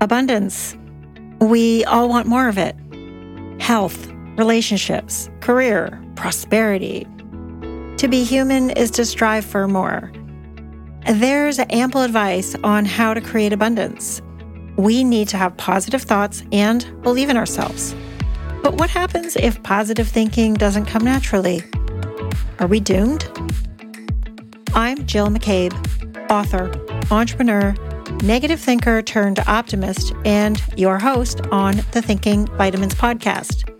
abundance. 0.00 0.76
We 1.40 1.84
all 1.84 2.08
want 2.08 2.26
more 2.26 2.48
of 2.48 2.58
it 2.58 2.76
health, 3.60 4.08
relationships, 4.36 5.30
career, 5.40 6.02
prosperity. 6.14 7.06
To 7.98 8.08
be 8.08 8.22
human 8.24 8.70
is 8.70 8.90
to 8.92 9.04
strive 9.04 9.44
for 9.44 9.66
more. 9.66 10.12
There's 11.08 11.58
ample 11.70 12.02
advice 12.02 12.54
on 12.62 12.84
how 12.84 13.14
to 13.14 13.20
create 13.20 13.52
abundance. 13.52 14.20
We 14.76 15.04
need 15.04 15.28
to 15.28 15.36
have 15.36 15.56
positive 15.56 16.02
thoughts 16.02 16.42
and 16.52 17.02
believe 17.02 17.30
in 17.30 17.36
ourselves. 17.36 17.94
But 18.62 18.74
what 18.74 18.90
happens 18.90 19.36
if 19.36 19.62
positive 19.62 20.08
thinking 20.08 20.54
doesn't 20.54 20.86
come 20.86 21.04
naturally? 21.04 21.62
Are 22.58 22.66
we 22.66 22.80
doomed? 22.80 23.24
I'm 24.74 25.06
Jill 25.06 25.28
McCabe, 25.28 25.72
author, 26.30 26.70
entrepreneur, 27.10 27.74
negative 28.22 28.60
thinker 28.60 29.02
turned 29.02 29.38
optimist, 29.40 30.12
and 30.24 30.62
your 30.76 30.98
host 30.98 31.40
on 31.52 31.76
the 31.92 32.02
Thinking 32.02 32.46
Vitamins 32.56 32.94
podcast. 32.94 33.70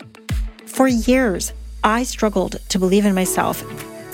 For 0.65 0.87
years, 0.87 1.53
I 1.83 2.03
struggled 2.03 2.57
to 2.69 2.79
believe 2.79 3.05
in 3.05 3.15
myself, 3.15 3.63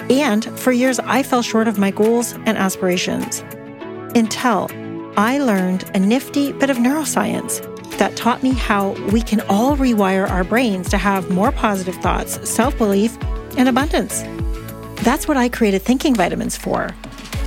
and 0.09 0.45
for 0.59 0.71
years, 0.71 0.99
I 0.99 1.23
fell 1.23 1.41
short 1.41 1.67
of 1.67 1.77
my 1.77 1.91
goals 1.91 2.33
and 2.45 2.57
aspirations. 2.57 3.44
Until 4.16 4.70
I 5.17 5.39
learned 5.39 5.89
a 5.94 5.99
nifty 5.99 6.52
bit 6.53 6.69
of 6.69 6.77
neuroscience 6.77 7.61
that 7.97 8.16
taught 8.16 8.44
me 8.44 8.52
how 8.53 8.91
we 9.11 9.21
can 9.21 9.41
all 9.41 9.77
rewire 9.77 10.30
our 10.30 10.44
brains 10.44 10.89
to 10.89 10.97
have 10.97 11.30
more 11.30 11.52
positive 11.52 11.95
thoughts, 11.95 12.47
self 12.49 12.77
belief, 12.77 13.17
and 13.58 13.69
abundance. 13.69 14.23
That's 15.03 15.27
what 15.27 15.38
I 15.38 15.49
created 15.49 15.81
Thinking 15.81 16.16
Vitamins 16.16 16.55
for 16.58 16.94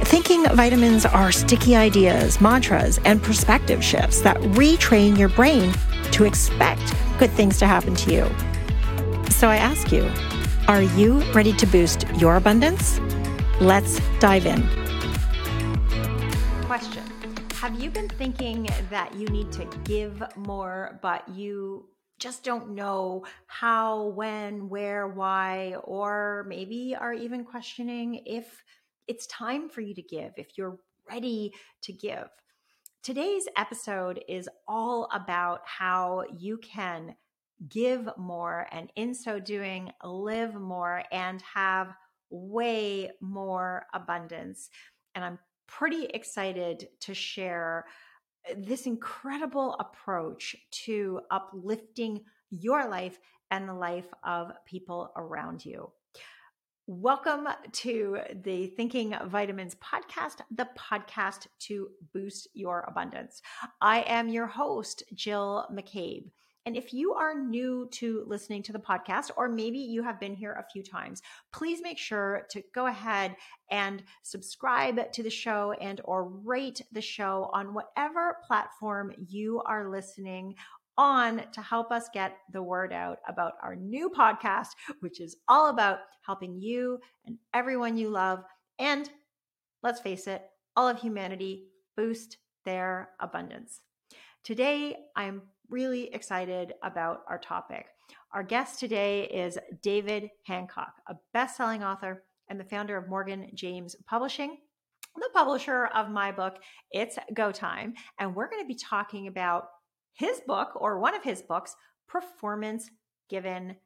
Thinking 0.06 0.44
vitamins 0.50 1.04
are 1.04 1.32
sticky 1.32 1.74
ideas, 1.74 2.40
mantras, 2.40 3.00
and 3.04 3.20
perspective 3.20 3.82
shifts 3.82 4.20
that 4.20 4.36
retrain 4.36 5.18
your 5.18 5.28
brain 5.28 5.74
to 6.12 6.24
expect 6.24 6.94
good 7.18 7.32
things 7.32 7.58
to 7.58 7.66
happen 7.66 7.96
to 7.96 8.12
you. 8.12 9.30
So 9.30 9.48
I 9.48 9.56
ask 9.56 9.90
you, 9.90 10.08
are 10.68 10.82
you 10.82 11.22
ready 11.32 11.52
to 11.54 11.66
boost 11.66 12.06
your 12.18 12.36
abundance? 12.36 13.00
Let's 13.60 14.00
dive 14.20 14.46
in. 14.46 14.62
Question 16.66 17.02
Have 17.54 17.74
you 17.82 17.90
been 17.90 18.08
thinking 18.08 18.68
that 18.90 19.12
you 19.16 19.26
need 19.26 19.50
to 19.52 19.64
give 19.82 20.22
more, 20.36 21.00
but 21.02 21.28
you 21.28 21.88
just 22.20 22.44
don't 22.44 22.70
know 22.70 23.24
how, 23.48 24.10
when, 24.10 24.68
where, 24.68 25.08
why, 25.08 25.74
or 25.82 26.46
maybe 26.48 26.96
are 26.98 27.12
even 27.12 27.44
questioning 27.44 28.22
if 28.24 28.62
it's 29.08 29.26
time 29.26 29.68
for 29.68 29.80
you 29.80 29.94
to 29.94 30.02
give, 30.02 30.32
if 30.36 30.56
you're 30.56 30.78
ready 31.10 31.52
to 31.82 31.92
give. 31.92 32.28
Today's 33.02 33.46
episode 33.56 34.22
is 34.28 34.48
all 34.66 35.08
about 35.12 35.60
how 35.64 36.24
you 36.36 36.58
can 36.58 37.14
give 37.68 38.08
more 38.18 38.66
and 38.72 38.90
in 38.96 39.14
so 39.14 39.38
doing 39.38 39.92
live 40.04 40.54
more 40.54 41.02
and 41.12 41.42
have 41.54 41.94
way 42.30 43.10
more 43.20 43.86
abundance. 43.94 44.68
And 45.14 45.24
I'm 45.24 45.38
pretty 45.66 46.06
excited 46.06 46.88
to 47.00 47.14
share 47.14 47.86
uh, 48.50 48.54
this 48.58 48.86
incredible 48.86 49.76
approach 49.78 50.56
to 50.84 51.20
uplifting 51.30 52.24
your 52.50 52.88
life 52.88 53.18
and 53.50 53.68
the 53.68 53.74
life 53.74 54.08
of 54.24 54.52
people 54.66 55.12
around 55.16 55.64
you. 55.64 55.90
Welcome 56.88 57.48
to 57.72 58.20
the 58.44 58.68
Thinking 58.68 59.12
Vitamins 59.24 59.74
podcast, 59.74 60.42
the 60.54 60.68
podcast 60.78 61.48
to 61.62 61.88
boost 62.14 62.46
your 62.54 62.84
abundance. 62.86 63.42
I 63.80 64.02
am 64.02 64.28
your 64.28 64.46
host, 64.46 65.02
Jill 65.12 65.66
McCabe. 65.72 66.30
And 66.64 66.76
if 66.76 66.94
you 66.94 67.14
are 67.14 67.34
new 67.36 67.88
to 67.94 68.22
listening 68.28 68.62
to 68.62 68.72
the 68.72 68.78
podcast, 68.78 69.32
or 69.36 69.48
maybe 69.48 69.78
you 69.78 70.04
have 70.04 70.20
been 70.20 70.36
here 70.36 70.52
a 70.52 70.70
few 70.72 70.84
times, 70.84 71.22
please 71.52 71.80
make 71.82 71.98
sure 71.98 72.46
to 72.50 72.62
go 72.72 72.86
ahead 72.86 73.34
and 73.72 74.04
subscribe 74.22 75.10
to 75.10 75.24
the 75.24 75.30
show 75.30 75.72
and 75.80 76.00
or 76.04 76.28
rate 76.28 76.82
the 76.92 77.00
show 77.00 77.50
on 77.52 77.74
whatever 77.74 78.36
platform 78.46 79.12
you 79.26 79.60
are 79.66 79.90
listening 79.90 80.54
on 80.98 81.42
to 81.52 81.60
help 81.60 81.90
us 81.90 82.08
get 82.12 82.36
the 82.52 82.62
word 82.62 82.92
out 82.92 83.18
about 83.28 83.52
our 83.62 83.76
new 83.76 84.10
podcast, 84.10 84.68
which 85.00 85.20
is 85.20 85.36
all 85.48 85.68
about 85.68 85.98
helping 86.24 86.60
you 86.60 86.98
and 87.26 87.38
everyone 87.54 87.96
you 87.96 88.08
love, 88.08 88.42
and 88.78 89.10
let's 89.82 90.00
face 90.00 90.26
it, 90.26 90.42
all 90.74 90.88
of 90.88 90.98
humanity 90.98 91.66
boost 91.96 92.38
their 92.64 93.10
abundance. 93.20 93.80
Today, 94.44 94.96
I'm 95.16 95.42
really 95.70 96.12
excited 96.14 96.74
about 96.82 97.22
our 97.28 97.38
topic. 97.38 97.86
Our 98.32 98.42
guest 98.42 98.78
today 98.78 99.24
is 99.24 99.58
David 99.82 100.30
Hancock, 100.44 100.94
a 101.08 101.16
best 101.32 101.56
selling 101.56 101.82
author 101.82 102.22
and 102.48 102.60
the 102.60 102.64
founder 102.64 102.96
of 102.96 103.08
Morgan 103.08 103.50
James 103.54 103.96
Publishing 104.06 104.58
the 105.16 105.30
publisher 105.32 105.86
of 105.86 106.10
my 106.10 106.32
book, 106.32 106.56
It's 106.90 107.18
Go 107.34 107.52
Time. 107.52 107.94
And 108.18 108.34
we're 108.34 108.48
going 108.48 108.62
to 108.62 108.68
be 108.68 108.74
talking 108.74 109.28
about 109.28 109.68
his 110.16 110.40
book 110.40 110.72
or 110.74 110.98
one 110.98 111.14
of 111.14 111.22
his 111.22 111.42
books, 111.42 111.76
Performance 112.08 112.90
Given, 113.28 113.76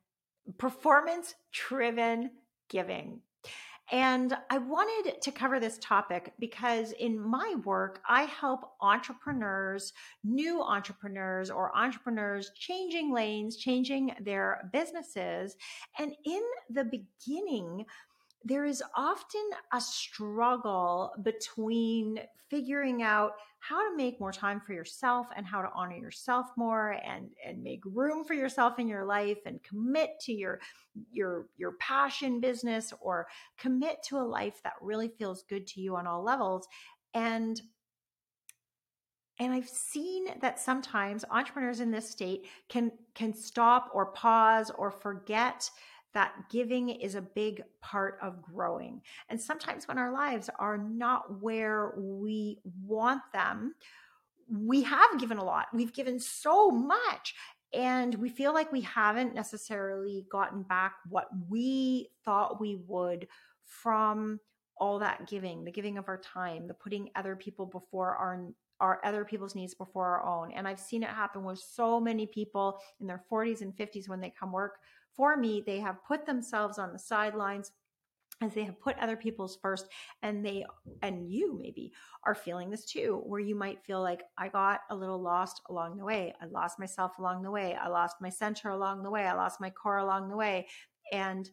Performance 0.59 1.35
Driven 1.53 2.31
Giving. 2.69 3.21
And 3.93 4.37
I 4.51 4.59
wanted 4.59 5.21
to 5.21 5.33
cover 5.33 5.59
this 5.59 5.79
topic 5.79 6.33
because 6.39 6.93
in 6.93 7.19
my 7.19 7.57
work, 7.65 8.01
I 8.09 8.23
help 8.23 8.61
entrepreneurs, 8.81 9.93
new 10.23 10.63
entrepreneurs, 10.63 11.51
or 11.51 11.77
entrepreneurs 11.77 12.53
changing 12.55 13.13
lanes, 13.13 13.57
changing 13.57 14.15
their 14.21 14.71
businesses. 14.73 15.57
And 15.99 16.15
in 16.25 16.43
the 16.69 16.85
beginning, 16.85 17.85
there 18.45 18.65
is 18.65 18.83
often 18.97 19.51
a 19.73 19.81
struggle 19.81 21.13
between 21.23 22.19
figuring 22.49 23.03
out 23.03 23.33
how 23.59 23.89
to 23.89 23.97
make 23.97 24.19
more 24.19 24.33
time 24.33 24.61
for 24.61 24.73
yourself 24.73 25.27
and 25.37 25.47
how 25.47 25.61
to 25.61 25.69
honor 25.75 25.97
yourself 25.97 26.47
more 26.57 26.97
and 27.05 27.31
and 27.47 27.63
make 27.63 27.83
room 27.85 28.25
for 28.25 28.33
yourself 28.33 28.79
in 28.79 28.89
your 28.89 29.05
life 29.05 29.39
and 29.45 29.63
commit 29.63 30.19
to 30.21 30.33
your 30.33 30.59
your 31.13 31.47
your 31.59 31.73
passion 31.73 32.41
business 32.41 32.93
or 33.01 33.27
commit 33.59 34.03
to 34.03 34.17
a 34.17 34.23
life 34.23 34.61
that 34.65 34.73
really 34.81 35.09
feels 35.09 35.45
good 35.49 35.67
to 35.67 35.81
you 35.81 35.95
on 35.97 36.07
all 36.07 36.23
levels. 36.23 36.67
And 37.13 37.61
and 39.39 39.53
i've 39.53 39.69
seen 39.69 40.27
that 40.41 40.61
sometimes 40.61 41.25
entrepreneurs 41.31 41.81
in 41.81 41.91
this 41.91 42.09
state 42.09 42.47
can 42.69 42.93
can 43.15 43.35
stop 43.35 43.91
or 43.95 44.13
pause 44.13 44.71
or 44.77 44.91
forget 44.91 45.69
that 46.15 46.33
giving 46.51 46.89
is 46.89 47.15
a 47.15 47.23
big 47.23 47.63
part 47.81 48.19
of 48.23 48.43
growing. 48.43 49.01
And 49.29 49.41
sometimes 49.41 49.87
when 49.87 49.99
our 49.99 50.13
lives 50.13 50.51
are 50.59 50.79
not 50.79 51.41
where 51.41 51.93
we 51.97 52.59
want 52.85 53.23
them, 53.33 53.75
we 54.51 54.83
have 54.83 55.19
given 55.19 55.39
a 55.39 55.45
lot. 55.45 55.67
We've 55.73 55.93
given 55.93 56.19
so 56.19 56.71
much. 56.71 57.35
And 57.73 58.15
we 58.17 58.29
feel 58.29 58.53
like 58.53 58.73
we 58.73 58.81
haven't 58.81 59.35
necessarily 59.35 60.27
gotten 60.31 60.63
back 60.63 60.95
what 61.09 61.29
we 61.49 62.11
thought 62.25 62.61
we 62.61 62.77
would 62.89 63.29
from 63.65 64.41
all 64.77 64.99
that 64.99 65.29
giving, 65.29 65.65
the 65.65 65.71
giving 65.71 65.99
of 65.99 66.09
our 66.09 66.19
time, 66.19 66.67
the 66.67 66.75
putting 66.75 67.11
other 67.15 67.37
people 67.37 67.67
before 67.67 68.17
our 68.17 68.47
our 68.81 68.99
other 69.05 69.27
people's 69.27 69.55
needs 69.55 69.75
before 69.75 70.07
our 70.07 70.25
own. 70.25 70.53
And 70.53 70.67
I've 70.67 70.81
seen 70.81 71.03
it 71.03 71.11
happen 71.11 71.45
with 71.45 71.59
so 71.59 72.01
many 72.01 72.27
people 72.27 72.81
in 72.99 73.07
their 73.07 73.23
40s 73.31 73.61
and 73.61 73.77
50s 73.77 74.09
when 74.09 74.21
they 74.21 74.31
come 74.31 74.53
work 74.53 74.79
for 75.17 75.37
me, 75.37 75.63
they 75.65 75.81
have 75.81 76.05
put 76.07 76.27
themselves 76.27 76.79
on 76.79 76.93
the 76.93 76.99
sidelines 76.99 77.73
as 78.43 78.55
they 78.55 78.65
have 78.65 78.81
put 78.81 78.99
other 78.99 79.17
people's 79.17 79.59
first 79.61 79.87
and 80.23 80.45
they 80.45 80.65
and 81.03 81.31
you 81.31 81.59
maybe 81.61 81.93
are 82.25 82.35
feeling 82.35 82.71
this 82.71 82.87
too 82.87 83.23
where 83.27 83.41
you 83.41 83.55
might 83.55 83.85
feel 83.85 84.01
like 84.01 84.23
i 84.39 84.49
got 84.49 84.81
a 84.91 84.97
little 84.97 85.21
lost 85.21 85.61
along 85.69 85.97
the 85.97 86.05
way. 86.05 86.33
I 86.41 86.47
lost 86.47 86.79
myself 86.79 87.19
along 87.19 87.43
the 87.43 87.51
way. 87.51 87.75
I 87.75 87.89
lost 87.89 88.17
my 88.21 88.31
center 88.31 88.71
along 88.71 89.03
the 89.03 89.11
way. 89.11 89.27
I 89.27 89.35
lost 89.35 89.61
my 89.61 89.71
core 89.71 89.99
along 89.99 90.31
the 90.31 90.37
way. 90.37 90.69
And 91.13 91.51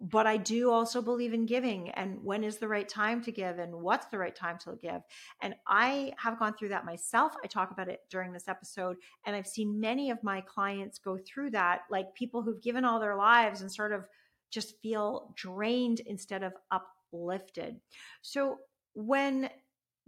but 0.00 0.26
I 0.26 0.36
do 0.36 0.70
also 0.70 1.00
believe 1.00 1.32
in 1.32 1.46
giving 1.46 1.90
and 1.90 2.22
when 2.22 2.44
is 2.44 2.58
the 2.58 2.68
right 2.68 2.88
time 2.88 3.22
to 3.22 3.32
give 3.32 3.58
and 3.58 3.74
what's 3.74 4.06
the 4.06 4.18
right 4.18 4.34
time 4.34 4.58
to 4.64 4.76
give. 4.82 5.00
And 5.40 5.54
I 5.66 6.12
have 6.18 6.38
gone 6.38 6.54
through 6.54 6.70
that 6.70 6.84
myself. 6.84 7.34
I 7.42 7.46
talk 7.46 7.70
about 7.70 7.88
it 7.88 8.00
during 8.10 8.32
this 8.32 8.48
episode. 8.48 8.96
And 9.24 9.34
I've 9.34 9.46
seen 9.46 9.80
many 9.80 10.10
of 10.10 10.22
my 10.22 10.40
clients 10.40 10.98
go 10.98 11.18
through 11.18 11.50
that, 11.52 11.82
like 11.90 12.14
people 12.14 12.42
who've 12.42 12.60
given 12.60 12.84
all 12.84 13.00
their 13.00 13.16
lives 13.16 13.60
and 13.60 13.72
sort 13.72 13.92
of 13.92 14.04
just 14.50 14.80
feel 14.82 15.32
drained 15.36 16.00
instead 16.00 16.42
of 16.42 16.52
uplifted. 16.70 17.76
So 18.20 18.58
when 18.94 19.48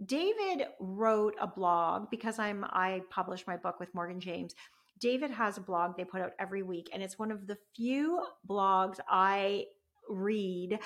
David 0.05 0.67
wrote 0.79 1.35
a 1.41 1.47
blog 1.47 2.09
because 2.11 2.37
I'm 2.39 2.63
I 2.65 3.01
published 3.09 3.47
my 3.47 3.57
book 3.57 3.79
with 3.79 3.93
Morgan 3.95 4.19
James. 4.19 4.53
David 4.99 5.31
has 5.31 5.57
a 5.57 5.61
blog 5.61 5.95
they 5.95 6.05
put 6.05 6.21
out 6.21 6.31
every 6.39 6.63
week, 6.63 6.89
and 6.91 7.03
it's 7.03 7.19
one 7.19 7.31
of 7.31 7.45
the 7.45 7.57
few 7.75 8.23
blogs 8.47 8.99
I 9.07 9.65
read 10.09 10.79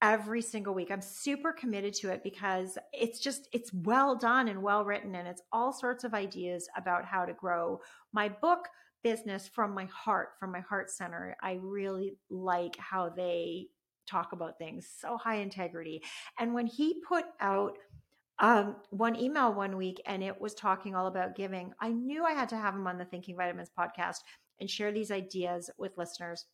every 0.00 0.42
single 0.42 0.74
week. 0.74 0.90
I'm 0.90 1.00
super 1.00 1.52
committed 1.52 1.94
to 1.94 2.10
it 2.10 2.22
because 2.22 2.78
it's 2.92 3.18
just 3.18 3.48
it's 3.52 3.72
well 3.72 4.14
done 4.14 4.48
and 4.48 4.62
well 4.62 4.84
written 4.84 5.14
and 5.14 5.26
it's 5.26 5.42
all 5.52 5.72
sorts 5.72 6.04
of 6.04 6.14
ideas 6.14 6.68
about 6.76 7.04
how 7.04 7.24
to 7.24 7.32
grow 7.32 7.80
my 8.12 8.28
book 8.28 8.68
business 9.02 9.48
from 9.48 9.74
my 9.74 9.86
heart, 9.86 10.30
from 10.38 10.52
my 10.52 10.60
heart 10.60 10.90
center. 10.90 11.36
I 11.42 11.58
really 11.62 12.16
like 12.30 12.76
how 12.76 13.08
they 13.08 13.68
talk 14.06 14.32
about 14.32 14.58
things 14.58 14.88
so 14.98 15.16
high 15.16 15.36
integrity. 15.36 16.02
And 16.38 16.54
when 16.54 16.66
he 16.66 17.02
put 17.06 17.24
out 17.40 17.78
um, 18.40 18.76
one 18.90 19.16
email 19.16 19.52
one 19.52 19.76
week 19.76 20.00
and 20.06 20.22
it 20.22 20.40
was 20.40 20.54
talking 20.54 20.94
all 20.94 21.06
about 21.06 21.36
giving, 21.36 21.72
I 21.80 21.90
knew 21.90 22.24
I 22.24 22.32
had 22.32 22.48
to 22.50 22.56
have 22.56 22.74
him 22.74 22.86
on 22.86 22.98
the 22.98 23.04
Thinking 23.04 23.36
Vitamins 23.36 23.70
podcast 23.76 24.18
and 24.60 24.70
share 24.70 24.92
these 24.92 25.10
ideas 25.10 25.70
with 25.78 25.98
listeners 25.98 26.46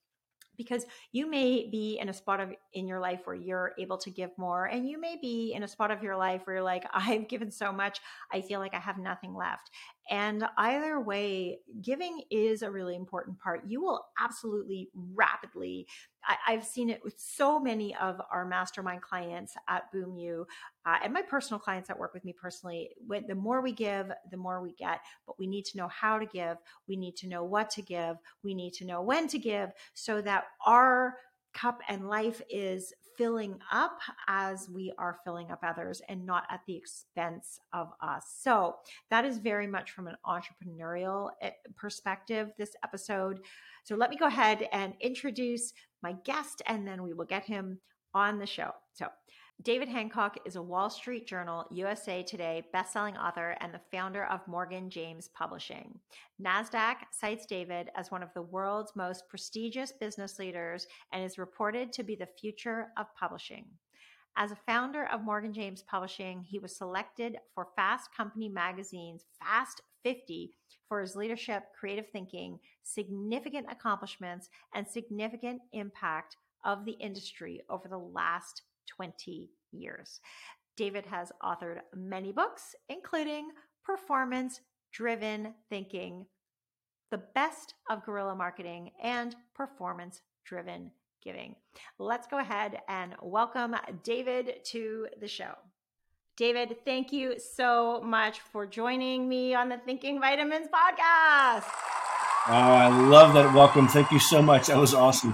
because 0.56 0.87
you 1.12 1.29
may 1.29 1.69
be 1.71 1.99
in 2.01 2.09
a 2.09 2.12
spot 2.12 2.41
of 2.41 2.51
in 2.73 2.87
your 2.87 3.01
life 3.01 3.21
where 3.25 3.37
you're 3.37 3.73
able 3.79 3.99
to 3.99 4.11
give 4.11 4.31
more 4.37 4.67
and 4.67 4.89
you 4.89 5.01
may 5.01 5.17
be 5.21 5.53
in 5.55 5.62
a 5.62 5.69
spot 5.69 5.91
of 5.91 6.03
your 6.03 6.17
life 6.17 6.43
where 6.45 6.56
you're 6.56 6.65
like 6.65 6.85
i've 6.93 7.29
given 7.29 7.51
so 7.51 7.73
much. 7.73 8.01
I 8.33 8.41
feel 8.41 8.61
like 8.61 8.75
i 8.75 8.81
have 8.81 8.99
nothing 8.99 9.35
left 9.35 9.71
and 10.11 10.45
either 10.59 11.01
way 11.01 11.59
giving 11.83 12.23
is 12.31 12.62
a 12.62 12.71
really 12.71 12.95
important 12.95 13.39
part 13.39 13.62
you 13.67 13.81
will 13.81 14.05
absolutely 14.19 14.89
rapidly 15.15 15.87
I, 16.27 16.53
have 16.53 16.65
seen 16.65 16.91
it 16.91 17.03
with 17.05 17.19
so 17.19 17.61
many 17.61 17.95
of 17.97 18.21
our 18.31 18.47
mastermind 18.47 19.03
clients 19.03 19.55
at 19.69 19.91
Boom 19.93 20.17
You 20.17 20.47
uh, 20.87 20.97
and 21.03 21.12
my 21.12 21.23
personal 21.23 21.59
clients 21.59 21.89
that 21.89 21.99
work 21.99 22.15
with 22.15 22.25
me 22.25 22.33
personally. 22.33 22.91
When, 23.06 23.27
the 23.27 23.35
more 23.35 23.61
we 23.61 23.73
give, 23.73 24.11
the 24.31 24.37
more 24.37 24.62
we 24.62 24.73
get, 24.73 25.01
but 25.27 25.39
we 25.39 25.47
need 25.47 25.65
to 25.67 25.77
know 25.77 25.89
how 25.89 26.19
to 26.19 26.27
give. 26.27 26.57
We 26.89 26.97
need 26.97 27.17
to 27.17 27.29
know 27.29 27.45
what 27.45 27.71
to 27.71 27.83
give. 27.83 28.17
We 28.43 28.55
need 28.55 28.73
to 28.75 28.87
know 28.87 29.03
when 29.03 29.29
to 29.29 29.39
give 29.39 29.71
so 29.93 30.21
that 30.23 30.45
our 30.65 31.17
cup 31.53 31.81
and 31.89 32.09
life 32.09 32.43
is 32.50 32.93
filling 33.16 33.58
up 33.72 33.99
as 34.28 34.69
we 34.69 34.93
are 34.99 35.19
filling 35.25 35.50
up 35.50 35.61
others 35.62 36.02
and 36.08 36.25
not 36.25 36.44
at 36.50 36.61
the 36.66 36.76
expense 36.76 37.61
of 37.72 37.88
us. 38.00 38.34
So, 38.40 38.76
that 39.11 39.25
is 39.25 39.38
very 39.38 39.66
much 39.66 39.90
from 39.90 40.08
an 40.08 40.16
entrepreneurial 40.26 41.31
eh, 41.43 41.50
perspective, 41.76 42.50
this 42.58 42.75
episode. 42.82 43.40
So, 43.84 43.96
let 43.96 44.11
me 44.11 44.16
go 44.16 44.26
ahead 44.26 44.69
and 44.72 44.94
introduce 45.00 45.72
my 46.02 46.14
guest, 46.25 46.62
and 46.66 46.87
then 46.87 47.02
we 47.02 47.12
will 47.12 47.25
get 47.25 47.44
him 47.44 47.78
on 48.14 48.38
the 48.38 48.46
show. 48.46 48.70
So, 48.93 49.08
David 49.62 49.89
Hancock 49.89 50.37
is 50.45 50.56
a 50.56 50.62
Wall 50.62 50.91
Street 50.91 51.27
Journal, 51.27 51.65
USA 51.71 52.23
Today 52.23 52.65
bestselling 52.75 53.17
author 53.17 53.56
and 53.61 53.73
the 53.73 53.81
founder 53.91 54.25
of 54.25 54.47
Morgan 54.47 54.91
James 54.91 55.29
Publishing. 55.29 55.99
NASDAQ 56.43 56.97
cites 57.12 57.47
David 57.47 57.89
as 57.97 58.11
one 58.11 58.23
of 58.23 58.35
the 58.35 58.43
world's 58.43 58.95
most 58.97 59.29
prestigious 59.29 59.93
business 59.93 60.39
leaders 60.39 60.87
and 61.12 61.25
is 61.25 61.39
reported 61.39 61.93
to 61.93 62.03
be 62.03 62.15
the 62.15 62.29
future 62.39 62.89
of 62.99 63.06
publishing. 63.15 63.65
As 64.37 64.51
a 64.51 64.59
founder 64.67 65.06
of 65.11 65.25
Morgan 65.25 65.53
James 65.53 65.83
Publishing, 65.83 66.43
he 66.43 66.59
was 66.59 66.77
selected 66.77 67.39
for 67.55 67.69
Fast 67.77 68.11
Company 68.15 68.49
magazine's 68.49 69.25
Fast 69.41 69.81
50 70.03 70.53
for 70.89 71.00
his 71.00 71.17
leadership, 71.17 71.65
creative 71.79 72.11
thinking, 72.11 72.59
significant 72.83 73.67
accomplishments, 73.71 74.50
and 74.75 74.87
significant 74.87 75.62
impact 75.73 76.37
of 76.65 76.85
the 76.85 76.93
industry 76.93 77.62
over 77.71 77.89
the 77.89 77.97
last 77.97 78.62
20 78.87 79.51
years. 79.73 80.21
David 80.77 81.07
has 81.07 81.33
authored 81.43 81.81
many 81.95 82.33
books, 82.33 82.75
including 82.89 83.51
Performance 83.85 84.61
Driven 84.93 85.55
Thinking, 85.69 86.27
The 87.11 87.19
Best 87.35 87.75
of 87.91 88.05
Guerrilla 88.05 88.35
Marketing, 88.35 88.91
and 89.03 89.37
Performance 89.55 90.23
Driven 90.45 90.91
Giving. 91.23 91.55
Let's 91.99 92.27
go 92.27 92.39
ahead 92.39 92.81
and 92.89 93.15
welcome 93.23 93.77
David 94.03 94.65
to 94.67 95.09
the 95.21 95.29
show. 95.29 95.55
David, 96.37 96.77
thank 96.85 97.13
you 97.13 97.39
so 97.39 98.01
much 98.03 98.41
for 98.41 98.67
joining 98.67 99.29
me 99.29 99.55
on 99.55 99.69
the 99.69 99.79
Thinking 99.79 100.21
Vitamins 100.21 100.67
podcast. 100.67 101.65
Oh, 102.47 102.53
I 102.53 102.89
love 102.89 103.35
that 103.35 103.55
welcome. 103.55 103.87
Thank 103.89 104.11
you 104.11 104.19
so 104.19 104.43
much. 104.43 104.67
That 104.67 104.79
was 104.79 104.95
awesome. 104.95 105.34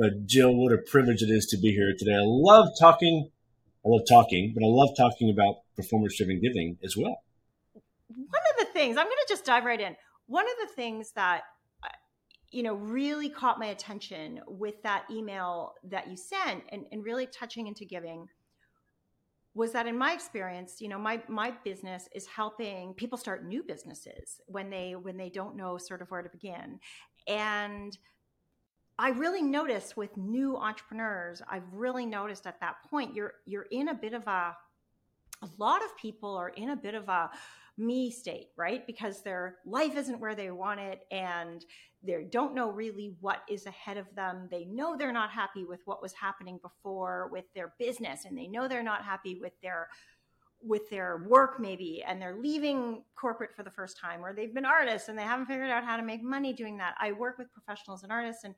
Uh, 0.00 0.10
Jill, 0.26 0.54
what 0.54 0.72
a 0.72 0.78
privilege 0.78 1.22
it 1.22 1.30
is 1.30 1.46
to 1.46 1.56
be 1.56 1.72
here 1.72 1.92
today. 1.98 2.14
I 2.14 2.22
love 2.22 2.68
talking. 2.78 3.30
I 3.84 3.88
love 3.88 4.02
talking, 4.08 4.52
but 4.54 4.62
I 4.62 4.68
love 4.68 4.90
talking 4.96 5.30
about 5.30 5.56
performance 5.74 6.16
driven 6.16 6.40
giving 6.40 6.78
as 6.84 6.96
well. 6.96 7.22
One 7.72 8.42
of 8.52 8.66
the 8.66 8.72
things, 8.72 8.96
I'm 8.96 9.06
going 9.06 9.16
to 9.16 9.26
just 9.28 9.44
dive 9.44 9.64
right 9.64 9.80
in. 9.80 9.96
One 10.26 10.44
of 10.44 10.68
the 10.68 10.72
things 10.74 11.12
that 11.12 11.42
uh, 11.82 11.88
you 12.52 12.62
know 12.62 12.74
really 12.74 13.28
caught 13.28 13.58
my 13.58 13.66
attention 13.66 14.40
with 14.46 14.80
that 14.84 15.04
email 15.10 15.74
that 15.84 16.08
you 16.08 16.16
sent 16.16 16.62
and, 16.68 16.84
and 16.92 17.04
really 17.04 17.26
touching 17.26 17.66
into 17.66 17.84
giving 17.84 18.28
was 19.54 19.72
that 19.72 19.86
in 19.86 19.98
my 19.98 20.12
experience 20.12 20.80
you 20.80 20.88
know 20.88 20.98
my 20.98 21.20
my 21.28 21.52
business 21.64 22.08
is 22.14 22.26
helping 22.26 22.94
people 22.94 23.18
start 23.18 23.44
new 23.44 23.62
businesses 23.62 24.40
when 24.46 24.70
they 24.70 24.94
when 24.94 25.16
they 25.16 25.30
don't 25.30 25.56
know 25.56 25.78
sort 25.78 26.02
of 26.02 26.10
where 26.10 26.22
to 26.22 26.28
begin 26.28 26.78
and 27.26 27.98
i 28.98 29.10
really 29.10 29.42
noticed 29.42 29.96
with 29.96 30.16
new 30.16 30.56
entrepreneurs 30.56 31.42
i've 31.50 31.72
really 31.72 32.06
noticed 32.06 32.46
at 32.46 32.60
that 32.60 32.76
point 32.90 33.14
you're 33.14 33.34
you're 33.46 33.66
in 33.70 33.88
a 33.88 33.94
bit 33.94 34.12
of 34.12 34.26
a 34.26 34.56
a 35.42 35.48
lot 35.56 35.84
of 35.84 35.96
people 35.96 36.36
are 36.36 36.48
in 36.50 36.70
a 36.70 36.76
bit 36.76 36.94
of 36.94 37.08
a 37.08 37.30
me 37.78 38.10
state, 38.10 38.48
right? 38.56 38.86
Because 38.86 39.22
their 39.22 39.58
life 39.64 39.96
isn't 39.96 40.20
where 40.20 40.34
they 40.34 40.50
want 40.50 40.80
it 40.80 41.02
and 41.12 41.64
they 42.02 42.26
don't 42.30 42.54
know 42.54 42.70
really 42.70 43.14
what 43.20 43.42
is 43.48 43.66
ahead 43.66 43.96
of 43.96 44.06
them. 44.16 44.48
They 44.50 44.64
know 44.64 44.96
they're 44.96 45.12
not 45.12 45.30
happy 45.30 45.64
with 45.64 45.80
what 45.84 46.02
was 46.02 46.12
happening 46.12 46.58
before 46.60 47.28
with 47.32 47.44
their 47.54 47.74
business 47.78 48.24
and 48.24 48.36
they 48.36 48.48
know 48.48 48.68
they're 48.68 48.82
not 48.82 49.04
happy 49.04 49.38
with 49.40 49.52
their 49.62 49.88
with 50.60 50.90
their 50.90 51.24
work 51.28 51.60
maybe 51.60 52.02
and 52.04 52.20
they're 52.20 52.36
leaving 52.36 53.04
corporate 53.14 53.54
for 53.54 53.62
the 53.62 53.70
first 53.70 53.96
time 53.96 54.24
or 54.24 54.34
they've 54.34 54.52
been 54.52 54.64
artists 54.64 55.08
and 55.08 55.16
they 55.16 55.22
haven't 55.22 55.46
figured 55.46 55.70
out 55.70 55.84
how 55.84 55.96
to 55.96 56.02
make 56.02 56.20
money 56.20 56.52
doing 56.52 56.76
that. 56.78 56.96
I 57.00 57.12
work 57.12 57.38
with 57.38 57.52
professionals 57.52 58.02
and 58.02 58.10
artists 58.10 58.42
and 58.42 58.56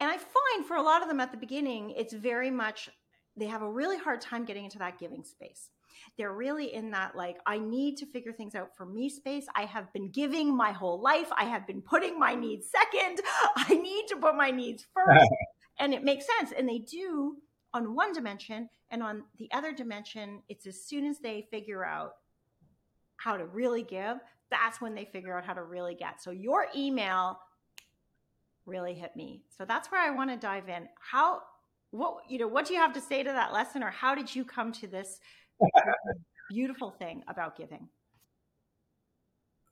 and 0.00 0.10
I 0.10 0.16
find 0.16 0.66
for 0.66 0.76
a 0.76 0.82
lot 0.82 1.02
of 1.02 1.08
them 1.08 1.20
at 1.20 1.30
the 1.30 1.38
beginning 1.38 1.90
it's 1.96 2.12
very 2.12 2.50
much 2.50 2.88
they 3.36 3.46
have 3.46 3.62
a 3.62 3.70
really 3.70 3.98
hard 3.98 4.20
time 4.20 4.44
getting 4.44 4.64
into 4.64 4.78
that 4.78 4.98
giving 4.98 5.24
space 5.24 5.70
they're 6.16 6.32
really 6.32 6.72
in 6.74 6.90
that, 6.92 7.16
like, 7.16 7.38
I 7.46 7.58
need 7.58 7.96
to 7.98 8.06
figure 8.06 8.32
things 8.32 8.54
out 8.54 8.76
for 8.76 8.86
me 8.86 9.08
space. 9.08 9.46
I 9.54 9.64
have 9.64 9.92
been 9.92 10.10
giving 10.10 10.56
my 10.56 10.72
whole 10.72 11.00
life. 11.00 11.28
I 11.36 11.44
have 11.44 11.66
been 11.66 11.82
putting 11.82 12.18
my 12.18 12.34
needs 12.34 12.68
second. 12.70 13.20
I 13.56 13.74
need 13.74 14.06
to 14.08 14.16
put 14.16 14.36
my 14.36 14.50
needs 14.50 14.86
first. 14.94 15.30
and 15.78 15.92
it 15.92 16.04
makes 16.04 16.26
sense. 16.38 16.52
And 16.56 16.68
they 16.68 16.78
do 16.78 17.36
on 17.72 17.94
one 17.94 18.12
dimension. 18.12 18.68
And 18.90 19.02
on 19.02 19.24
the 19.38 19.50
other 19.52 19.72
dimension, 19.72 20.42
it's 20.48 20.66
as 20.66 20.84
soon 20.84 21.04
as 21.06 21.18
they 21.18 21.48
figure 21.50 21.84
out 21.84 22.12
how 23.16 23.36
to 23.36 23.46
really 23.46 23.82
give, 23.82 24.18
that's 24.50 24.80
when 24.80 24.94
they 24.94 25.06
figure 25.06 25.36
out 25.36 25.44
how 25.44 25.54
to 25.54 25.62
really 25.62 25.94
get. 25.94 26.22
So 26.22 26.30
your 26.30 26.66
email 26.76 27.38
really 28.66 28.94
hit 28.94 29.14
me. 29.16 29.42
So 29.56 29.64
that's 29.64 29.90
where 29.90 30.00
I 30.00 30.10
want 30.10 30.30
to 30.30 30.36
dive 30.36 30.68
in. 30.68 30.88
How 30.98 31.42
what 31.90 32.22
you 32.28 32.38
know, 32.38 32.48
what 32.48 32.66
do 32.66 32.74
you 32.74 32.80
have 32.80 32.92
to 32.94 33.00
say 33.00 33.22
to 33.22 33.30
that 33.30 33.52
lesson 33.52 33.82
or 33.82 33.90
how 33.90 34.14
did 34.14 34.34
you 34.34 34.44
come 34.44 34.72
to 34.72 34.86
this 34.86 35.20
beautiful 36.50 36.90
thing 36.90 37.22
about 37.28 37.56
giving? 37.56 37.88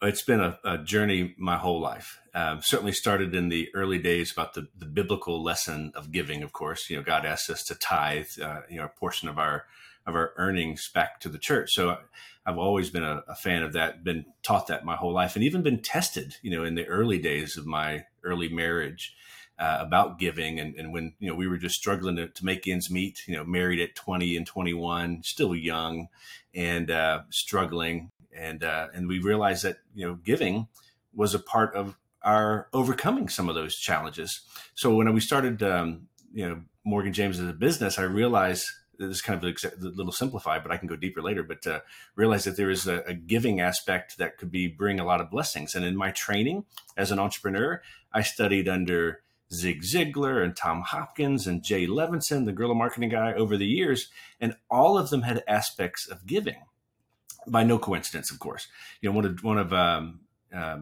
It's 0.01 0.23
been 0.23 0.41
a, 0.41 0.59
a 0.65 0.79
journey 0.79 1.35
my 1.39 1.57
whole 1.57 1.81
life. 1.81 2.21
Um, 2.35 2.61
certainly 2.63 2.93
started 2.93 3.35
in 3.37 3.51
the 3.51 3.69
early 3.73 3.99
days 3.99 4.33
about 4.33 4.55
the, 4.55 4.67
the 4.77 4.87
biblical 4.87 5.43
lesson 5.43 5.93
of 5.95 6.11
giving. 6.11 6.43
Of 6.43 6.53
course, 6.53 6.91
you 6.91 6.97
know 6.97 7.03
God 7.03 7.25
asks 7.25 7.51
us 7.51 7.63
to 7.65 7.75
tithe, 7.75 8.27
uh, 8.43 8.63
you 8.69 8.79
know, 8.79 8.85
a 8.85 8.89
portion 8.89 9.29
of 9.29 9.39
our 9.39 9.67
of 10.07 10.15
our 10.17 10.33
earnings 10.37 10.91
back 10.93 11.21
to 11.21 11.29
the 11.29 11.39
church. 11.39 11.71
So 11.73 11.99
I've 12.45 12.59
always 12.59 12.91
been 12.91 13.05
a, 13.05 13.23
a, 13.29 13.35
fan 13.35 13.63
of 13.63 13.73
that, 13.75 14.03
been 14.03 14.25
taught 14.43 14.67
that 14.67 14.85
my 14.85 14.97
whole 14.97 15.13
life, 15.13 15.37
and 15.37 15.45
even 15.45 15.63
been 15.63 15.81
tested, 15.81 16.37
you 16.43 16.51
know, 16.51 16.65
in 16.65 16.75
the 16.75 16.87
early 16.87 17.19
days 17.19 17.57
of 17.57 17.67
my 17.67 18.05
early 18.25 18.49
marriage 18.49 19.15
uh, 19.59 19.79
about 19.81 20.19
giving. 20.19 20.59
And, 20.59 20.75
and, 20.75 20.93
when, 20.93 21.15
you 21.21 21.29
know, 21.29 21.37
we 21.37 21.47
were 21.47 21.59
just 21.59 21.77
struggling 21.77 22.17
to, 22.17 22.29
to, 22.29 22.45
make 22.45 22.67
ends 22.67 22.91
meet, 22.91 23.23
you 23.29 23.37
know, 23.37 23.45
married 23.45 23.81
at 23.81 23.95
20 23.95 24.37
and 24.37 24.47
21, 24.47 25.23
still 25.23 25.55
young 25.55 26.09
and 26.55 26.91
uh, 26.91 27.23
struggling. 27.31 28.11
And, 28.37 28.65
uh, 28.65 28.89
and 28.93 29.07
we 29.07 29.21
realized 29.21 29.65
that, 29.65 29.77
you 29.95 30.07
know, 30.07 30.15
giving 30.15 30.67
was 31.15 31.35
a 31.35 31.39
part 31.39 31.75
of 31.77 31.97
our 32.23 32.69
overcoming 32.73 33.29
some 33.29 33.49
of 33.49 33.55
those 33.55 33.77
challenges. 33.77 34.41
So 34.75 34.95
when 34.95 35.13
we 35.13 35.21
started, 35.21 35.63
um, 35.63 36.09
you 36.33 36.49
know, 36.49 36.63
Morgan 36.85 37.13
James 37.13 37.39
as 37.39 37.49
a 37.49 37.53
business, 37.53 37.99
I 37.99 38.03
realized 38.03 38.67
this 39.09 39.17
is 39.17 39.23
kind 39.23 39.43
of 39.43 39.45
a 39.45 39.73
little 39.79 40.13
simplified, 40.13 40.63
but 40.63 40.73
I 40.73 40.77
can 40.77 40.89
go 40.89 40.97
deeper 40.97 41.23
later. 41.23 41.43
But 41.43 41.67
uh, 41.67 41.81
realize 42.17 42.45
that 42.45 42.57
there 42.57 42.71
is 42.71 42.87
a, 42.87 42.99
a, 43.07 43.15
giving 43.15 43.61
aspect 43.61 44.19
that 44.19 44.39
could 44.39 44.51
be 44.51 44.67
bring 44.67 45.01
a 45.01 45.05
lot 45.05 45.21
of 45.21 45.31
blessings. 45.31 45.75
And 45.75 45.85
in 45.85 45.97
my 45.97 46.11
training 46.11 46.65
as 46.97 47.11
an 47.11 47.19
entrepreneur, 47.19 47.83
I 48.13 48.23
studied 48.23 48.69
under 48.69 49.23
Zig 49.53 49.83
Ziglar 49.83 50.43
and 50.43 50.57
Tom 50.57 50.83
Hopkins 50.83 51.47
and 51.47 51.63
Jay 51.63 51.87
Levinson, 51.87 52.47
the 52.47 52.53
guerrilla 52.53 52.75
marketing 52.75 53.11
guy, 53.11 53.35
over 53.35 53.57
the 53.57 53.67
years, 53.67 54.09
and 54.41 54.57
all 54.71 54.97
of 54.97 55.11
them 55.11 55.23
had 55.23 55.45
aspects 55.47 56.09
of 56.09 56.27
giving. 56.27 56.63
By 57.47 57.65
no 57.65 57.79
coincidence, 57.79 58.31
of 58.31 58.39
course. 58.39 58.69
You 59.01 59.11
know, 59.11 59.17
one 59.17 59.25
of 59.25 59.43
one 59.43 59.59
of 59.59 59.73
um, 59.73 60.21
uh, 60.55 60.79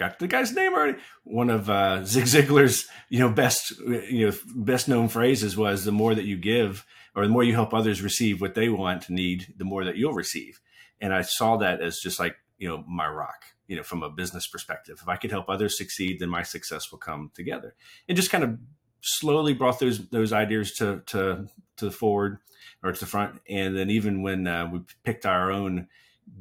forgot 0.00 0.18
the 0.18 0.28
guy's 0.28 0.52
name 0.52 0.72
already. 0.72 0.98
One 1.24 1.50
of 1.50 1.68
uh, 1.68 2.04
Zig 2.04 2.24
Ziglar's, 2.24 2.88
you 3.08 3.18
know, 3.18 3.28
best, 3.28 3.78
you 3.80 4.26
know, 4.26 4.36
best 4.54 4.88
known 4.88 5.08
phrases 5.08 5.56
was 5.56 5.84
the 5.84 5.92
more 5.92 6.14
that 6.14 6.24
you 6.24 6.36
give 6.36 6.86
or 7.14 7.24
the 7.24 7.32
more 7.32 7.44
you 7.44 7.54
help 7.54 7.74
others 7.74 8.02
receive 8.02 8.40
what 8.40 8.54
they 8.54 8.68
want, 8.68 9.02
to 9.02 9.12
need, 9.12 9.54
the 9.56 9.64
more 9.64 9.84
that 9.84 9.96
you'll 9.96 10.14
receive. 10.14 10.60
And 11.00 11.12
I 11.12 11.22
saw 11.22 11.56
that 11.58 11.82
as 11.82 11.98
just 11.98 12.18
like, 12.18 12.36
you 12.58 12.68
know, 12.68 12.84
my 12.86 13.08
rock, 13.08 13.44
you 13.66 13.76
know, 13.76 13.82
from 13.82 14.02
a 14.02 14.10
business 14.10 14.46
perspective. 14.46 14.98
If 15.02 15.08
I 15.08 15.16
could 15.16 15.30
help 15.30 15.48
others 15.48 15.76
succeed, 15.76 16.20
then 16.20 16.28
my 16.28 16.42
success 16.42 16.90
will 16.90 16.98
come 16.98 17.30
together. 17.34 17.74
And 18.08 18.16
just 18.16 18.30
kind 18.30 18.44
of 18.44 18.58
slowly 19.02 19.54
brought 19.54 19.78
those 19.78 20.08
those 20.08 20.32
ideas 20.32 20.72
to 20.72 21.02
to 21.06 21.46
to 21.76 21.84
the 21.84 21.90
forward 21.90 22.38
or 22.82 22.92
to 22.92 23.00
the 23.00 23.06
front. 23.06 23.40
And 23.48 23.76
then 23.76 23.90
even 23.90 24.22
when 24.22 24.46
uh, 24.46 24.68
we 24.70 24.80
picked 25.04 25.26
our 25.26 25.50
own 25.50 25.88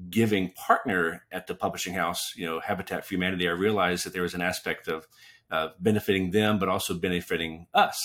giving 0.10 0.52
partner 0.52 1.26
at 1.32 1.48
the 1.48 1.56
publishing 1.56 1.94
house, 1.94 2.34
you 2.36 2.46
know, 2.46 2.60
Habitat 2.60 3.06
for 3.06 3.14
Humanity, 3.14 3.48
I 3.48 3.52
realized 3.52 4.06
that 4.06 4.14
there 4.14 4.24
was 4.24 4.34
an 4.34 4.42
aspect 4.42 4.88
of 4.88 5.08
uh, 5.52 5.70
benefiting 5.80 6.32
them, 6.32 6.60
but 6.60 6.70
also 6.70 6.94
benefiting 6.94 7.68
us 7.74 7.98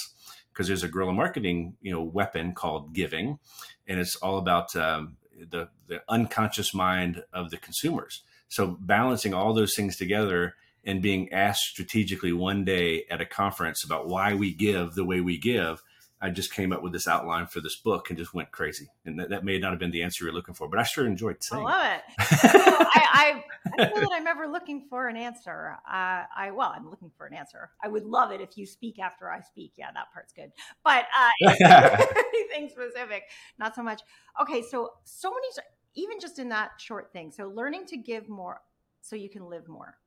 because 0.52 0.68
there's 0.68 0.82
a 0.82 0.88
guerrilla 0.88 1.12
marketing, 1.12 1.76
you 1.80 1.92
know, 1.92 2.02
weapon 2.02 2.54
called 2.54 2.94
giving, 2.94 3.38
and 3.86 4.00
it's 4.00 4.16
all 4.16 4.38
about 4.38 4.74
um, 4.76 5.16
the 5.50 5.68
the 5.86 6.02
unconscious 6.08 6.72
mind 6.72 7.22
of 7.32 7.50
the 7.50 7.56
consumers. 7.56 8.22
So 8.48 8.76
balancing 8.80 9.34
all 9.34 9.52
those 9.52 9.74
things 9.74 9.96
together 9.96 10.54
and 10.84 11.02
being 11.02 11.32
asked 11.32 11.62
strategically 11.62 12.32
one 12.32 12.64
day 12.64 13.04
at 13.10 13.20
a 13.20 13.26
conference 13.26 13.84
about 13.84 14.06
why 14.06 14.34
we 14.34 14.54
give 14.54 14.94
the 14.94 15.04
way 15.04 15.20
we 15.20 15.38
give 15.38 15.82
I 16.20 16.30
just 16.30 16.52
came 16.52 16.72
up 16.72 16.82
with 16.82 16.92
this 16.92 17.06
outline 17.06 17.46
for 17.46 17.60
this 17.60 17.76
book 17.76 18.08
and 18.08 18.18
just 18.18 18.32
went 18.32 18.50
crazy. 18.50 18.88
And 19.04 19.18
that, 19.18 19.30
that 19.30 19.44
may 19.44 19.58
not 19.58 19.70
have 19.70 19.78
been 19.78 19.90
the 19.90 20.02
answer 20.02 20.24
you're 20.24 20.32
looking 20.32 20.54
for, 20.54 20.68
but 20.68 20.78
I 20.78 20.82
sure 20.84 21.06
enjoyed 21.06 21.42
saying. 21.42 21.66
I 21.66 21.70
love 21.70 21.86
it. 21.86 22.02
I, 22.18 23.42
I, 23.76 23.82
I 23.82 23.90
feel 23.90 24.00
that 24.00 24.10
I'm 24.14 24.26
ever 24.26 24.46
looking 24.46 24.86
for 24.88 25.08
an 25.08 25.16
answer. 25.16 25.76
Uh, 25.86 26.24
I 26.36 26.50
well, 26.54 26.72
I'm 26.74 26.88
looking 26.88 27.10
for 27.16 27.26
an 27.26 27.34
answer. 27.34 27.70
I 27.82 27.88
would 27.88 28.04
love 28.04 28.30
it 28.30 28.40
if 28.40 28.56
you 28.56 28.64
speak 28.66 28.98
after 28.98 29.30
I 29.30 29.40
speak. 29.40 29.72
Yeah, 29.76 29.90
that 29.92 30.06
part's 30.12 30.32
good. 30.32 30.52
But 30.82 31.06
uh, 31.16 31.30
anything 32.34 32.70
specific, 32.70 33.24
not 33.58 33.74
so 33.74 33.82
much. 33.82 34.00
Okay, 34.40 34.62
so 34.62 34.92
so 35.04 35.30
many, 35.30 35.48
even 35.94 36.20
just 36.20 36.38
in 36.38 36.48
that 36.50 36.72
short 36.78 37.12
thing. 37.12 37.32
So 37.32 37.48
learning 37.48 37.86
to 37.86 37.96
give 37.96 38.28
more, 38.28 38.60
so 39.02 39.16
you 39.16 39.28
can 39.28 39.48
live 39.48 39.68
more 39.68 39.98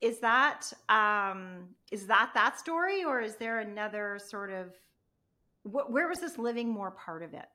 is 0.00 0.18
that 0.20 0.72
um 0.88 1.68
is 1.92 2.06
that 2.06 2.30
that 2.32 2.58
story 2.58 3.04
or 3.04 3.20
is 3.20 3.36
there 3.36 3.60
another 3.60 4.18
sort 4.18 4.50
of 4.50 4.74
where 5.64 6.08
was 6.08 6.20
this 6.20 6.38
living 6.38 6.68
more 6.68 6.90
part 6.90 7.22
of 7.22 7.34
it? 7.34 7.46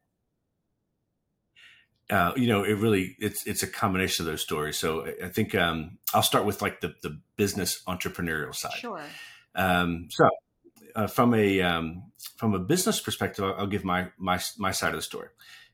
Uh, 2.09 2.33
you 2.35 2.47
know, 2.47 2.63
it 2.63 2.73
really 2.73 3.15
it's 3.19 3.47
it's 3.47 3.63
a 3.63 3.67
combination 3.67 4.25
of 4.25 4.31
those 4.31 4.41
stories. 4.41 4.77
So 4.77 5.07
I 5.23 5.29
think 5.29 5.55
um, 5.55 5.97
I'll 6.13 6.21
start 6.21 6.45
with 6.45 6.61
like 6.61 6.81
the 6.81 6.93
the 7.01 7.19
business 7.35 7.81
entrepreneurial 7.87 8.53
side. 8.53 8.73
Sure. 8.73 9.03
Um, 9.55 10.07
so 10.11 10.29
uh, 10.95 11.07
from 11.07 11.33
a 11.33 11.61
um, 11.61 12.11
from 12.37 12.53
a 12.53 12.59
business 12.59 12.99
perspective, 12.99 13.43
I'll, 13.43 13.55
I'll, 13.55 13.67
give 13.67 13.83
my 13.83 14.09
my 14.17 14.39
my 14.57 14.71
side 14.71 14.89
of 14.89 14.97
the 14.97 15.01
story. 15.01 15.29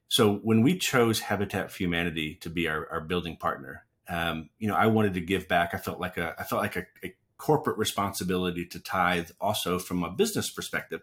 So 0.08 0.36
when 0.36 0.62
we 0.62 0.78
chose 0.78 1.20
Habitat 1.20 1.72
for 1.72 1.78
Humanity 1.78 2.36
to 2.42 2.50
be 2.50 2.68
our, 2.68 2.88
our 2.92 3.02
building 3.02 3.38
partner, 3.38 3.86
um, 4.10 4.50
you 4.58 4.68
know, 4.68 4.76
I 4.76 4.88
wanted 4.88 5.14
to 5.16 5.22
give 5.22 5.48
back. 5.48 5.74
I 5.74 5.78
felt 5.78 6.00
like 6.00 6.18
a 6.18 6.36
I 6.40 6.44
felt 6.44 6.62
like 6.62 6.76
a, 6.76 6.86
a 7.04 7.14
corporate 7.42 7.80
responsibility 7.80 8.64
to 8.68 8.80
tithe 8.80 9.32
also 9.42 9.80
from 9.80 10.04
a 10.04 10.12
business 10.12 10.52
perspective. 10.52 11.02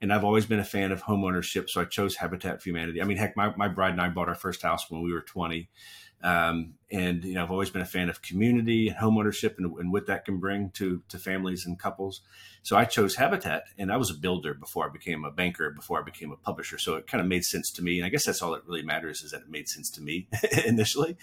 And 0.00 0.12
I've 0.12 0.22
always 0.22 0.46
been 0.46 0.60
a 0.60 0.64
fan 0.64 0.92
of 0.92 1.02
homeownership. 1.02 1.68
So 1.68 1.80
I 1.80 1.84
chose 1.84 2.14
Habitat 2.14 2.62
for 2.62 2.68
Humanity. 2.68 3.02
I 3.02 3.04
mean, 3.04 3.16
heck, 3.16 3.36
my, 3.36 3.52
my 3.56 3.66
bride 3.66 3.90
and 3.90 4.00
I 4.00 4.08
bought 4.08 4.28
our 4.28 4.36
first 4.36 4.62
house 4.62 4.88
when 4.88 5.02
we 5.02 5.12
were 5.12 5.20
20. 5.20 5.68
Um, 6.22 6.74
and, 6.92 7.24
you 7.24 7.34
know, 7.34 7.42
I've 7.42 7.50
always 7.50 7.70
been 7.70 7.82
a 7.82 7.86
fan 7.86 8.08
of 8.08 8.22
community 8.22 8.86
and 8.86 8.96
homeownership 8.98 9.58
and, 9.58 9.76
and 9.78 9.92
what 9.92 10.06
that 10.06 10.24
can 10.24 10.38
bring 10.38 10.70
to, 10.74 11.02
to 11.08 11.18
families 11.18 11.66
and 11.66 11.76
couples. 11.76 12.20
So 12.62 12.76
I 12.76 12.84
chose 12.84 13.16
Habitat 13.16 13.64
and 13.76 13.90
I 13.90 13.96
was 13.96 14.10
a 14.10 14.14
builder 14.14 14.54
before 14.54 14.88
I 14.88 14.92
became 14.92 15.24
a 15.24 15.32
banker, 15.32 15.70
before 15.70 15.98
I 15.98 16.04
became 16.04 16.30
a 16.30 16.36
publisher. 16.36 16.78
So 16.78 16.94
it 16.94 17.08
kind 17.08 17.20
of 17.20 17.26
made 17.26 17.42
sense 17.42 17.72
to 17.72 17.82
me. 17.82 17.98
And 17.98 18.06
I 18.06 18.10
guess 18.10 18.26
that's 18.26 18.42
all 18.42 18.52
that 18.52 18.64
really 18.64 18.82
matters 18.82 19.22
is 19.22 19.32
that 19.32 19.40
it 19.40 19.50
made 19.50 19.68
sense 19.68 19.90
to 19.92 20.02
me 20.02 20.28
initially. 20.66 21.16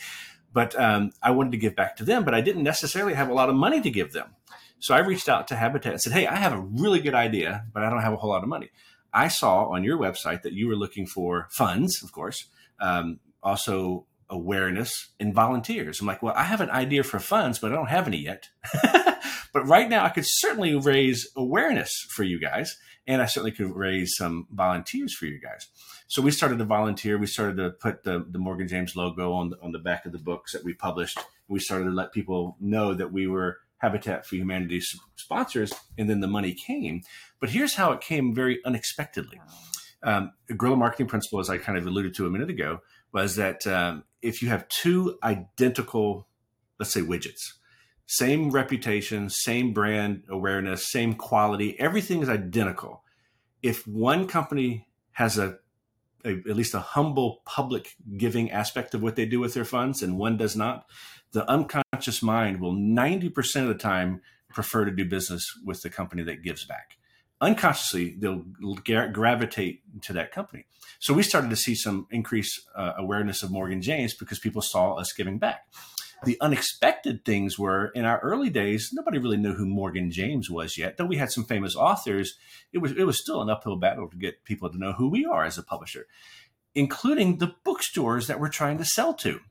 But 0.57 0.73
um, 0.79 1.11
I 1.21 1.29
wanted 1.29 1.51
to 1.51 1.57
give 1.59 1.75
back 1.75 1.97
to 1.97 2.03
them, 2.03 2.25
but 2.25 2.33
I 2.33 2.41
didn't 2.41 2.63
necessarily 2.63 3.13
have 3.13 3.29
a 3.29 3.33
lot 3.35 3.47
of 3.47 3.53
money 3.55 3.79
to 3.79 3.91
give 3.91 4.11
them. 4.11 4.33
So 4.79 4.95
I 4.95 5.01
reached 5.01 5.29
out 5.29 5.47
to 5.49 5.55
Habitat 5.55 5.91
and 5.91 6.01
said, 6.01 6.13
Hey, 6.13 6.25
I 6.25 6.35
have 6.35 6.51
a 6.51 6.59
really 6.59 6.99
good 6.99 7.13
idea, 7.13 7.65
but 7.71 7.83
I 7.83 7.91
don't 7.91 8.01
have 8.01 8.13
a 8.13 8.15
whole 8.15 8.31
lot 8.31 8.41
of 8.41 8.49
money. 8.49 8.71
I 9.13 9.27
saw 9.27 9.65
on 9.65 9.83
your 9.83 9.99
website 9.99 10.41
that 10.41 10.53
you 10.53 10.67
were 10.67 10.75
looking 10.75 11.05
for 11.05 11.47
funds, 11.51 12.01
of 12.01 12.11
course, 12.11 12.45
um, 12.79 13.19
also 13.43 14.07
awareness 14.31 15.09
and 15.19 15.31
volunteers. 15.31 16.01
I'm 16.01 16.07
like, 16.07 16.23
well, 16.23 16.33
I 16.35 16.45
have 16.45 16.61
an 16.61 16.71
idea 16.71 17.03
for 17.03 17.19
funds, 17.19 17.59
but 17.59 17.71
I 17.71 17.75
don't 17.75 17.89
have 17.89 18.07
any 18.07 18.17
yet. 18.17 18.49
but 19.53 19.67
right 19.67 19.89
now, 19.89 20.05
I 20.05 20.09
could 20.09 20.25
certainly 20.25 20.75
raise 20.75 21.27
awareness 21.35 21.91
for 22.09 22.23
you 22.23 22.39
guys, 22.39 22.77
and 23.05 23.21
I 23.21 23.25
certainly 23.25 23.51
could 23.51 23.75
raise 23.75 24.15
some 24.15 24.47
volunteers 24.51 25.13
for 25.15 25.25
you 25.25 25.39
guys. 25.39 25.67
So 26.07 26.21
we 26.21 26.31
started 26.31 26.57
to 26.59 26.65
volunteer. 26.65 27.17
We 27.17 27.27
started 27.27 27.57
to 27.57 27.71
put 27.71 28.03
the, 28.03 28.25
the 28.29 28.39
Morgan 28.39 28.67
James 28.67 28.95
logo 28.95 29.33
on 29.33 29.49
the, 29.49 29.57
on 29.61 29.71
the 29.71 29.79
back 29.79 30.05
of 30.05 30.11
the 30.11 30.17
books 30.17 30.53
that 30.53 30.63
we 30.63 30.73
published. 30.73 31.19
We 31.47 31.59
started 31.59 31.85
to 31.85 31.91
let 31.91 32.11
people 32.11 32.57
know 32.59 32.93
that 32.93 33.11
we 33.11 33.27
were 33.27 33.57
Habitat 33.77 34.25
for 34.25 34.35
Humanity 34.35 34.81
sponsors, 35.15 35.71
and 35.97 36.09
then 36.09 36.19
the 36.19 36.27
money 36.27 36.53
came. 36.53 37.01
But 37.39 37.49
here's 37.49 37.75
how 37.75 37.91
it 37.91 38.01
came 38.01 38.33
very 38.33 38.59
unexpectedly. 38.65 39.39
Um, 40.03 40.31
a 40.49 40.53
guerrilla 40.53 40.77
marketing 40.77 41.07
principle, 41.07 41.39
as 41.39 41.49
I 41.49 41.57
kind 41.57 41.77
of 41.77 41.85
alluded 41.85 42.13
to 42.15 42.25
a 42.25 42.29
minute 42.29 42.49
ago, 42.49 42.79
was 43.11 43.35
that 43.35 43.65
um, 43.67 44.03
if 44.21 44.41
you 44.41 44.49
have 44.49 44.67
two 44.67 45.17
identical, 45.23 46.27
let's 46.79 46.93
say, 46.93 47.01
widgets, 47.01 47.53
same 48.07 48.51
reputation, 48.51 49.29
same 49.29 49.73
brand 49.73 50.23
awareness, 50.29 50.89
same 50.89 51.13
quality, 51.13 51.77
everything 51.79 52.21
is 52.21 52.29
identical. 52.29 53.03
If 53.61 53.85
one 53.85 54.27
company 54.27 54.87
has 55.11 55.37
a, 55.37 55.59
a, 56.23 56.37
at 56.49 56.55
least 56.55 56.73
a 56.73 56.79
humble 56.79 57.41
public 57.45 57.95
giving 58.17 58.49
aspect 58.49 58.93
of 58.93 59.03
what 59.03 59.17
they 59.17 59.25
do 59.25 59.41
with 59.41 59.53
their 59.53 59.65
funds 59.65 60.01
and 60.01 60.17
one 60.17 60.37
does 60.37 60.55
not, 60.55 60.85
the 61.33 61.49
unconscious 61.49 62.23
mind 62.23 62.61
will 62.61 62.73
90% 62.73 63.61
of 63.63 63.67
the 63.67 63.75
time 63.75 64.21
prefer 64.49 64.85
to 64.85 64.91
do 64.91 65.03
business 65.03 65.45
with 65.65 65.81
the 65.81 65.89
company 65.89 66.23
that 66.23 66.43
gives 66.43 66.63
back. 66.63 66.97
Unconsciously, 67.41 68.15
they'll 68.17 68.45
gra- 68.85 69.11
gravitate 69.11 69.81
to 70.01 70.13
that 70.13 70.31
company. 70.31 70.65
So 70.99 71.13
we 71.13 71.23
started 71.23 71.49
to 71.49 71.55
see 71.57 71.75
some 71.75 72.07
increased 72.09 72.61
uh, 72.73 72.93
awareness 72.97 73.43
of 73.43 73.51
Morgan 73.51 73.81
James 73.81 74.13
because 74.13 74.39
people 74.39 74.61
saw 74.61 74.93
us 74.93 75.11
giving 75.11 75.37
back. 75.37 75.67
The 76.23 76.37
unexpected 76.41 77.23
things 77.23 77.59
were 77.59 77.87
in 77.89 78.03
our 78.03 78.19
early 78.19 78.49
days, 78.49 78.89
nobody 78.91 79.19
really 79.19 79.37
knew 79.37 79.53
who 79.53 79.67
Morgan 79.67 80.09
James 80.09 80.49
was 80.49 80.77
yet. 80.77 80.97
Though 80.97 81.05
we 81.05 81.17
had 81.17 81.31
some 81.31 81.45
famous 81.45 81.75
authors, 81.75 82.33
it 82.73 82.79
was 82.79 82.91
it 82.93 83.03
was 83.05 83.21
still 83.21 83.41
an 83.41 83.49
uphill 83.49 83.77
battle 83.77 84.09
to 84.09 84.17
get 84.17 84.43
people 84.43 84.69
to 84.69 84.79
know 84.79 84.93
who 84.93 85.09
we 85.09 85.25
are 85.25 85.45
as 85.45 85.57
a 85.57 85.63
publisher, 85.63 86.07
including 86.73 87.37
the 87.37 87.53
bookstores 87.63 88.27
that 88.27 88.39
we're 88.39 88.49
trying 88.49 88.79
to 88.79 88.85
sell 88.85 89.13
to. 89.15 89.41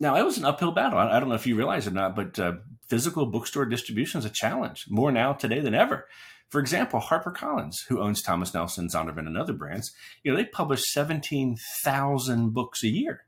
Now, 0.00 0.16
it 0.16 0.24
was 0.24 0.38
an 0.38 0.44
uphill 0.44 0.72
battle. 0.72 0.98
I 0.98 1.18
don't 1.18 1.28
know 1.28 1.34
if 1.34 1.46
you 1.46 1.56
realize 1.56 1.86
it 1.86 1.90
or 1.90 1.94
not, 1.94 2.14
but 2.14 2.38
uh, 2.38 2.56
physical 2.88 3.26
bookstore 3.26 3.66
distribution 3.66 4.18
is 4.18 4.24
a 4.24 4.30
challenge 4.30 4.84
more 4.88 5.10
now 5.10 5.32
today 5.32 5.60
than 5.60 5.74
ever. 5.74 6.06
For 6.50 6.60
example, 6.60 7.00
HarperCollins, 7.00 7.74
who 7.88 8.00
owns 8.00 8.22
Thomas 8.22 8.54
Nelson, 8.54 8.88
Zondervan, 8.88 9.26
and 9.26 9.36
other 9.36 9.52
brands, 9.52 9.92
you 10.22 10.30
know, 10.30 10.36
they 10.36 10.44
publish 10.44 10.82
17,000 10.92 12.54
books 12.54 12.82
a 12.82 12.88
year. 12.88 13.24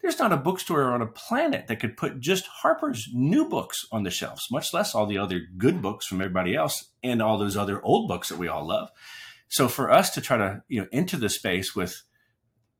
There's 0.00 0.18
not 0.18 0.32
a 0.32 0.36
bookstore 0.36 0.92
on 0.92 1.02
a 1.02 1.06
planet 1.06 1.66
that 1.66 1.80
could 1.80 1.96
put 1.96 2.20
just 2.20 2.46
Harper's 2.46 3.08
new 3.12 3.48
books 3.48 3.84
on 3.90 4.04
the 4.04 4.10
shelves, 4.10 4.46
much 4.50 4.72
less 4.72 4.94
all 4.94 5.06
the 5.06 5.18
other 5.18 5.40
good 5.56 5.82
books 5.82 6.06
from 6.06 6.20
everybody 6.20 6.54
else 6.54 6.92
and 7.02 7.20
all 7.20 7.36
those 7.36 7.56
other 7.56 7.82
old 7.82 8.08
books 8.08 8.28
that 8.28 8.38
we 8.38 8.48
all 8.48 8.66
love. 8.66 8.90
So 9.48 9.66
for 9.66 9.90
us 9.90 10.10
to 10.10 10.20
try 10.20 10.36
to, 10.36 10.62
you 10.68 10.80
know, 10.80 10.88
enter 10.92 11.16
the 11.16 11.28
space 11.28 11.74
with 11.74 12.02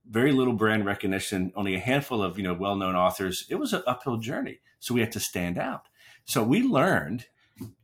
very 0.09 0.33
little 0.33 0.55
brand 0.55 0.87
recognition, 0.87 1.53
only 1.55 1.75
a 1.75 1.81
handful 1.81 2.23
of 2.23 2.39
you 2.39 2.45
know 2.45 2.55
well-known 2.55 2.97
authors. 2.97 3.45
It 3.51 3.57
was 3.57 3.73
an 3.73 3.83
uphill 3.87 4.19
journey, 4.19 4.61
so 4.81 4.95
we 4.95 5.01
had 5.01 5.13
to 5.13 5.21
stand 5.21 5.59
out. 5.59 5.89
So 6.25 6.43
we 6.43 6.63
learned 6.63 7.27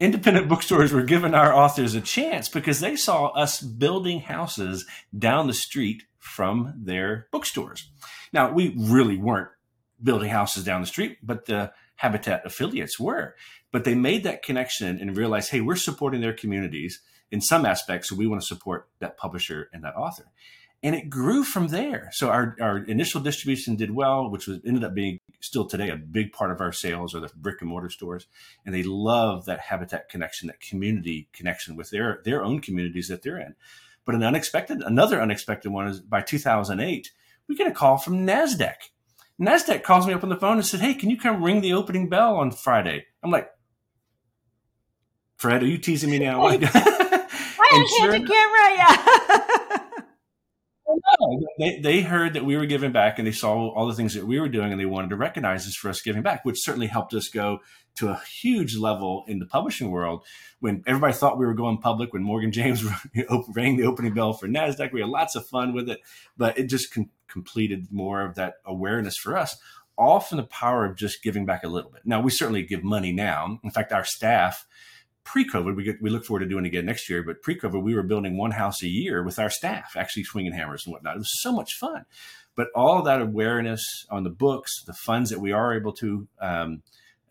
independent 0.00 0.48
bookstores 0.50 0.92
were 0.92 1.02
giving 1.02 1.34
our 1.34 1.52
authors 1.52 1.94
a 1.94 2.00
chance 2.00 2.48
because 2.48 2.80
they 2.80 2.96
saw 2.96 3.26
us 3.28 3.60
building 3.60 4.20
houses 4.20 4.86
down 5.16 5.46
the 5.46 5.54
street 5.54 6.04
from 6.24 6.72
their 6.76 7.28
bookstores. 7.30 7.90
Now 8.32 8.50
we 8.50 8.74
really 8.76 9.16
weren't 9.16 9.50
building 10.02 10.30
houses 10.30 10.64
down 10.64 10.80
the 10.80 10.86
street, 10.86 11.18
but 11.22 11.44
the 11.44 11.72
Habitat 11.96 12.44
affiliates 12.44 12.98
were. 12.98 13.36
But 13.70 13.84
they 13.84 13.94
made 13.94 14.24
that 14.24 14.42
connection 14.42 14.98
and 14.98 15.16
realized, 15.16 15.50
hey, 15.50 15.60
we're 15.60 15.76
supporting 15.76 16.20
their 16.20 16.32
communities 16.32 17.00
in 17.30 17.40
some 17.40 17.66
aspects, 17.66 18.08
so 18.08 18.16
we 18.16 18.26
want 18.26 18.40
to 18.40 18.46
support 18.46 18.88
that 19.00 19.16
publisher 19.16 19.68
and 19.72 19.84
that 19.84 19.96
author 19.96 20.26
and 20.84 20.94
it 20.94 21.08
grew 21.08 21.44
from 21.44 21.68
there. 21.68 22.10
So 22.12 22.28
our, 22.28 22.54
our 22.60 22.76
initial 22.76 23.22
distribution 23.22 23.74
did 23.74 23.90
well, 23.90 24.30
which 24.30 24.46
was 24.46 24.60
ended 24.66 24.84
up 24.84 24.94
being 24.94 25.18
still 25.40 25.66
today 25.66 25.88
a 25.88 25.96
big 25.96 26.30
part 26.32 26.50
of 26.50 26.60
our 26.60 26.72
sales 26.72 27.14
are 27.14 27.20
the 27.20 27.30
brick 27.34 27.62
and 27.62 27.70
mortar 27.70 27.88
stores, 27.88 28.26
and 28.66 28.74
they 28.74 28.82
love 28.82 29.46
that 29.46 29.60
habitat 29.60 30.10
connection, 30.10 30.48
that 30.48 30.60
community 30.60 31.28
connection 31.32 31.74
with 31.74 31.88
their 31.88 32.20
their 32.24 32.44
own 32.44 32.60
communities 32.60 33.08
that 33.08 33.22
they're 33.22 33.38
in. 33.38 33.54
But 34.04 34.14
an 34.14 34.22
unexpected, 34.22 34.82
another 34.82 35.20
unexpected 35.20 35.70
one 35.70 35.88
is 35.88 36.00
by 36.00 36.20
2008, 36.20 37.10
we 37.48 37.56
get 37.56 37.66
a 37.66 37.72
call 37.72 37.96
from 37.96 38.26
Nasdaq. 38.26 38.90
NASDAQ 39.40 39.82
calls 39.82 40.06
me 40.06 40.12
up 40.12 40.22
on 40.22 40.28
the 40.28 40.36
phone 40.36 40.58
and 40.58 40.66
said, 40.66 40.80
Hey, 40.80 40.94
can 40.94 41.10
you 41.10 41.18
come 41.18 41.42
ring 41.42 41.60
the 41.60 41.72
opening 41.72 42.08
bell 42.08 42.36
on 42.36 42.52
Friday? 42.52 43.06
I'm 43.22 43.30
like, 43.30 43.48
Fred, 45.36 45.62
are 45.62 45.66
you 45.66 45.78
teasing 45.78 46.10
me 46.10 46.18
now? 46.18 46.42
Like, 46.42 46.60
I 46.64 47.86
sure, 47.98 48.12
had 48.12 48.22
the 48.22 48.26
camera, 48.26 48.76
yeah. 48.76 49.58
they, 51.58 51.78
they 51.80 52.00
heard 52.02 52.34
that 52.34 52.44
we 52.44 52.56
were 52.56 52.66
giving 52.66 52.92
back 52.92 53.18
and 53.18 53.26
they 53.26 53.32
saw 53.32 53.68
all 53.70 53.86
the 53.86 53.94
things 53.94 54.14
that 54.14 54.26
we 54.26 54.40
were 54.40 54.48
doing 54.48 54.72
and 54.72 54.80
they 54.80 54.86
wanted 54.86 55.10
to 55.10 55.16
recognize 55.16 55.66
us 55.66 55.74
for 55.74 55.88
us 55.88 56.00
giving 56.00 56.22
back, 56.22 56.44
which 56.44 56.62
certainly 56.62 56.86
helped 56.86 57.14
us 57.14 57.28
go 57.28 57.60
to 57.96 58.08
a 58.08 58.20
huge 58.40 58.76
level 58.76 59.24
in 59.28 59.38
the 59.38 59.46
publishing 59.46 59.90
world. 59.90 60.24
When 60.60 60.82
everybody 60.86 61.12
thought 61.12 61.38
we 61.38 61.46
were 61.46 61.54
going 61.54 61.78
public, 61.78 62.12
when 62.12 62.22
Morgan 62.22 62.52
James 62.52 62.84
rang 63.54 63.76
the 63.76 63.86
opening 63.86 64.14
bell 64.14 64.32
for 64.32 64.48
NASDAQ, 64.48 64.92
we 64.92 65.00
had 65.00 65.10
lots 65.10 65.36
of 65.36 65.46
fun 65.46 65.74
with 65.74 65.88
it, 65.88 66.00
but 66.36 66.58
it 66.58 66.68
just 66.68 66.92
con- 66.92 67.10
completed 67.28 67.88
more 67.90 68.22
of 68.22 68.34
that 68.34 68.54
awareness 68.64 69.16
for 69.16 69.36
us, 69.36 69.56
all 69.96 70.20
from 70.20 70.38
the 70.38 70.44
power 70.44 70.84
of 70.84 70.96
just 70.96 71.22
giving 71.22 71.46
back 71.46 71.62
a 71.62 71.68
little 71.68 71.90
bit. 71.90 72.02
Now, 72.04 72.20
we 72.20 72.30
certainly 72.30 72.62
give 72.62 72.82
money 72.82 73.12
now. 73.12 73.60
In 73.62 73.70
fact, 73.70 73.92
our 73.92 74.04
staff, 74.04 74.66
pre-COVID, 75.24 75.74
we, 75.74 75.84
get, 75.84 76.02
we 76.02 76.10
look 76.10 76.24
forward 76.24 76.40
to 76.40 76.46
doing 76.46 76.64
it 76.64 76.68
again 76.68 76.86
next 76.86 77.08
year. 77.08 77.22
But 77.22 77.42
pre-COVID, 77.42 77.82
we 77.82 77.94
were 77.94 78.02
building 78.02 78.36
one 78.36 78.52
house 78.52 78.82
a 78.82 78.88
year 78.88 79.22
with 79.22 79.38
our 79.38 79.50
staff, 79.50 79.94
actually 79.96 80.24
swinging 80.24 80.52
hammers 80.52 80.86
and 80.86 80.92
whatnot. 80.92 81.16
It 81.16 81.20
was 81.20 81.42
so 81.42 81.52
much 81.52 81.74
fun. 81.74 82.04
But 82.56 82.68
all 82.74 83.02
that 83.02 83.20
awareness 83.20 83.82
on 84.10 84.22
the 84.22 84.30
books, 84.30 84.84
the 84.84 84.92
funds 84.92 85.30
that 85.30 85.40
we 85.40 85.50
are 85.50 85.74
able 85.74 85.92
to 85.94 86.28
um, 86.40 86.82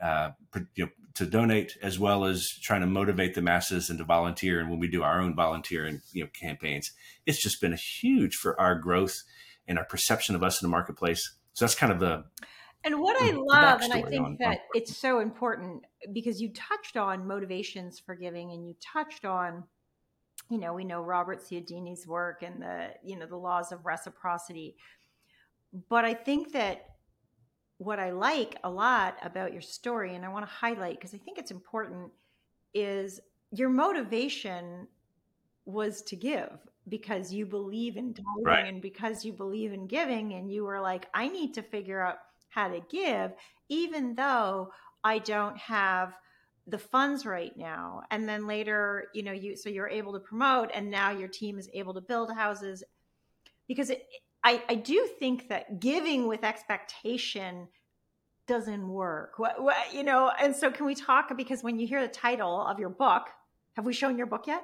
uh, 0.01 0.31
you 0.75 0.85
know, 0.85 0.91
to 1.15 1.25
donate, 1.25 1.77
as 1.81 1.99
well 1.99 2.25
as 2.25 2.49
trying 2.61 2.81
to 2.81 2.87
motivate 2.87 3.35
the 3.35 3.41
masses 3.41 3.89
and 3.89 3.99
to 3.99 4.05
volunteer. 4.05 4.59
And 4.59 4.69
when 4.69 4.79
we 4.79 4.87
do 4.87 5.03
our 5.03 5.21
own 5.21 5.35
volunteer 5.35 5.85
and 5.85 6.01
you 6.11 6.23
know 6.23 6.29
campaigns, 6.33 6.91
it's 7.25 7.41
just 7.41 7.61
been 7.61 7.73
a 7.73 7.77
huge 7.77 8.35
for 8.35 8.59
our 8.59 8.75
growth 8.75 9.15
and 9.67 9.77
our 9.77 9.85
perception 9.85 10.35
of 10.35 10.43
us 10.43 10.61
in 10.61 10.67
the 10.67 10.71
marketplace. 10.71 11.21
So 11.53 11.65
that's 11.65 11.75
kind 11.75 11.91
of 11.91 11.99
the 11.99 12.25
and 12.85 12.99
what 12.99 13.21
I 13.21 13.31
love, 13.31 13.81
and 13.81 13.93
I 13.93 14.01
think 14.01 14.25
on, 14.25 14.37
that 14.39 14.49
on. 14.49 14.57
it's 14.73 14.95
so 14.95 15.19
important 15.19 15.83
because 16.11 16.41
you 16.41 16.51
touched 16.53 16.97
on 16.97 17.25
motivations 17.25 17.99
for 17.99 18.15
giving 18.15 18.51
and 18.51 18.67
you 18.67 18.75
touched 18.81 19.23
on, 19.25 19.63
you 20.49 20.57
know, 20.57 20.73
we 20.73 20.83
know 20.83 21.01
Robert 21.01 21.41
Cialdini's 21.41 22.05
work 22.05 22.43
and 22.43 22.61
the, 22.61 22.89
you 23.03 23.17
know, 23.17 23.25
the 23.25 23.37
laws 23.37 23.71
of 23.71 23.85
reciprocity. 23.85 24.75
But 25.89 26.03
I 26.03 26.13
think 26.13 26.51
that 26.53 26.89
what 27.77 27.99
I 27.99 28.11
like 28.11 28.57
a 28.63 28.69
lot 28.69 29.17
about 29.23 29.53
your 29.53 29.61
story, 29.61 30.15
and 30.15 30.25
I 30.25 30.29
want 30.29 30.45
to 30.45 30.51
highlight 30.51 30.97
because 30.97 31.13
I 31.13 31.17
think 31.17 31.37
it's 31.37 31.51
important, 31.51 32.11
is 32.73 33.19
your 33.51 33.69
motivation 33.69 34.87
was 35.65 36.01
to 36.03 36.15
give 36.15 36.59
because 36.89 37.31
you 37.31 37.45
believe 37.45 37.95
in 37.95 38.13
tithing 38.13 38.43
right. 38.43 38.67
and 38.67 38.81
because 38.81 39.23
you 39.23 39.31
believe 39.31 39.71
in 39.71 39.87
giving, 39.87 40.33
and 40.33 40.51
you 40.51 40.65
were 40.65 40.81
like, 40.81 41.07
I 41.13 41.29
need 41.29 41.53
to 41.53 41.61
figure 41.61 42.01
out 42.01 42.17
how 42.53 42.67
to 42.67 42.81
give, 42.89 43.31
even 43.69 44.15
though 44.15 44.71
I 45.03 45.19
don't 45.19 45.57
have 45.57 46.13
the 46.67 46.77
funds 46.77 47.25
right 47.25 47.55
now. 47.57 48.03
And 48.11 48.27
then 48.27 48.47
later, 48.47 49.05
you 49.13 49.23
know, 49.23 49.31
you 49.31 49.55
so 49.57 49.69
you're 49.69 49.89
able 49.89 50.13
to 50.13 50.19
promote, 50.19 50.69
and 50.73 50.89
now 50.89 51.11
your 51.11 51.27
team 51.27 51.59
is 51.59 51.69
able 51.73 51.93
to 51.93 52.01
build 52.01 52.31
houses 52.33 52.83
because 53.67 53.89
it, 53.89 54.05
I, 54.43 54.61
I 54.69 54.75
do 54.75 55.09
think 55.19 55.49
that 55.49 55.79
giving 55.79 56.27
with 56.27 56.43
expectation 56.43 57.67
doesn't 58.45 58.87
work. 58.87 59.33
What, 59.37 59.61
what, 59.63 59.93
you 59.93 60.03
know, 60.03 60.31
and 60.39 60.55
so 60.55 60.69
can 60.69 60.85
we 60.85 60.95
talk 60.95 61.35
because 61.37 61.63
when 61.63 61.79
you 61.79 61.87
hear 61.87 62.01
the 62.01 62.13
title 62.13 62.61
of 62.65 62.77
your 62.77 62.89
book, 62.89 63.27
have 63.75 63.85
we 63.85 63.93
shown 63.93 64.17
your 64.17 64.27
book 64.27 64.47
yet? 64.47 64.63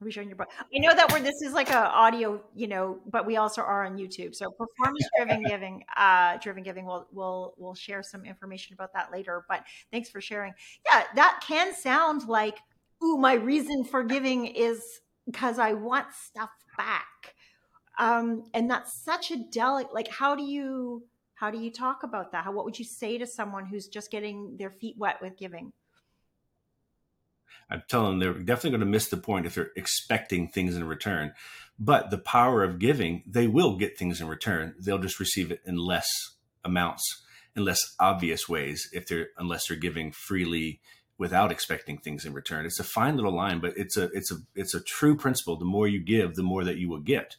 We 0.00 0.12
showing 0.12 0.28
your 0.28 0.36
book? 0.36 0.50
I 0.60 0.78
know 0.78 0.94
that 0.94 1.12
we're 1.12 1.18
this 1.18 1.42
is 1.42 1.52
like 1.52 1.70
a 1.70 1.90
audio, 1.90 2.40
you 2.54 2.68
know, 2.68 3.00
but 3.10 3.26
we 3.26 3.36
also 3.36 3.62
are 3.62 3.84
on 3.84 3.98
YouTube. 3.98 4.32
So 4.32 4.48
performance 4.52 5.08
driven 5.16 5.42
giving, 5.42 5.84
uh, 5.96 6.36
driven 6.36 6.62
giving. 6.62 6.86
We'll 6.86 7.08
we'll 7.12 7.54
we'll 7.58 7.74
share 7.74 8.04
some 8.04 8.24
information 8.24 8.74
about 8.74 8.92
that 8.92 9.10
later. 9.10 9.44
But 9.48 9.64
thanks 9.90 10.08
for 10.08 10.20
sharing. 10.20 10.52
Yeah, 10.86 11.02
that 11.16 11.42
can 11.44 11.74
sound 11.74 12.28
like, 12.28 12.58
ooh, 13.02 13.18
my 13.18 13.34
reason 13.34 13.82
for 13.84 14.04
giving 14.04 14.46
is 14.46 15.00
because 15.26 15.58
I 15.58 15.72
want 15.72 16.06
stuff 16.12 16.50
back. 16.76 17.34
Um, 17.98 18.44
and 18.54 18.70
that's 18.70 18.92
such 18.92 19.32
a 19.32 19.36
delicate. 19.36 19.92
Like, 19.92 20.08
how 20.08 20.36
do 20.36 20.44
you 20.44 21.02
how 21.34 21.50
do 21.50 21.58
you 21.58 21.72
talk 21.72 22.04
about 22.04 22.30
that? 22.32 22.44
How 22.44 22.52
what 22.52 22.64
would 22.64 22.78
you 22.78 22.84
say 22.84 23.18
to 23.18 23.26
someone 23.26 23.66
who's 23.66 23.88
just 23.88 24.12
getting 24.12 24.56
their 24.56 24.70
feet 24.70 24.96
wet 24.96 25.20
with 25.20 25.36
giving? 25.36 25.72
I'm 27.70 27.82
telling 27.88 28.18
them 28.18 28.18
they're 28.18 28.42
definitely 28.42 28.70
going 28.70 28.80
to 28.80 28.86
miss 28.86 29.08
the 29.08 29.16
point 29.16 29.46
if 29.46 29.54
they're 29.54 29.72
expecting 29.76 30.48
things 30.48 30.76
in 30.76 30.84
return. 30.84 31.32
But 31.78 32.10
the 32.10 32.18
power 32.18 32.64
of 32.64 32.78
giving, 32.78 33.22
they 33.26 33.46
will 33.46 33.76
get 33.76 33.98
things 33.98 34.20
in 34.20 34.28
return. 34.28 34.74
They'll 34.80 34.98
just 34.98 35.20
receive 35.20 35.50
it 35.50 35.60
in 35.64 35.76
less 35.76 36.08
amounts, 36.64 37.22
in 37.54 37.64
less 37.64 37.94
obvious 38.00 38.48
ways, 38.48 38.88
if 38.92 39.06
they're 39.06 39.28
unless 39.36 39.68
they're 39.68 39.76
giving 39.76 40.12
freely 40.12 40.80
without 41.18 41.52
expecting 41.52 41.98
things 41.98 42.24
in 42.24 42.32
return. 42.32 42.64
It's 42.64 42.80
a 42.80 42.84
fine 42.84 43.16
little 43.16 43.34
line, 43.34 43.60
but 43.60 43.76
it's 43.76 43.96
a 43.96 44.04
it's 44.12 44.32
a 44.32 44.36
it's 44.54 44.74
a 44.74 44.80
true 44.80 45.16
principle. 45.16 45.56
The 45.56 45.64
more 45.64 45.86
you 45.86 46.00
give, 46.00 46.34
the 46.34 46.42
more 46.42 46.64
that 46.64 46.78
you 46.78 46.88
will 46.88 47.00
get. 47.00 47.36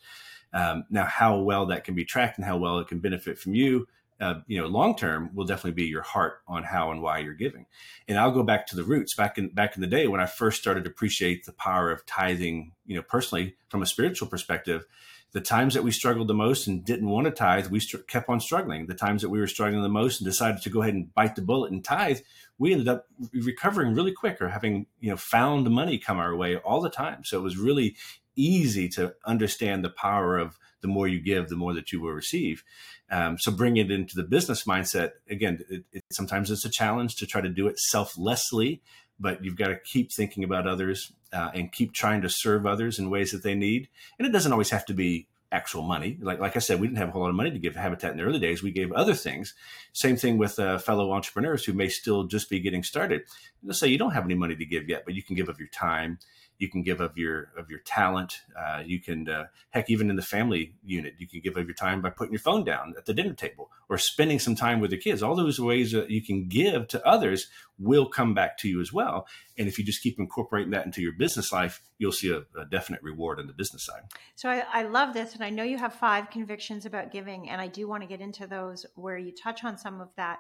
Um, 0.53 0.85
now, 0.89 1.05
how 1.05 1.39
well 1.39 1.67
that 1.67 1.83
can 1.83 1.95
be 1.95 2.05
tracked 2.05 2.37
and 2.37 2.45
how 2.45 2.57
well 2.57 2.79
it 2.79 2.87
can 2.87 2.99
benefit 2.99 3.37
from 3.37 3.53
you 3.53 3.87
uh, 4.19 4.41
you 4.47 4.59
know, 4.59 4.67
long 4.67 4.95
term 4.95 5.29
will 5.33 5.45
definitely 5.45 5.71
be 5.71 5.85
your 5.85 6.01
heart 6.01 6.41
on 6.47 6.63
how 6.63 6.91
and 6.91 7.01
why 7.01 7.19
you're 7.19 7.33
giving. 7.33 7.65
And 8.07 8.17
I'll 8.17 8.31
go 8.31 8.43
back 8.43 8.67
to 8.67 8.75
the 8.75 8.83
roots 8.83 9.15
back 9.15 9.37
in 9.37 9.49
back 9.49 9.75
in 9.75 9.81
the 9.81 9.87
day 9.87 10.07
when 10.07 10.19
I 10.19 10.25
first 10.25 10.59
started 10.59 10.83
to 10.83 10.89
appreciate 10.89 11.45
the 11.45 11.53
power 11.53 11.91
of 11.91 12.05
tithing. 12.05 12.73
You 12.85 12.97
know, 12.97 13.03
personally 13.03 13.55
from 13.69 13.81
a 13.81 13.85
spiritual 13.85 14.27
perspective, 14.27 14.85
the 15.31 15.41
times 15.41 15.73
that 15.75 15.83
we 15.83 15.91
struggled 15.91 16.27
the 16.27 16.33
most 16.33 16.67
and 16.67 16.83
didn't 16.83 17.07
want 17.07 17.25
to 17.25 17.31
tithe, 17.31 17.67
we 17.67 17.79
st- 17.79 18.07
kept 18.07 18.29
on 18.29 18.39
struggling. 18.39 18.87
The 18.87 18.95
times 18.95 19.21
that 19.21 19.29
we 19.29 19.39
were 19.39 19.47
struggling 19.47 19.83
the 19.83 19.89
most 19.89 20.19
and 20.19 20.25
decided 20.25 20.61
to 20.63 20.69
go 20.69 20.81
ahead 20.81 20.95
and 20.95 21.13
bite 21.13 21.35
the 21.35 21.41
bullet 21.41 21.71
and 21.71 21.83
tithe, 21.83 22.19
we 22.57 22.71
ended 22.71 22.87
up 22.87 23.05
recovering 23.33 23.93
really 23.93 24.11
quick 24.11 24.41
or 24.41 24.49
having 24.49 24.87
you 24.99 25.11
know 25.11 25.17
found 25.17 25.69
money 25.69 25.97
come 25.97 26.17
our 26.17 26.35
way 26.35 26.57
all 26.57 26.81
the 26.81 26.89
time. 26.89 27.23
So 27.23 27.37
it 27.39 27.43
was 27.43 27.57
really 27.57 27.95
easy 28.39 28.87
to 28.89 29.13
understand 29.25 29.83
the 29.83 29.89
power 29.89 30.37
of 30.37 30.57
the 30.81 30.87
more 30.87 31.07
you 31.07 31.19
give, 31.19 31.49
the 31.49 31.55
more 31.55 31.73
that 31.73 31.91
you 31.91 32.01
will 32.01 32.11
receive. 32.11 32.63
Um, 33.11 33.37
so 33.37 33.51
bring 33.51 33.77
it 33.77 33.91
into 33.91 34.15
the 34.15 34.23
business 34.23 34.63
mindset. 34.63 35.11
Again, 35.29 35.59
it, 35.69 35.83
it, 35.91 36.03
sometimes 36.11 36.49
it's 36.51 36.65
a 36.65 36.69
challenge 36.69 37.15
to 37.17 37.27
try 37.27 37.41
to 37.41 37.49
do 37.49 37.67
it 37.67 37.79
selflessly, 37.79 38.81
but 39.19 39.43
you've 39.43 39.57
got 39.57 39.67
to 39.67 39.79
keep 39.79 40.11
thinking 40.11 40.43
about 40.43 40.67
others 40.67 41.11
uh, 41.33 41.49
and 41.53 41.71
keep 41.71 41.93
trying 41.93 42.21
to 42.21 42.29
serve 42.29 42.65
others 42.65 42.97
in 42.99 43.09
ways 43.09 43.31
that 43.31 43.43
they 43.43 43.55
need. 43.55 43.89
And 44.17 44.27
it 44.27 44.31
doesn't 44.31 44.51
always 44.51 44.69
have 44.69 44.85
to 44.85 44.93
be 44.93 45.27
actual 45.51 45.81
money. 45.81 46.17
Like 46.21 46.39
like 46.39 46.55
I 46.55 46.59
said, 46.59 46.79
we 46.79 46.87
didn't 46.87 46.99
have 46.99 47.09
a 47.09 47.11
whole 47.11 47.23
lot 47.23 47.29
of 47.29 47.35
money 47.35 47.51
to 47.51 47.59
give 47.59 47.75
Habitat 47.75 48.11
in 48.11 48.17
the 48.17 48.23
early 48.23 48.39
days. 48.39 48.61
We 48.61 48.71
gave 48.71 48.91
other 48.91 49.15
things. 49.15 49.55
Same 49.93 50.15
thing 50.15 50.37
with 50.37 50.59
uh, 50.59 50.77
fellow 50.77 51.11
entrepreneurs 51.11 51.65
who 51.65 51.73
may 51.73 51.89
still 51.89 52.25
just 52.25 52.49
be 52.49 52.59
getting 52.59 52.83
started. 52.83 53.23
Let's 53.63 53.79
say 53.79 53.87
you 53.87 53.97
don't 53.97 54.11
have 54.11 54.25
any 54.25 54.35
money 54.35 54.55
to 54.55 54.65
give 54.65 54.87
yet, 54.87 55.03
but 55.05 55.15
you 55.15 55.23
can 55.23 55.35
give 55.35 55.49
of 55.49 55.59
your 55.59 55.69
time 55.69 56.19
you 56.59 56.69
can 56.69 56.83
give 56.83 56.99
of 56.99 57.17
your 57.17 57.51
of 57.57 57.69
your 57.69 57.79
talent. 57.79 58.41
Uh, 58.55 58.83
you 58.85 58.99
can 58.99 59.27
uh, 59.27 59.45
heck 59.71 59.89
even 59.89 60.09
in 60.09 60.17
the 60.17 60.21
family 60.21 60.75
unit, 60.83 61.15
you 61.17 61.27
can 61.27 61.39
give 61.39 61.57
of 61.57 61.65
your 61.65 61.73
time 61.73 62.01
by 62.01 62.09
putting 62.09 62.33
your 62.33 62.41
phone 62.41 62.63
down 62.63 62.93
at 62.97 63.05
the 63.05 63.13
dinner 63.13 63.33
table 63.33 63.71
or 63.87 63.97
spending 63.97 64.37
some 64.39 64.55
time 64.55 64.79
with 64.79 64.91
the 64.91 64.97
kids. 64.97 65.23
All 65.23 65.35
those 65.35 65.59
ways 65.59 65.93
that 65.93 66.11
you 66.11 66.21
can 66.21 66.47
give 66.47 66.87
to 66.89 67.07
others 67.07 67.47
will 67.79 68.07
come 68.07 68.33
back 68.33 68.57
to 68.57 68.67
you 68.67 68.81
as 68.81 68.91
well. 68.91 69.25
And 69.57 69.67
if 69.67 69.79
you 69.79 69.85
just 69.85 70.03
keep 70.03 70.19
incorporating 70.19 70.71
that 70.71 70.85
into 70.85 71.01
your 71.01 71.13
business 71.13 71.51
life, 71.53 71.81
you'll 71.97 72.11
see 72.11 72.29
a, 72.29 72.43
a 72.59 72.65
definite 72.65 73.01
reward 73.01 73.39
on 73.39 73.47
the 73.47 73.53
business 73.53 73.85
side. 73.85 74.01
So 74.35 74.49
I, 74.49 74.65
I 74.71 74.83
love 74.83 75.13
this, 75.13 75.35
and 75.35 75.43
I 75.43 75.49
know 75.49 75.63
you 75.63 75.77
have 75.77 75.93
five 75.93 76.29
convictions 76.29 76.85
about 76.85 77.11
giving, 77.11 77.49
and 77.49 77.61
I 77.61 77.67
do 77.67 77.87
want 77.87 78.03
to 78.03 78.07
get 78.07 78.19
into 78.19 78.47
those 78.47 78.85
where 78.95 79.17
you 79.17 79.31
touch 79.31 79.63
on 79.63 79.77
some 79.77 80.01
of 80.01 80.09
that. 80.17 80.39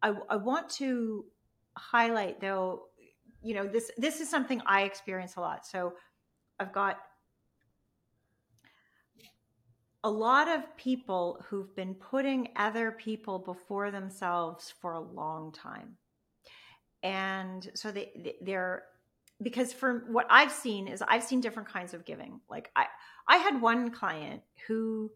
I, 0.00 0.14
I 0.30 0.36
want 0.36 0.70
to 0.70 1.24
highlight 1.76 2.40
though 2.40 2.84
you 3.46 3.54
know 3.54 3.66
this 3.66 3.92
this 3.96 4.20
is 4.20 4.28
something 4.28 4.60
i 4.66 4.82
experience 4.82 5.36
a 5.36 5.40
lot. 5.40 5.64
So 5.64 5.94
i've 6.58 6.72
got 6.72 6.98
a 10.02 10.10
lot 10.10 10.48
of 10.48 10.76
people 10.76 11.44
who've 11.48 11.74
been 11.74 11.94
putting 11.94 12.48
other 12.56 12.90
people 12.90 13.38
before 13.38 13.90
themselves 13.90 14.72
for 14.80 14.92
a 14.92 15.00
long 15.00 15.50
time. 15.50 15.96
And 17.02 17.68
so 17.74 17.90
they 17.90 18.34
they're 18.40 18.84
because 19.42 19.72
from 19.72 20.02
what 20.12 20.26
i've 20.30 20.52
seen 20.52 20.88
is 20.88 21.02
i've 21.06 21.22
seen 21.22 21.40
different 21.40 21.68
kinds 21.68 21.94
of 21.94 22.04
giving. 22.04 22.40
Like 22.50 22.70
i 22.74 22.86
i 23.28 23.36
had 23.36 23.60
one 23.60 23.90
client 23.90 24.42
who 24.66 25.10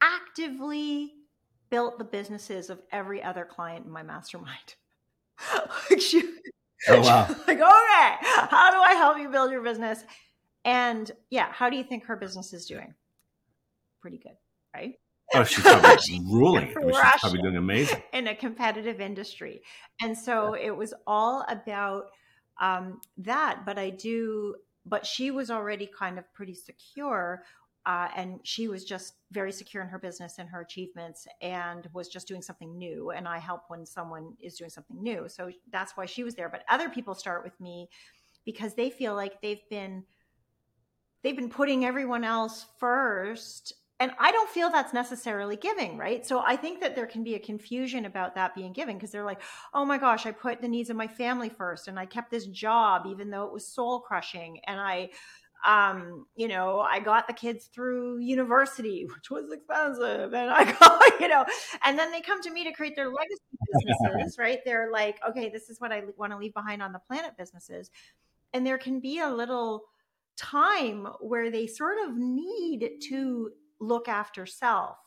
actively 0.00 1.14
built 1.68 1.98
the 1.98 2.04
businesses 2.04 2.70
of 2.70 2.80
every 2.92 3.20
other 3.22 3.44
client 3.44 3.86
in 3.86 3.90
my 3.90 4.04
mastermind. 4.04 4.76
Like 5.90 6.00
she 6.00 6.22
Oh 6.88 7.00
wow! 7.02 7.26
like, 7.46 7.58
okay, 7.58 8.16
how 8.50 8.70
do 8.70 8.78
I 8.78 8.94
help 8.96 9.18
you 9.18 9.28
build 9.28 9.50
your 9.50 9.62
business? 9.62 10.04
And 10.64 11.10
yeah, 11.30 11.52
how 11.52 11.70
do 11.70 11.76
you 11.76 11.84
think 11.84 12.04
her 12.06 12.16
business 12.16 12.52
is 12.52 12.66
doing? 12.66 12.94
Pretty 14.00 14.18
good, 14.18 14.36
right? 14.74 14.94
Oh, 15.34 15.44
she's 15.44 15.62
probably 15.62 15.96
she's 16.06 16.20
ruling 16.20 16.68
it. 16.68 16.76
she's 16.76 17.20
probably 17.20 17.42
doing 17.42 17.56
amazing 17.56 18.02
in 18.12 18.28
a 18.28 18.34
competitive 18.34 19.00
industry. 19.00 19.62
And 20.00 20.16
so 20.16 20.54
yeah. 20.54 20.66
it 20.66 20.76
was 20.76 20.94
all 21.06 21.44
about 21.48 22.06
um, 22.60 23.00
that. 23.18 23.64
But 23.66 23.78
I 23.78 23.90
do, 23.90 24.56
but 24.84 25.06
she 25.06 25.30
was 25.30 25.50
already 25.50 25.88
kind 25.98 26.18
of 26.18 26.32
pretty 26.34 26.54
secure. 26.54 27.44
Uh, 27.86 28.08
and 28.16 28.40
she 28.42 28.66
was 28.66 28.84
just 28.84 29.14
very 29.30 29.52
secure 29.52 29.80
in 29.80 29.88
her 29.88 29.98
business 29.98 30.34
and 30.38 30.48
her 30.48 30.60
achievements 30.60 31.26
and 31.40 31.88
was 31.92 32.08
just 32.08 32.26
doing 32.26 32.42
something 32.42 32.76
new. 32.76 33.10
And 33.10 33.28
i 33.28 33.38
help 33.38 33.62
when 33.68 33.86
someone 33.86 34.34
is 34.40 34.56
doing 34.56 34.70
something 34.70 35.00
new. 35.00 35.28
So 35.28 35.50
that's 35.70 35.96
why 35.96 36.04
she 36.04 36.24
was 36.24 36.34
there. 36.34 36.48
But 36.48 36.64
other 36.68 36.88
people 36.88 37.14
start 37.14 37.44
with 37.44 37.58
me 37.60 37.88
because 38.44 38.74
they 38.74 38.90
feel 38.90 39.14
like 39.14 39.40
they've 39.40 39.68
been 39.70 40.02
they've 41.22 41.36
been 41.36 41.48
putting 41.48 41.84
everyone 41.84 42.24
else 42.24 42.66
first. 42.78 43.72
And 43.98 44.10
i 44.20 44.30
don't 44.30 44.50
feel 44.50 44.68
that's 44.68 44.92
necessarily 44.92 45.56
giving 45.56 45.96
right? 45.96 46.26
So 46.26 46.42
i 46.44 46.56
think 46.56 46.80
that 46.80 46.94
there 46.96 47.06
can 47.06 47.24
be 47.24 47.36
a 47.36 47.38
confusion 47.38 48.04
about 48.04 48.34
that 48.34 48.54
being 48.54 48.72
giving 48.72 48.96
because 48.96 49.10
they're 49.10 49.24
like 49.24 49.40
oh 49.72 49.86
my 49.86 49.96
gosh 49.96 50.26
i 50.26 50.32
put 50.32 50.60
the 50.60 50.68
needs 50.68 50.90
of 50.90 50.96
my 50.96 51.08
family 51.08 51.48
first 51.48 51.88
and 51.88 51.98
i 51.98 52.04
kept 52.04 52.30
this 52.30 52.46
job 52.46 53.06
even 53.06 53.30
though 53.30 53.44
it 53.44 53.52
was 53.52 53.66
soul 53.66 54.00
crushing 54.00 54.60
and 54.66 54.78
i 54.78 55.08
um, 55.64 56.26
you 56.36 56.48
know, 56.48 56.80
I 56.80 57.00
got 57.00 57.26
the 57.26 57.32
kids 57.32 57.66
through 57.66 58.18
university, 58.18 59.06
which 59.14 59.30
was 59.30 59.52
expensive, 59.52 60.34
and 60.34 60.50
I 60.50 60.64
got, 60.78 61.20
you 61.20 61.28
know, 61.28 61.44
and 61.84 61.98
then 61.98 62.10
they 62.10 62.20
come 62.20 62.42
to 62.42 62.50
me 62.50 62.64
to 62.64 62.72
create 62.72 62.96
their 62.96 63.10
legacy 63.10 63.42
businesses, 63.72 64.38
right? 64.38 64.60
They're 64.64 64.90
like, 64.92 65.18
okay, 65.28 65.48
this 65.48 65.68
is 65.68 65.80
what 65.80 65.92
I 65.92 66.02
want 66.16 66.32
to 66.32 66.38
leave 66.38 66.54
behind 66.54 66.82
on 66.82 66.92
the 66.92 67.00
planet 67.00 67.32
businesses. 67.36 67.90
And 68.52 68.66
there 68.66 68.78
can 68.78 69.00
be 69.00 69.20
a 69.20 69.30
little 69.30 69.84
time 70.36 71.06
where 71.20 71.50
they 71.50 71.66
sort 71.66 71.98
of 72.06 72.16
need 72.16 72.90
to 73.08 73.50
look 73.80 74.08
after 74.08 74.46
self 74.46 74.98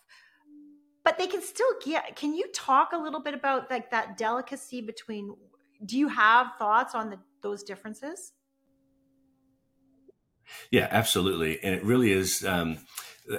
but 1.04 1.18
they 1.18 1.28
can 1.28 1.42
still 1.42 1.72
get 1.84 2.16
can 2.16 2.34
you 2.34 2.46
talk 2.54 2.92
a 2.94 2.98
little 2.98 3.22
bit 3.22 3.34
about 3.34 3.70
like 3.70 3.90
that 3.90 4.18
delicacy 4.18 4.82
between 4.82 5.34
do 5.86 5.98
you 5.98 6.08
have 6.08 6.52
thoughts 6.60 6.94
on 6.94 7.10
the, 7.10 7.18
those 7.42 7.64
differences 7.64 8.34
yeah 10.72 10.88
absolutely. 10.92 11.62
And 11.64 11.76
it 11.76 11.84
really 11.84 12.12
is 12.12 12.46
um, 12.46 12.78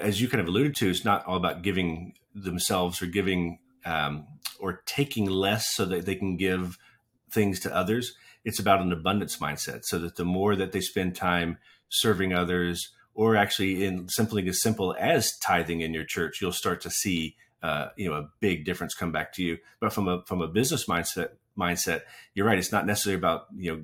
as 0.00 0.20
you 0.20 0.28
kind 0.28 0.40
of 0.40 0.48
alluded 0.48 0.74
to 0.76 0.90
it's 0.90 1.04
not 1.04 1.26
all 1.26 1.36
about 1.36 1.62
giving 1.62 2.14
themselves 2.34 3.02
or 3.02 3.06
giving 3.06 3.58
um, 3.84 4.26
or 4.58 4.82
taking 4.86 5.26
less 5.26 5.74
so 5.74 5.84
that 5.86 6.06
they 6.06 6.14
can 6.14 6.36
give 6.36 6.78
things 7.30 7.60
to 7.60 7.74
others. 7.74 8.14
It's 8.44 8.58
about 8.58 8.80
an 8.80 8.92
abundance 8.92 9.36
mindset 9.38 9.84
so 9.84 9.98
that 9.98 10.16
the 10.16 10.24
more 10.24 10.56
that 10.56 10.72
they 10.72 10.80
spend 10.80 11.16
time 11.16 11.58
serving 11.88 12.32
others 12.32 12.90
or 13.14 13.36
actually 13.36 13.84
in 13.84 14.08
something 14.08 14.48
as 14.48 14.62
simple 14.62 14.94
as 14.98 15.36
tithing 15.38 15.80
in 15.80 15.92
your 15.92 16.04
church 16.04 16.40
you'll 16.40 16.52
start 16.52 16.80
to 16.80 16.90
see 16.90 17.36
uh, 17.62 17.88
you 17.96 18.08
know 18.08 18.16
a 18.16 18.28
big 18.40 18.64
difference 18.64 18.94
come 18.94 19.12
back 19.12 19.32
to 19.34 19.42
you. 19.42 19.58
But 19.80 19.92
from 19.92 20.08
a 20.08 20.22
from 20.26 20.40
a 20.40 20.48
business 20.48 20.86
mindset 20.86 21.30
mindset 21.58 22.02
you're 22.34 22.46
right 22.46 22.58
it's 22.58 22.72
not 22.72 22.86
necessarily 22.86 23.18
about 23.18 23.46
you 23.54 23.72
know 23.72 23.82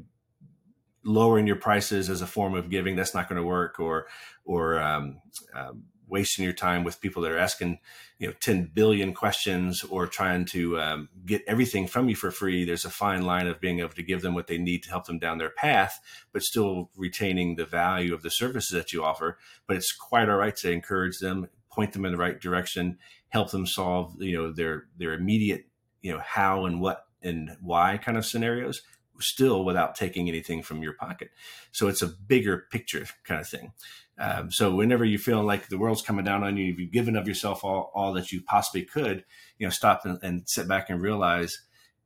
lowering 1.07 1.47
your 1.47 1.57
prices 1.57 2.11
as 2.11 2.21
a 2.21 2.27
form 2.27 2.55
of 2.55 2.69
giving 2.69 2.97
that's 2.97 3.15
not 3.15 3.29
going 3.29 3.41
to 3.41 3.47
work 3.47 3.79
or 3.79 4.07
or 4.45 4.81
um, 4.81 5.21
um, 5.55 5.85
wasting 6.09 6.45
your 6.45 6.53
time 6.53 6.85
with 6.85 7.01
people 7.01 7.23
that 7.23 7.33
are 7.33 7.39
asking 7.39 7.79
you 8.19 8.29
know 8.29 8.35
10 8.41 8.71
billion 8.75 9.13
questions 9.13 9.83
or 9.85 10.07
trying 10.07 10.45
to 10.45 10.79
um, 10.79 11.09
get 11.25 11.43
everything 11.47 11.87
from 11.87 12.09
you 12.09 12.17
for 12.17 12.31
free 12.31 12.65
there's 12.65 12.85
a 12.85 12.91
fine 12.91 13.23
line 13.23 13.47
of 13.47 13.61
being 13.61 13.81
able 13.81 13.91
to 13.91 14.03
give 14.03 14.23
them 14.23 14.35
what 14.35 14.47
they 14.47 14.59
need 14.59 14.83
to 14.83 14.91
help 14.91 15.07
them 15.07 15.19
down 15.19 15.39
their 15.39 15.51
path 15.51 16.01
but 16.33 16.43
still 16.43 16.91
retaining 16.97 17.57
the 17.57 17.67
value 17.67 18.13
of 18.13 18.23
the 18.23 18.31
services 18.31 18.71
that 18.71 18.93
you 18.93 19.03
offer. 19.03 19.39
But 19.67 19.77
it's 19.77 19.93
quite 19.93 20.29
all 20.29 20.37
right 20.37 20.57
to 20.57 20.71
encourage 20.71 21.19
them 21.19 21.49
point 21.77 21.93
them 21.93 22.07
in 22.07 22.13
the 22.13 22.19
right 22.19 22.41
direction 22.41 22.99
help 23.29 23.51
them 23.51 23.67
solve 23.67 24.17
you 24.19 24.35
know 24.35 24.51
their 24.51 24.87
their 24.97 25.13
immediate 25.13 25.67
you 26.01 26.11
know 26.11 26.21
how 26.25 26.65
and 26.65 26.81
what 26.81 27.05
and 27.23 27.51
why 27.61 27.99
kind 27.99 28.17
of 28.17 28.25
scenarios 28.25 28.81
still 29.21 29.65
without 29.65 29.95
taking 29.95 30.29
anything 30.29 30.63
from 30.63 30.83
your 30.83 30.93
pocket 30.93 31.31
so 31.73 31.89
it's 31.89 32.03
a 32.03 32.07
bigger 32.07 32.67
picture 32.71 33.07
kind 33.25 33.41
of 33.41 33.49
thing 33.49 33.73
um, 34.19 34.51
so 34.51 34.75
whenever 34.75 35.05
you 35.05 35.19
feel 35.19 35.43
like 35.43 35.69
the 35.69 35.79
world's 35.79 36.03
coming 36.03 36.25
down 36.25 36.43
on 36.43 36.57
you, 36.57 36.73
if 36.73 36.79
you've 36.79 36.93
given 36.93 37.17
of 37.17 37.29
yourself 37.29 37.65
all, 37.65 37.91
all 37.95 38.15
that 38.15 38.33
you 38.33 38.41
possibly 38.41 38.83
could, 38.83 39.25
you 39.59 39.67
know, 39.67 39.71
stop 39.71 40.05
and, 40.05 40.19
and 40.23 40.45
sit 40.47 40.67
back 40.67 40.89
and 40.89 41.03
realize 41.03 41.55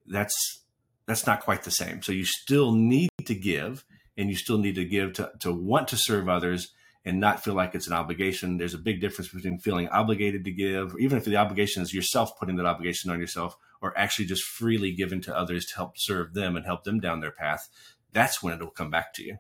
that's 0.07 0.63
that's 1.07 1.27
not 1.27 1.41
quite 1.41 1.63
the 1.63 1.71
same. 1.71 2.03
So 2.03 2.13
you 2.13 2.25
still 2.25 2.73
need 2.73 3.11
to 3.25 3.35
give, 3.35 3.85
and 4.17 4.29
you 4.29 4.37
still 4.37 4.59
need 4.59 4.75
to 4.77 4.85
give 4.85 5.15
to, 5.15 5.33
to 5.41 5.53
want 5.53 5.89
to 5.89 5.97
serve 5.97 6.29
others 6.29 6.73
and 7.05 7.19
not 7.19 7.43
feel 7.43 7.55
like 7.55 7.75
it's 7.75 7.87
an 7.87 7.93
obligation. 7.93 8.59
There's 8.59 8.75
a 8.75 8.79
big 8.79 9.01
difference 9.01 9.33
between 9.33 9.59
feeling 9.59 9.89
obligated 9.89 10.45
to 10.45 10.53
give, 10.53 10.95
even 10.99 11.17
if 11.17 11.25
the 11.25 11.37
obligation 11.37 11.83
is 11.83 11.95
yourself 11.95 12.39
putting 12.39 12.57
that 12.57 12.67
obligation 12.67 13.11
on 13.11 13.21
yourself, 13.21 13.57
or 13.81 13.97
actually 13.97 14.27
just 14.27 14.45
freely 14.45 14.93
given 14.93 15.21
to 15.23 15.37
others 15.37 15.67
to 15.67 15.77
help 15.77 15.99
serve 15.99 16.35
them 16.35 16.57
and 16.57 16.67
help 16.67 16.85
them 16.85 17.01
down 17.01 17.21
their 17.21 17.31
path. 17.31 17.69
That's 18.13 18.43
when 18.43 18.55
it 18.55 18.61
will 18.61 18.71
come 18.71 18.91
back 18.91 19.15
to 19.15 19.23
you. 19.23 19.39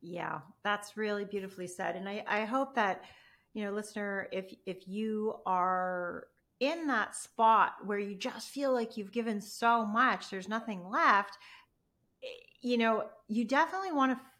Yeah, 0.00 0.40
that's 0.62 0.96
really 0.96 1.24
beautifully 1.24 1.66
said. 1.66 1.96
And 1.96 2.08
I, 2.08 2.22
I 2.26 2.44
hope 2.44 2.74
that, 2.74 3.04
you 3.54 3.64
know, 3.64 3.72
listener, 3.72 4.28
if 4.32 4.52
if 4.66 4.86
you 4.86 5.36
are 5.46 6.26
in 6.60 6.86
that 6.88 7.14
spot 7.16 7.76
where 7.84 7.98
you 7.98 8.14
just 8.14 8.48
feel 8.50 8.72
like 8.72 8.96
you've 8.96 9.12
given 9.12 9.40
so 9.40 9.86
much, 9.86 10.30
there's 10.30 10.48
nothing 10.48 10.88
left, 10.88 11.38
eh, 12.22 12.26
you 12.60 12.76
know, 12.76 13.04
you 13.28 13.44
definitely 13.44 13.92
want 13.92 14.12
to 14.12 14.22
f- 14.22 14.30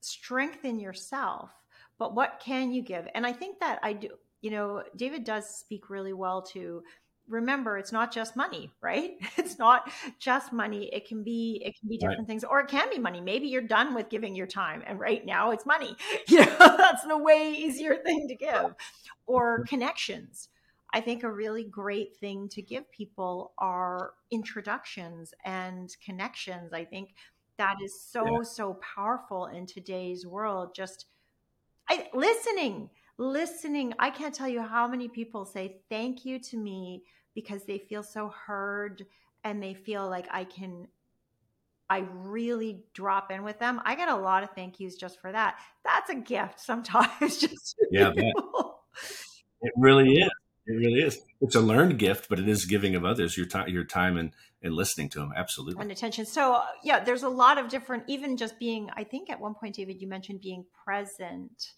strengthen 0.00 0.80
yourself. 0.80 1.50
But 1.98 2.14
what 2.14 2.40
can 2.42 2.72
you 2.72 2.82
give? 2.82 3.06
And 3.14 3.26
I 3.26 3.32
think 3.32 3.60
that 3.60 3.78
I 3.82 3.92
do, 3.92 4.08
you 4.40 4.50
know, 4.50 4.82
David 4.96 5.24
does 5.24 5.48
speak 5.48 5.90
really 5.90 6.12
well 6.12 6.42
to 6.52 6.82
remember 7.28 7.78
it's 7.78 7.92
not 7.92 8.12
just 8.12 8.36
money 8.36 8.70
right? 8.80 9.12
It's 9.36 9.58
not 9.58 9.90
just 10.18 10.52
money. 10.52 10.90
It 10.92 11.06
can 11.06 11.22
be 11.22 11.62
it 11.64 11.78
can 11.78 11.88
be 11.88 11.98
different 11.98 12.20
right. 12.20 12.26
things 12.26 12.44
or 12.44 12.60
it 12.60 12.68
can 12.68 12.88
be 12.90 12.98
money. 12.98 13.20
Maybe 13.20 13.48
you're 13.48 13.62
done 13.62 13.94
with 13.94 14.08
giving 14.08 14.34
your 14.34 14.46
time 14.46 14.82
and 14.86 14.98
right 14.98 15.24
now 15.24 15.50
it's 15.50 15.66
money. 15.66 15.96
You 16.28 16.40
know 16.40 16.76
that's 16.76 17.04
the 17.04 17.18
way 17.18 17.52
easier 17.52 17.96
thing 17.96 18.26
to 18.28 18.34
give. 18.34 18.74
Or 19.26 19.58
mm-hmm. 19.58 19.64
connections. 19.64 20.48
I 20.92 21.00
think 21.00 21.24
a 21.24 21.32
really 21.32 21.64
great 21.64 22.16
thing 22.16 22.48
to 22.50 22.62
give 22.62 22.90
people 22.92 23.52
are 23.58 24.12
introductions 24.30 25.34
and 25.44 25.94
connections. 26.04 26.72
I 26.72 26.84
think 26.84 27.14
that 27.58 27.76
is 27.84 28.00
so 28.00 28.24
yeah. 28.24 28.42
so 28.42 28.78
powerful 28.94 29.46
in 29.46 29.66
today's 29.66 30.26
world. 30.26 30.74
Just 30.74 31.06
I, 31.88 32.08
listening 32.14 32.90
listening. 33.18 33.94
I 33.98 34.10
can't 34.10 34.34
tell 34.34 34.48
you 34.48 34.62
how 34.62 34.88
many 34.88 35.08
people 35.08 35.44
say 35.44 35.80
thank 35.88 36.24
you 36.24 36.38
to 36.40 36.56
me 36.56 37.04
because 37.34 37.64
they 37.64 37.78
feel 37.78 38.02
so 38.02 38.28
heard 38.28 39.04
and 39.42 39.62
they 39.62 39.74
feel 39.74 40.08
like 40.08 40.26
i 40.30 40.44
can 40.44 40.88
i 41.90 42.04
really 42.12 42.82
drop 42.94 43.30
in 43.30 43.44
with 43.44 43.58
them. 43.58 43.80
I 43.84 43.94
get 43.94 44.08
a 44.08 44.16
lot 44.16 44.42
of 44.42 44.50
thank 44.54 44.80
yous 44.80 44.96
just 44.96 45.20
for 45.20 45.30
that. 45.30 45.56
That's 45.84 46.10
a 46.10 46.14
gift 46.14 46.60
sometimes 46.60 47.18
just 47.38 47.76
yeah 47.90 48.12
it 48.16 49.72
really 49.76 50.14
is. 50.14 50.30
It 50.66 50.72
really 50.72 51.00
is. 51.00 51.20
It's 51.42 51.54
a 51.54 51.60
learned 51.60 51.98
gift 51.98 52.28
but 52.28 52.38
it 52.38 52.48
is 52.48 52.64
giving 52.64 52.94
of 52.94 53.04
others 53.04 53.36
your 53.36 53.46
time 53.46 53.68
your 53.68 53.84
time 53.84 54.16
and 54.16 54.32
and 54.62 54.72
listening 54.74 55.10
to 55.10 55.18
them 55.18 55.32
absolutely. 55.36 55.82
And 55.82 55.92
attention. 55.92 56.24
So 56.24 56.54
uh, 56.54 56.64
yeah 56.82 57.04
there's 57.04 57.22
a 57.22 57.28
lot 57.28 57.58
of 57.58 57.68
different 57.68 58.04
even 58.06 58.36
just 58.36 58.58
being 58.58 58.88
i 58.96 59.04
think 59.04 59.28
at 59.28 59.38
one 59.38 59.54
point 59.54 59.74
david 59.74 60.00
you 60.00 60.08
mentioned 60.08 60.40
being 60.40 60.64
present 60.84 61.72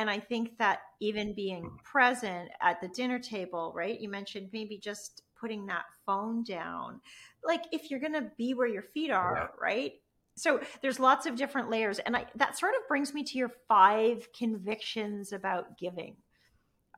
and 0.00 0.08
I 0.08 0.18
think 0.18 0.56
that 0.56 0.78
even 1.00 1.34
being 1.34 1.64
mm. 1.64 1.84
present 1.84 2.48
at 2.62 2.80
the 2.80 2.88
dinner 2.88 3.18
table, 3.18 3.70
right? 3.76 4.00
You 4.00 4.08
mentioned 4.08 4.48
maybe 4.50 4.78
just 4.78 5.24
putting 5.38 5.66
that 5.66 5.84
phone 6.06 6.42
down. 6.42 7.02
Like 7.44 7.64
if 7.70 7.90
you're 7.90 8.00
going 8.00 8.14
to 8.14 8.30
be 8.38 8.54
where 8.54 8.66
your 8.66 8.82
feet 8.82 9.10
are, 9.10 9.50
yeah. 9.52 9.60
right? 9.60 9.92
So 10.36 10.60
there's 10.80 10.98
lots 10.98 11.26
of 11.26 11.36
different 11.36 11.68
layers. 11.68 11.98
And 11.98 12.16
I, 12.16 12.24
that 12.36 12.58
sort 12.58 12.72
of 12.80 12.88
brings 12.88 13.12
me 13.12 13.24
to 13.24 13.36
your 13.36 13.50
five 13.68 14.26
convictions 14.32 15.34
about 15.34 15.76
giving. 15.76 16.16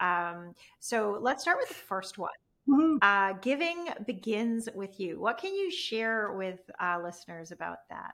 Um, 0.00 0.54
so 0.78 1.18
let's 1.20 1.42
start 1.42 1.58
with 1.58 1.70
the 1.70 1.74
first 1.74 2.18
one. 2.18 2.30
Mm-hmm. 2.68 2.98
Uh, 3.02 3.32
giving 3.40 3.88
begins 4.06 4.68
with 4.76 5.00
you. 5.00 5.20
What 5.20 5.38
can 5.38 5.56
you 5.56 5.72
share 5.72 6.34
with 6.34 6.60
uh, 6.80 7.00
listeners 7.02 7.50
about 7.50 7.78
that? 7.90 8.12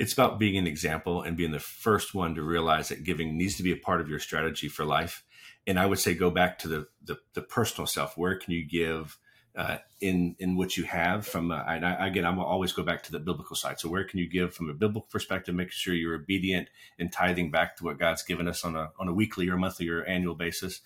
It's 0.00 0.14
about 0.14 0.38
being 0.38 0.56
an 0.56 0.66
example 0.66 1.20
and 1.20 1.36
being 1.36 1.50
the 1.50 1.60
first 1.60 2.14
one 2.14 2.34
to 2.34 2.42
realize 2.42 2.88
that 2.88 3.04
giving 3.04 3.36
needs 3.36 3.56
to 3.58 3.62
be 3.62 3.70
a 3.70 3.76
part 3.76 4.00
of 4.00 4.08
your 4.08 4.18
strategy 4.18 4.66
for 4.66 4.86
life. 4.86 5.22
And 5.66 5.78
I 5.78 5.84
would 5.84 5.98
say 5.98 6.14
go 6.14 6.30
back 6.30 6.58
to 6.60 6.68
the 6.68 6.86
the, 7.04 7.18
the 7.34 7.42
personal 7.42 7.86
self. 7.86 8.16
Where 8.16 8.38
can 8.38 8.54
you 8.54 8.66
give 8.66 9.18
uh, 9.54 9.76
in 10.00 10.36
in 10.38 10.56
what 10.56 10.78
you 10.78 10.84
have? 10.84 11.26
From 11.26 11.50
uh, 11.50 11.62
and 11.68 11.84
I, 11.84 12.06
again, 12.06 12.24
I'm 12.24 12.38
always 12.38 12.72
go 12.72 12.82
back 12.82 13.02
to 13.04 13.12
the 13.12 13.18
biblical 13.18 13.56
side. 13.56 13.78
So 13.78 13.90
where 13.90 14.04
can 14.04 14.18
you 14.18 14.26
give 14.26 14.54
from 14.54 14.70
a 14.70 14.74
biblical 14.74 15.06
perspective? 15.10 15.54
Making 15.54 15.72
sure 15.74 15.94
you're 15.94 16.14
obedient 16.14 16.70
and 16.98 17.12
tithing 17.12 17.50
back 17.50 17.76
to 17.76 17.84
what 17.84 17.98
God's 17.98 18.22
given 18.22 18.48
us 18.48 18.64
on 18.64 18.76
a 18.76 18.92
on 18.98 19.06
a 19.06 19.12
weekly 19.12 19.50
or 19.50 19.58
monthly 19.58 19.90
or 19.90 20.02
annual 20.02 20.34
basis. 20.34 20.80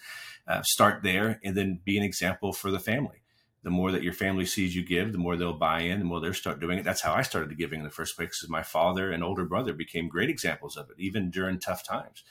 Uh, 0.49 0.63
start 0.63 1.05
there, 1.05 1.39
and 1.45 1.57
then 1.57 1.81
be 1.85 1.97
an 1.97 2.03
example 2.03 2.53
for 2.53 2.73
the 2.73 2.81
family 2.81 3.24
the 3.65 3.71
more 3.71 3.91
that 3.91 4.03
your 4.03 4.13
family 4.13 4.45
sees 4.45 4.77
you 4.77 4.85
give, 4.85 5.13
the 5.13 5.19
more 5.19 5.37
they'll 5.37 5.55
buy 5.55 5.81
in, 5.81 5.99
the 5.99 6.05
more 6.05 6.21
they'll 6.21 6.35
start 6.35 6.61
doing 6.61 6.79
it. 6.79 6.85
That's 6.85 7.01
how 7.01 7.15
I 7.15 7.23
started 7.23 7.57
giving 7.57 7.81
in 7.81 7.85
the 7.85 7.91
first 7.91 8.15
place. 8.15 8.29
Because 8.29 8.51
my 8.51 8.63
father 8.63 9.11
and 9.11 9.25
older 9.25 9.47
brother 9.47 9.73
became 9.73 10.07
great 10.07 10.29
examples 10.29 10.77
of 10.77 10.91
it, 10.91 10.97
even 10.99 11.31
during 11.31 11.59
tough 11.59 11.83
times. 11.83 12.23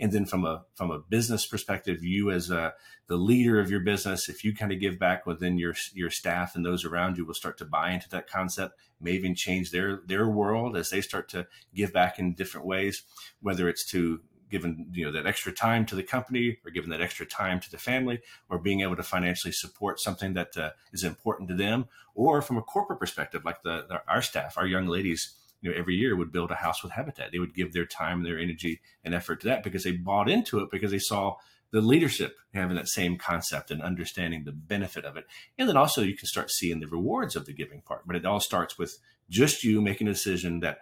And 0.00 0.10
then 0.10 0.24
from 0.24 0.44
a 0.44 0.64
from 0.74 0.90
a 0.90 0.98
business 0.98 1.46
perspective, 1.46 2.02
you 2.02 2.30
as 2.32 2.50
a, 2.50 2.72
the 3.06 3.16
leader 3.16 3.60
of 3.60 3.70
your 3.70 3.80
business, 3.80 4.28
if 4.28 4.44
you 4.44 4.54
kind 4.54 4.72
of 4.72 4.80
give 4.80 4.98
back 4.98 5.26
within 5.26 5.58
your 5.58 5.74
your 5.94 6.10
staff 6.10 6.56
and 6.56 6.66
those 6.66 6.84
around 6.84 7.18
you 7.18 7.24
will 7.24 7.34
start 7.34 7.56
to 7.58 7.64
buy 7.64 7.92
into 7.92 8.08
that 8.08 8.28
concept, 8.28 8.74
may 9.00 9.12
even 9.12 9.36
change 9.36 9.70
their 9.70 10.00
their 10.06 10.26
world 10.26 10.76
as 10.76 10.90
they 10.90 11.02
start 11.02 11.28
to 11.28 11.46
give 11.72 11.92
back 11.92 12.18
in 12.18 12.34
different 12.34 12.66
ways, 12.66 13.04
whether 13.40 13.68
it's 13.68 13.88
to 13.90 14.20
given 14.50 14.86
you 14.92 15.04
know 15.04 15.12
that 15.12 15.26
extra 15.26 15.52
time 15.52 15.86
to 15.86 15.94
the 15.94 16.02
company 16.02 16.58
or 16.64 16.70
given 16.70 16.90
that 16.90 17.00
extra 17.00 17.26
time 17.26 17.60
to 17.60 17.70
the 17.70 17.78
family 17.78 18.20
or 18.48 18.58
being 18.58 18.80
able 18.80 18.96
to 18.96 19.02
financially 19.02 19.52
support 19.52 20.00
something 20.00 20.34
that 20.34 20.56
uh, 20.56 20.70
is 20.92 21.04
important 21.04 21.48
to 21.48 21.54
them. 21.54 21.86
Or 22.14 22.42
from 22.42 22.58
a 22.58 22.62
corporate 22.62 22.98
perspective 22.98 23.44
like 23.44 23.62
the, 23.62 23.86
the, 23.88 24.02
our 24.08 24.22
staff 24.22 24.58
our 24.58 24.66
young 24.66 24.86
ladies 24.86 25.34
you 25.60 25.70
know 25.70 25.76
every 25.78 25.94
year 25.94 26.16
would 26.16 26.32
build 26.32 26.50
a 26.50 26.56
house 26.56 26.82
with 26.82 26.92
habitat. 26.92 27.32
They 27.32 27.38
would 27.38 27.54
give 27.54 27.72
their 27.72 27.86
time 27.86 28.22
their 28.22 28.38
energy 28.38 28.80
and 29.04 29.14
effort 29.14 29.40
to 29.42 29.48
that 29.48 29.62
because 29.62 29.84
they 29.84 29.92
bought 29.92 30.28
into 30.28 30.60
it 30.60 30.70
because 30.70 30.90
they 30.90 30.98
saw 30.98 31.36
the 31.72 31.80
leadership 31.80 32.36
having 32.52 32.74
that 32.74 32.88
same 32.88 33.16
concept 33.16 33.70
and 33.70 33.80
understanding 33.80 34.42
the 34.42 34.50
benefit 34.52 35.04
of 35.04 35.16
it. 35.16 35.24
And 35.56 35.68
then 35.68 35.76
also 35.76 36.02
you 36.02 36.16
can 36.16 36.26
start 36.26 36.50
seeing 36.50 36.80
the 36.80 36.88
rewards 36.88 37.36
of 37.36 37.46
the 37.46 37.52
giving 37.52 37.80
part. 37.82 38.02
But 38.06 38.16
it 38.16 38.26
all 38.26 38.40
starts 38.40 38.76
with 38.76 38.98
just 39.30 39.64
you 39.64 39.80
making 39.80 40.08
a 40.08 40.12
decision 40.12 40.60
that 40.60 40.80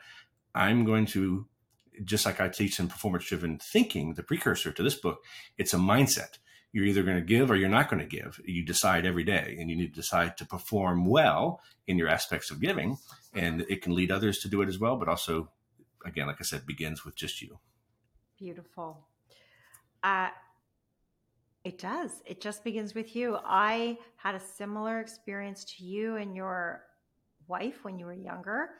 i'm 0.54 0.84
going 0.84 1.06
to 1.06 1.46
just 2.04 2.26
like 2.26 2.40
I 2.40 2.48
teach 2.48 2.78
in 2.78 2.88
performance 2.88 3.26
driven 3.26 3.58
thinking, 3.58 4.14
the 4.14 4.22
precursor 4.22 4.72
to 4.72 4.82
this 4.82 4.94
book, 4.94 5.24
it's 5.56 5.74
a 5.74 5.78
mindset. 5.78 6.38
You're 6.72 6.84
either 6.84 7.02
going 7.02 7.16
to 7.16 7.22
give 7.22 7.50
or 7.50 7.56
you're 7.56 7.68
not 7.68 7.88
going 7.88 8.06
to 8.06 8.16
give. 8.16 8.40
You 8.44 8.64
decide 8.64 9.06
every 9.06 9.24
day, 9.24 9.56
and 9.58 9.70
you 9.70 9.76
need 9.76 9.94
to 9.94 10.00
decide 10.00 10.36
to 10.36 10.44
perform 10.44 11.06
well 11.06 11.60
in 11.86 11.96
your 11.96 12.08
aspects 12.08 12.50
of 12.50 12.60
giving. 12.60 12.98
And 13.34 13.62
it 13.68 13.82
can 13.82 13.94
lead 13.94 14.10
others 14.10 14.40
to 14.40 14.48
do 14.48 14.60
it 14.60 14.68
as 14.68 14.78
well, 14.78 14.96
but 14.96 15.08
also, 15.08 15.50
again, 16.04 16.26
like 16.26 16.36
I 16.40 16.44
said, 16.44 16.66
begins 16.66 17.04
with 17.04 17.14
just 17.14 17.40
you. 17.40 17.58
Beautiful. 18.38 19.06
Uh, 20.02 20.28
it 21.64 21.78
does. 21.78 22.22
It 22.24 22.40
just 22.40 22.64
begins 22.64 22.94
with 22.94 23.16
you. 23.16 23.38
I 23.44 23.98
had 24.16 24.34
a 24.34 24.40
similar 24.40 25.00
experience 25.00 25.64
to 25.76 25.84
you 25.84 26.16
and 26.16 26.36
your 26.36 26.84
wife 27.46 27.82
when 27.82 27.98
you 27.98 28.06
were 28.06 28.12
younger. 28.12 28.70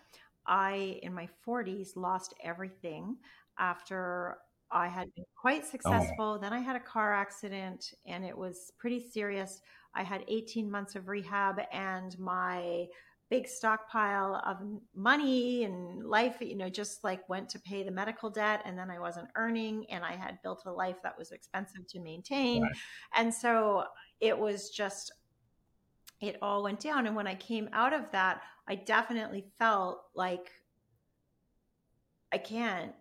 I, 0.48 0.98
in 1.02 1.14
my 1.14 1.28
40s, 1.46 1.94
lost 1.94 2.34
everything 2.42 3.16
after 3.58 4.38
I 4.70 4.88
had 4.88 5.14
been 5.14 5.24
quite 5.36 5.62
oh. 5.64 5.70
successful. 5.70 6.34
Oh. 6.36 6.38
Then 6.38 6.52
I 6.52 6.60
had 6.60 6.76
a 6.76 6.80
car 6.80 7.14
accident 7.14 7.94
and 8.06 8.24
it 8.24 8.36
was 8.36 8.72
pretty 8.78 9.08
serious. 9.08 9.60
I 9.94 10.02
had 10.02 10.24
18 10.28 10.70
months 10.70 10.96
of 10.96 11.08
rehab 11.08 11.60
and 11.72 12.18
my 12.18 12.86
big 13.30 13.46
stockpile 13.46 14.42
of 14.46 14.56
money 14.94 15.64
and 15.64 16.02
life, 16.02 16.36
you 16.40 16.56
know, 16.56 16.70
just 16.70 17.04
like 17.04 17.28
went 17.28 17.48
to 17.50 17.58
pay 17.58 17.82
the 17.82 17.90
medical 17.90 18.30
debt. 18.30 18.62
And 18.64 18.78
then 18.78 18.90
I 18.90 18.98
wasn't 18.98 19.28
earning 19.36 19.84
and 19.90 20.02
I 20.02 20.12
had 20.12 20.38
built 20.42 20.62
a 20.64 20.72
life 20.72 20.96
that 21.02 21.18
was 21.18 21.30
expensive 21.32 21.86
to 21.88 22.00
maintain. 22.00 22.62
Right. 22.62 22.72
And 23.14 23.32
so 23.32 23.84
it 24.20 24.38
was 24.38 24.70
just 24.70 25.12
it 26.20 26.36
all 26.42 26.62
went 26.64 26.80
down. 26.80 27.06
And 27.06 27.14
when 27.14 27.26
I 27.26 27.34
came 27.34 27.68
out 27.72 27.92
of 27.92 28.10
that, 28.12 28.42
I 28.68 28.74
definitely 28.74 29.46
felt 29.58 30.02
like 30.14 30.50
I 32.32 32.38
can't 32.38 32.92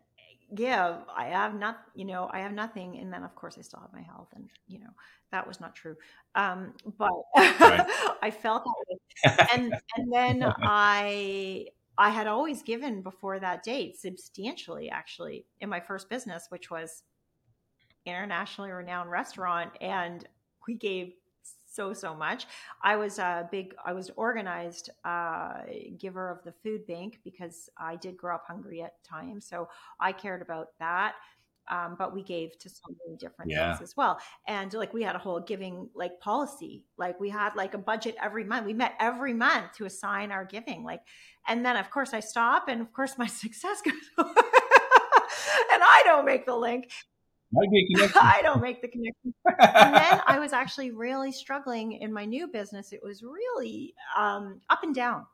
give. 0.55 0.95
I 1.13 1.25
have 1.25 1.55
not, 1.55 1.79
you 1.93 2.05
know, 2.05 2.29
I 2.31 2.39
have 2.39 2.53
nothing. 2.53 2.97
And 2.99 3.11
then 3.11 3.23
of 3.23 3.35
course 3.35 3.57
I 3.59 3.61
still 3.61 3.81
have 3.81 3.91
my 3.93 4.01
health 4.01 4.29
and, 4.33 4.49
you 4.67 4.79
know, 4.79 4.89
that 5.31 5.45
was 5.45 5.59
not 5.59 5.75
true. 5.75 5.95
Um, 6.35 6.73
but 6.97 7.11
right. 7.35 7.85
I 8.21 8.31
felt 8.31 8.63
that 8.63 8.85
way. 8.89 8.97
And, 9.51 9.73
and 9.97 10.13
then 10.13 10.43
I, 10.61 11.67
I 11.97 12.11
had 12.11 12.27
always 12.27 12.61
given 12.61 13.01
before 13.01 13.39
that 13.39 13.63
date 13.63 13.99
substantially 13.99 14.89
actually 14.89 15.45
in 15.59 15.69
my 15.69 15.79
first 15.79 16.09
business, 16.09 16.45
which 16.49 16.69
was 16.69 17.03
internationally 18.05 18.71
renowned 18.71 19.09
restaurant. 19.09 19.71
And 19.81 20.25
we 20.67 20.75
gave 20.75 21.13
so 21.77 21.93
so 21.93 22.13
much. 22.15 22.47
I 22.81 22.95
was 22.97 23.19
a 23.19 23.47
big, 23.51 23.75
I 23.85 23.93
was 23.93 24.11
organized 24.17 24.89
uh, 25.05 25.61
giver 25.97 26.29
of 26.29 26.43
the 26.43 26.51
food 26.63 26.85
bank 26.87 27.19
because 27.23 27.69
I 27.77 27.95
did 27.95 28.17
grow 28.17 28.35
up 28.35 28.45
hungry 28.47 28.81
at 28.81 29.01
times, 29.03 29.47
so 29.47 29.69
I 29.99 30.11
cared 30.11 30.41
about 30.41 30.69
that. 30.79 31.13
Um, 31.69 31.95
but 31.99 32.13
we 32.15 32.23
gave 32.23 32.57
to 32.59 32.69
so 32.69 32.83
many 33.05 33.17
different 33.17 33.51
yeah. 33.51 33.75
things 33.75 33.89
as 33.89 33.97
well. 33.97 34.19
And 34.47 34.73
like 34.73 34.93
we 34.93 35.03
had 35.03 35.17
a 35.17 35.19
whole 35.19 35.41
giving 35.41 35.89
like 35.93 36.17
policy, 36.21 36.85
like 36.97 37.19
we 37.19 37.29
had 37.29 37.57
like 37.57 37.73
a 37.73 37.77
budget 37.77 38.15
every 38.23 38.45
month. 38.45 38.65
We 38.65 38.73
met 38.73 38.93
every 39.01 39.33
month 39.33 39.73
to 39.77 39.85
assign 39.85 40.31
our 40.31 40.45
giving. 40.45 40.85
Like, 40.85 41.01
and 41.45 41.65
then 41.65 41.75
of 41.75 41.89
course 41.91 42.13
I 42.13 42.21
stop, 42.21 42.69
and 42.69 42.81
of 42.81 42.93
course 42.93 43.17
my 43.23 43.27
success 43.27 43.81
goes, 43.83 43.93
and 44.17 44.27
I 45.83 46.01
don't 46.05 46.25
make 46.25 46.45
the 46.45 46.55
link. 46.55 46.89
I 48.15 48.41
don't 48.43 48.61
make 48.61 48.81
the 48.81 48.87
connection. 48.87 49.33
and 49.45 49.95
then 49.95 50.21
I 50.27 50.37
was 50.39 50.53
actually 50.53 50.91
really 50.91 51.31
struggling 51.31 51.93
in 51.93 52.11
my 52.11 52.25
new 52.25 52.47
business. 52.47 52.91
It 52.91 53.01
was 53.01 53.23
really 53.23 53.93
um, 54.17 54.61
up 54.69 54.83
and 54.83 54.93
down. 54.93 55.25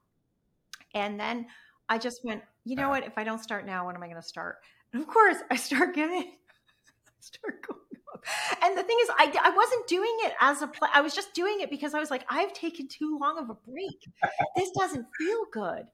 And 0.93 1.19
then 1.19 1.47
I 1.89 1.97
just 1.97 2.23
went, 2.23 2.43
you 2.65 2.75
know 2.75 2.89
what? 2.89 3.05
If 3.05 3.17
I 3.17 3.23
don't 3.23 3.41
start 3.41 3.65
now, 3.65 3.87
when 3.87 3.95
am 3.95 4.03
I 4.03 4.07
going 4.07 4.21
to 4.21 4.27
start? 4.27 4.57
And 4.93 5.01
of 5.01 5.07
course, 5.07 5.37
I 5.49 5.55
start 5.55 5.95
getting, 5.95 6.21
I 7.07 7.11
start 7.19 7.65
going 7.67 7.79
up. 8.13 8.23
And 8.63 8.77
the 8.77 8.83
thing 8.83 8.97
is, 9.01 9.09
I, 9.17 9.33
I 9.43 9.49
wasn't 9.49 9.87
doing 9.87 10.15
it 10.21 10.33
as 10.39 10.61
a 10.61 10.67
play. 10.67 10.89
I 10.93 11.01
was 11.01 11.15
just 11.15 11.33
doing 11.33 11.61
it 11.61 11.69
because 11.69 11.93
I 11.93 11.99
was 11.99 12.11
like, 12.11 12.25
I've 12.29 12.53
taken 12.53 12.87
too 12.87 13.17
long 13.19 13.39
of 13.39 13.49
a 13.49 13.55
break. 13.55 14.07
This 14.55 14.69
doesn't 14.77 15.05
feel 15.17 15.45
good. 15.51 15.85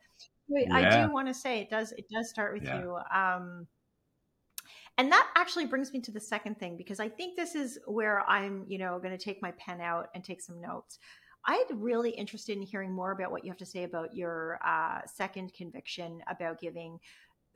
Yeah. 0.49 0.75
I 0.75 1.07
do 1.07 1.13
want 1.13 1.27
to 1.27 1.33
say 1.33 1.59
it 1.59 1.69
does. 1.69 1.91
It 1.93 2.05
does 2.11 2.29
start 2.29 2.53
with 2.53 2.63
yeah. 2.63 2.81
you. 2.81 2.97
Um, 3.13 3.67
and 4.97 5.11
that 5.11 5.27
actually 5.35 5.65
brings 5.65 5.93
me 5.93 6.01
to 6.01 6.11
the 6.11 6.19
second 6.19 6.59
thing 6.59 6.77
because 6.77 6.99
I 6.99 7.09
think 7.09 7.35
this 7.35 7.55
is 7.55 7.79
where 7.85 8.27
I'm, 8.29 8.65
you 8.67 8.77
know, 8.77 8.99
going 8.99 9.17
to 9.17 9.23
take 9.23 9.41
my 9.41 9.51
pen 9.51 9.81
out 9.81 10.07
and 10.13 10.23
take 10.23 10.41
some 10.41 10.59
notes. 10.59 10.99
I'd 11.45 11.65
really 11.73 12.11
interested 12.11 12.57
in 12.57 12.63
hearing 12.63 12.91
more 12.91 13.11
about 13.11 13.31
what 13.31 13.43
you 13.43 13.51
have 13.51 13.57
to 13.59 13.65
say 13.65 13.83
about 13.83 14.13
your 14.13 14.59
uh, 14.65 14.99
second 15.05 15.53
conviction 15.53 16.21
about 16.29 16.59
giving. 16.59 16.99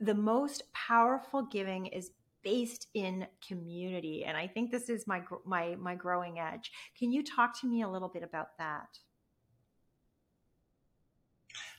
The 0.00 0.14
most 0.14 0.62
powerful 0.72 1.42
giving 1.42 1.86
is 1.86 2.10
based 2.42 2.88
in 2.94 3.26
community, 3.46 4.24
and 4.24 4.36
I 4.36 4.46
think 4.46 4.70
this 4.70 4.88
is 4.88 5.06
my 5.06 5.22
my 5.44 5.76
my 5.76 5.94
growing 5.94 6.38
edge. 6.38 6.70
Can 6.98 7.12
you 7.12 7.22
talk 7.22 7.60
to 7.60 7.66
me 7.66 7.82
a 7.82 7.88
little 7.88 8.08
bit 8.08 8.22
about 8.22 8.56
that? 8.58 8.98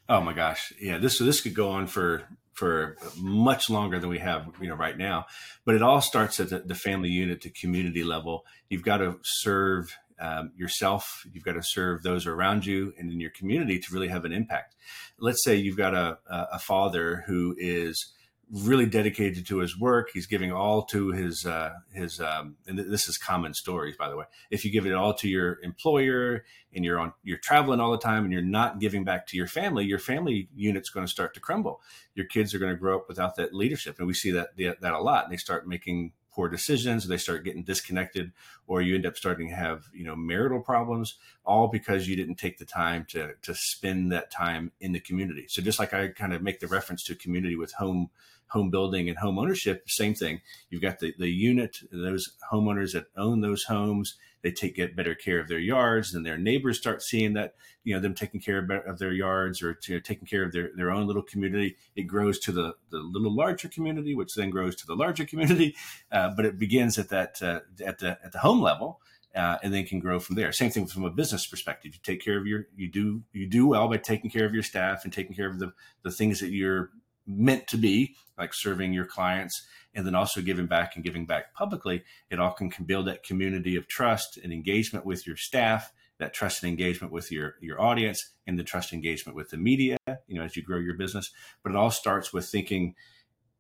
Oh 0.08 0.22
my 0.22 0.34
gosh, 0.34 0.74
yeah 0.80 0.98
this 0.98 1.18
this 1.20 1.42
could 1.42 1.56
go 1.56 1.70
on 1.70 1.88
for 1.88 2.28
for 2.56 2.98
much 3.18 3.70
longer 3.70 4.00
than 4.00 4.10
we 4.10 4.20
have 4.20 4.48
you 4.60 4.68
know 4.68 4.76
right 4.76 4.98
now, 4.98 5.26
but 5.66 5.76
it 5.76 5.84
all 5.84 6.02
starts 6.02 6.40
at 6.40 6.50
the, 6.50 6.60
the 6.60 6.76
family 6.76 7.10
unit, 7.10 7.42
the 7.42 7.50
community 7.50 8.04
level. 8.04 8.46
You've 8.70 8.84
got 8.84 8.98
to 8.98 9.20
serve 9.24 9.96
um, 10.20 10.52
yourself, 10.56 11.26
you've 11.32 11.44
got 11.44 11.54
to 11.54 11.64
serve 11.64 12.02
those 12.02 12.26
around 12.26 12.66
you, 12.66 12.94
and 12.98 13.12
in 13.12 13.20
your 13.20 13.32
community 13.32 13.80
to 13.80 13.94
really 13.94 14.08
have 14.08 14.26
an 14.26 14.32
impact. 14.32 14.76
Let's 15.20 15.44
say 15.44 15.56
you've 15.56 15.78
got 15.78 15.94
a 15.94 16.18
a 16.28 16.60
father 16.60 17.24
who 17.28 17.56
is 17.58 18.14
really 18.52 18.86
dedicated 18.86 19.46
to 19.48 19.60
his 19.60 19.80
work. 19.80 20.10
He's 20.14 20.28
giving 20.28 20.52
all 20.52 20.84
to 20.86 21.12
his 21.12 21.46
uh, 21.46 21.74
his 21.94 22.20
um, 22.20 22.58
and 22.68 22.78
this 22.78 23.08
is 23.08 23.18
common 23.18 23.54
stories, 23.54 23.96
by 23.98 24.10
the 24.10 24.16
way. 24.16 24.26
If 24.52 24.64
you 24.66 24.72
give 24.72 24.86
it 24.86 24.94
all 24.94 25.14
to 25.16 25.28
your 25.28 25.60
employer 25.64 26.44
and 26.74 26.86
you're 26.86 27.00
on 27.00 27.14
you're 27.24 27.38
traveling 27.38 27.80
all 27.80 27.92
the 27.92 27.98
time 27.98 28.24
and 28.24 28.32
you're 28.32 28.42
not 28.42 28.80
giving 28.80 29.04
back 29.04 29.28
to 29.28 29.38
your 29.38 29.48
family, 29.48 29.86
your 29.86 30.00
family 30.00 30.50
unit's 30.56 30.90
going 30.90 31.06
to 31.06 31.12
start 31.12 31.34
to 31.34 31.40
crumble. 31.40 31.82
Your 32.14 32.28
kids 32.28 32.54
are 32.54 32.60
going 32.60 32.74
to 32.74 32.80
grow 32.80 32.98
up 32.98 33.08
without 33.08 33.36
that 33.38 33.54
leadership, 33.54 33.98
and 33.98 34.08
we 34.08 34.14
see 34.14 34.32
that 34.32 34.50
that 34.58 34.94
a 34.94 35.00
lot. 35.00 35.26
And 35.26 35.34
they 35.34 35.38
start 35.38 35.68
making 35.68 36.14
poor 36.36 36.50
decisions, 36.50 37.08
they 37.08 37.18
start 37.18 37.46
getting 37.46 37.64
disconnected, 37.64 38.34
or 38.68 38.82
you 38.82 38.96
end 38.96 39.06
up 39.06 39.16
starting 39.16 39.50
to 39.50 39.56
have 39.56 39.86
you 39.94 40.04
know 40.04 40.16
marital 40.16 40.60
problems, 40.60 41.16
all 41.46 41.68
because 41.68 42.08
you 42.08 42.16
didn't 42.16 42.36
take 42.36 42.58
the 42.58 42.66
time 42.66 43.06
to 43.10 43.34
to 43.42 43.56
spend 43.56 44.12
that 44.12 44.30
time 44.30 44.72
in 44.82 44.92
the 44.92 45.00
community. 45.00 45.46
So 45.48 45.62
just 45.62 45.80
like 45.80 45.94
I 45.94 46.10
kind 46.10 46.34
of 46.34 46.42
make 46.42 46.60
the 46.60 46.68
reference 46.68 47.04
to 47.06 47.16
community 47.16 47.56
with 47.56 47.74
home 47.74 48.10
home 48.50 48.70
building 48.70 49.10
and 49.10 49.18
home 49.18 49.40
ownership, 49.40 49.84
same 49.88 50.14
thing. 50.14 50.42
You've 50.70 50.82
got 50.82 51.00
the, 51.00 51.14
the 51.18 51.30
unit, 51.30 51.78
those 51.92 52.30
homeowners 52.52 52.94
that 52.94 53.08
own 53.18 53.42
those 53.42 53.64
homes, 53.64 54.16
they 54.46 54.52
take 54.52 54.78
better 54.96 55.16
care 55.16 55.40
of 55.40 55.48
their 55.48 55.58
yards, 55.58 56.14
and 56.14 56.24
their 56.24 56.38
neighbors 56.38 56.78
start 56.78 57.02
seeing 57.02 57.34
that, 57.34 57.56
you 57.84 57.96
know, 57.96 58.00
them 58.00 58.14
taking 58.14 58.40
care 58.40 58.60
of, 58.86 59.00
their 59.00 59.12
yards 59.12 59.64
or 59.64 59.74
to, 59.74 60.00
taking 60.00 60.28
care 60.28 60.44
of 60.44 60.52
their, 60.52 60.70
their 60.76 60.92
own 60.92 61.08
little 61.08 61.24
community. 61.24 61.78
It 61.96 62.04
grows 62.04 62.38
to 62.42 62.52
the, 62.52 62.76
the 62.92 63.00
little 63.00 63.36
larger 63.36 63.70
community, 63.70 64.14
which 64.14 64.36
then 64.36 64.52
grows 64.52 64.76
to 64.76 64.86
the 64.86 64.96
larger 64.96 65.26
community. 65.26 65.76
Uh, 66.12 66.30
but 66.36 66.46
it 66.46 66.60
begins 66.60 66.98
at 66.98 67.10
that, 67.10 67.42
uh, 67.42 67.60
at 67.84 68.00
the, 68.00 68.18
at 68.24 68.32
the 68.32 68.40
home 68.40 68.62
level. 68.62 69.02
Uh, 69.36 69.58
and 69.64 69.74
then 69.74 69.86
can 69.86 70.00
grow 70.00 70.18
from 70.18 70.36
there. 70.36 70.52
Same 70.54 70.70
thing 70.70 70.86
from 70.86 71.04
a 71.04 71.10
business 71.10 71.46
perspective. 71.46 71.94
You 71.94 72.00
take 72.04 72.24
care 72.24 72.38
of 72.38 72.48
your, 72.48 72.68
you 72.76 72.90
do, 72.90 73.22
you 73.34 73.48
do 73.48 73.68
well 73.68 73.90
by 73.90 73.98
taking 73.98 74.30
care 74.30 74.46
of 74.46 74.54
your 74.54 74.64
staff 74.64 75.04
and 75.04 75.12
taking 75.12 75.36
care 75.36 75.50
of 75.50 75.60
the, 75.60 75.74
the 76.04 76.12
things 76.12 76.40
that 76.40 76.52
you're 76.52 76.92
meant 77.28 77.68
to 77.68 77.78
be, 77.78 78.16
like 78.38 78.54
serving 78.54 78.94
your 78.94 79.06
clients, 79.06 79.66
and 79.96 80.06
then 80.06 80.16
also 80.16 80.42
giving 80.42 80.68
back 80.68 80.96
and 80.96 81.04
giving 81.04 81.26
back 81.26 81.54
publicly, 81.54 82.04
it 82.30 82.40
all 82.40 82.52
can, 82.52 82.70
can 82.70 82.86
build 82.86 83.08
that 83.08 83.24
community 83.24 83.76
of 83.76 83.88
trust 83.88 84.38
and 84.38 84.52
engagement 84.52 85.06
with 85.06 85.26
your 85.26 85.38
staff, 85.38 85.92
that 86.20 86.34
trust 86.34 86.64
and 86.64 86.70
engagement 86.70 87.12
with 87.12 87.32
your 87.32 87.56
your 87.62 87.82
audience, 87.82 88.32
and 88.46 88.60
the 88.60 88.64
trust 88.64 88.94
engagement 88.94 89.36
with 89.36 89.50
the 89.50 89.58
media. 89.58 89.98
You 90.28 90.36
know, 90.36 90.44
as 90.44 90.56
you 90.56 90.64
grow 90.64 90.80
your 90.80 90.96
business, 90.96 91.32
but 91.64 91.72
it 91.72 91.76
all 91.76 91.92
starts 91.92 92.34
with 92.34 92.46
thinking 92.48 92.96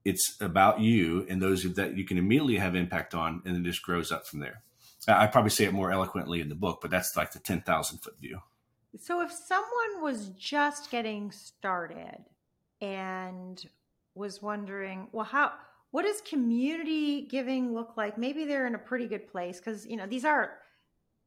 it's 0.04 0.38
about 0.40 0.80
you 0.80 1.26
and 1.28 1.42
those 1.42 1.64
that 1.74 1.98
you 1.98 2.06
can 2.06 2.18
immediately 2.18 2.58
have 2.58 2.76
impact 2.76 3.16
on, 3.16 3.42
and 3.46 3.58
it 3.58 3.64
just 3.70 3.82
grows 3.82 4.12
up 4.12 4.28
from 4.28 4.40
there. 4.40 4.62
I 5.08 5.28
probably 5.28 5.52
say 5.52 5.66
it 5.66 5.74
more 5.74 5.92
eloquently 5.92 6.42
in 6.42 6.50
the 6.50 6.56
book, 6.56 6.80
but 6.82 6.90
that's 6.90 7.16
like 7.16 7.32
the 7.32 7.40
10,000 7.40 8.00
foot 8.00 8.20
view. 8.20 8.40
So 9.00 9.22
if 9.22 9.32
someone 9.32 10.02
was 10.02 10.30
just 10.30 10.90
getting 10.90 11.32
started 11.32 12.24
and 12.82 13.64
was 14.16 14.42
wondering, 14.42 15.10
well, 15.12 15.26
how, 15.26 15.52
what 15.96 16.04
does 16.04 16.20
community 16.20 17.22
giving 17.22 17.74
look 17.74 17.96
like? 17.96 18.18
Maybe 18.18 18.44
they're 18.44 18.68
in 18.68 18.76
a 18.76 18.78
pretty 18.78 19.08
good 19.08 19.30
place 19.30 19.60
because, 19.60 19.86
you 19.86 19.96
know, 19.96 20.06
these 20.06 20.26
are, 20.26 20.58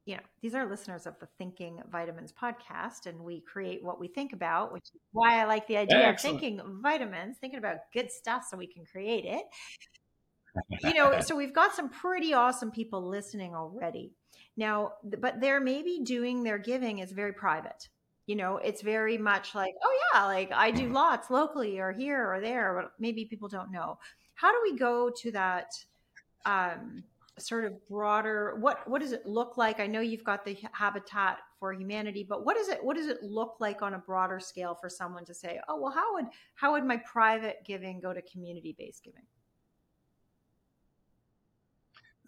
you 0.04 0.16
know, 0.16 0.22
these 0.42 0.54
are 0.54 0.68
listeners 0.68 1.06
of 1.06 1.18
the 1.20 1.28
Thinking 1.38 1.80
Vitamins 1.90 2.34
podcast, 2.38 3.06
and 3.06 3.18
we 3.18 3.40
create 3.40 3.82
what 3.82 3.98
we 3.98 4.08
think 4.08 4.34
about, 4.34 4.74
which 4.74 4.82
is 4.94 5.00
why 5.12 5.40
I 5.40 5.46
like 5.46 5.66
the 5.68 5.78
idea 5.78 6.00
Excellent. 6.00 6.34
of 6.36 6.42
thinking 6.42 6.80
vitamins, 6.82 7.38
thinking 7.40 7.58
about 7.58 7.76
good 7.94 8.12
stuff 8.12 8.44
so 8.46 8.58
we 8.58 8.66
can 8.66 8.84
create 8.84 9.24
it. 9.24 9.42
you 10.82 10.92
know, 10.92 11.18
so 11.22 11.34
we've 11.34 11.54
got 11.54 11.74
some 11.74 11.88
pretty 11.88 12.34
awesome 12.34 12.70
people 12.70 13.08
listening 13.08 13.54
already. 13.54 14.12
Now, 14.58 14.92
but 15.02 15.40
they're 15.40 15.62
maybe 15.62 16.00
doing 16.04 16.42
their 16.42 16.58
giving 16.58 16.98
is 16.98 17.10
very 17.10 17.32
private. 17.32 17.88
You 18.26 18.36
know, 18.36 18.58
it's 18.58 18.82
very 18.82 19.16
much 19.16 19.54
like, 19.54 19.72
oh 19.82 19.98
yeah, 20.12 20.26
like 20.26 20.52
I 20.52 20.72
do 20.72 20.90
lots 20.90 21.30
locally 21.30 21.78
or 21.78 21.90
here 21.92 22.30
or 22.30 22.42
there, 22.42 22.78
but 22.78 22.92
maybe 22.98 23.24
people 23.24 23.48
don't 23.48 23.72
know. 23.72 23.98
How 24.38 24.52
do 24.52 24.58
we 24.62 24.78
go 24.78 25.10
to 25.10 25.32
that 25.32 25.72
um, 26.46 27.02
sort 27.38 27.64
of 27.64 27.84
broader 27.86 28.56
what 28.60 28.88
what 28.88 29.00
does 29.00 29.12
it 29.12 29.26
look 29.26 29.56
like? 29.56 29.80
I 29.80 29.86
know 29.86 30.00
you've 30.00 30.24
got 30.24 30.44
the 30.44 30.56
habitat 30.72 31.38
for 31.58 31.72
humanity 31.72 32.24
but 32.28 32.44
what 32.44 32.56
does 32.56 32.68
it 32.68 32.82
what 32.82 32.96
does 32.96 33.08
it 33.08 33.22
look 33.22 33.56
like 33.58 33.82
on 33.82 33.94
a 33.94 33.98
broader 33.98 34.38
scale 34.38 34.74
for 34.74 34.88
someone 34.88 35.24
to 35.24 35.34
say 35.34 35.60
oh 35.68 35.80
well 35.80 35.90
how 35.90 36.14
would 36.14 36.26
how 36.54 36.72
would 36.72 36.84
my 36.84 36.96
private 36.98 37.56
giving 37.66 38.00
go 38.00 38.12
to 38.12 38.22
community 38.22 38.74
based 38.78 39.02
giving 39.02 39.22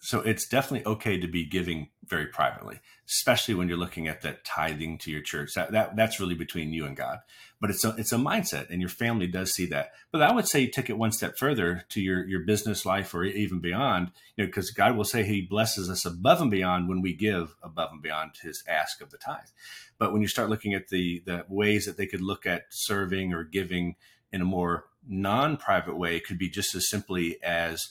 so 0.02 0.20
it's 0.20 0.48
definitely 0.48 0.90
okay 0.90 1.20
to 1.20 1.28
be 1.28 1.44
giving 1.44 1.88
very 2.06 2.26
privately, 2.26 2.80
especially 3.06 3.54
when 3.54 3.68
you're 3.68 3.76
looking 3.76 4.08
at 4.08 4.22
that 4.22 4.46
tithing 4.46 4.96
to 4.98 5.10
your 5.10 5.20
church. 5.20 5.52
That, 5.54 5.72
that 5.72 5.94
that's 5.94 6.18
really 6.18 6.34
between 6.34 6.72
you 6.72 6.86
and 6.86 6.96
God. 6.96 7.18
But 7.60 7.68
it's 7.68 7.84
a 7.84 7.94
it's 7.98 8.12
a 8.12 8.16
mindset, 8.16 8.70
and 8.70 8.80
your 8.80 8.88
family 8.88 9.26
does 9.26 9.52
see 9.52 9.66
that. 9.66 9.92
But 10.10 10.22
I 10.22 10.32
would 10.32 10.48
say 10.48 10.66
take 10.66 10.88
it 10.88 10.96
one 10.96 11.12
step 11.12 11.36
further 11.36 11.84
to 11.90 12.00
your 12.00 12.26
your 12.26 12.40
business 12.40 12.86
life 12.86 13.14
or 13.14 13.24
even 13.24 13.60
beyond. 13.60 14.10
You 14.36 14.44
know, 14.44 14.48
because 14.48 14.70
God 14.70 14.96
will 14.96 15.04
say 15.04 15.22
He 15.22 15.42
blesses 15.42 15.90
us 15.90 16.06
above 16.06 16.40
and 16.40 16.50
beyond 16.50 16.88
when 16.88 17.02
we 17.02 17.14
give 17.14 17.54
above 17.62 17.90
and 17.92 18.00
beyond 18.02 18.32
His 18.42 18.64
ask 18.66 19.02
of 19.02 19.10
the 19.10 19.18
tithe. 19.18 19.50
But 19.98 20.14
when 20.14 20.22
you 20.22 20.28
start 20.28 20.48
looking 20.48 20.72
at 20.72 20.88
the 20.88 21.22
the 21.26 21.44
ways 21.46 21.84
that 21.84 21.98
they 21.98 22.06
could 22.06 22.22
look 22.22 22.46
at 22.46 22.64
serving 22.70 23.34
or 23.34 23.44
giving 23.44 23.96
in 24.32 24.40
a 24.40 24.46
more 24.46 24.86
non-private 25.06 25.98
way, 25.98 26.16
it 26.16 26.26
could 26.26 26.38
be 26.38 26.48
just 26.48 26.74
as 26.74 26.88
simply 26.88 27.36
as 27.42 27.90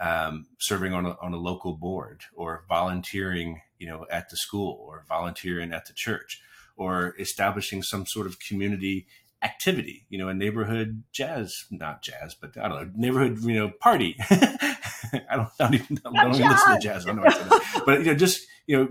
um, 0.00 0.46
serving 0.58 0.92
on 0.92 1.06
a, 1.06 1.16
on 1.22 1.32
a 1.32 1.38
local 1.38 1.74
board 1.74 2.22
or 2.34 2.64
volunteering, 2.68 3.60
you 3.78 3.86
know, 3.86 4.06
at 4.10 4.28
the 4.30 4.36
school 4.36 4.78
or 4.86 5.04
volunteering 5.08 5.72
at 5.72 5.86
the 5.86 5.92
church 5.92 6.40
or 6.76 7.14
establishing 7.18 7.82
some 7.82 8.06
sort 8.06 8.26
of 8.26 8.38
community 8.38 9.06
activity, 9.42 10.06
you 10.08 10.18
know, 10.18 10.28
a 10.28 10.34
neighborhood 10.34 11.02
jazz, 11.12 11.66
not 11.70 12.02
jazz, 12.02 12.34
but 12.34 12.56
I 12.56 12.68
don't 12.68 12.82
know, 12.82 12.90
neighborhood, 12.94 13.38
you 13.42 13.54
know, 13.54 13.70
party. 13.80 14.16
I 14.30 15.36
don't, 15.36 15.48
I 15.60 15.64
don't 15.64 15.74
even, 15.74 16.00
I 16.04 16.24
don't 16.24 16.34
even 16.34 16.48
listen 16.50 16.74
to 16.74 16.80
jazz. 16.80 17.06
I 17.06 17.12
don't 17.12 17.24
know 17.24 17.60
but, 17.86 18.00
you 18.00 18.06
know, 18.06 18.14
just, 18.14 18.46
you 18.66 18.76
know, 18.76 18.88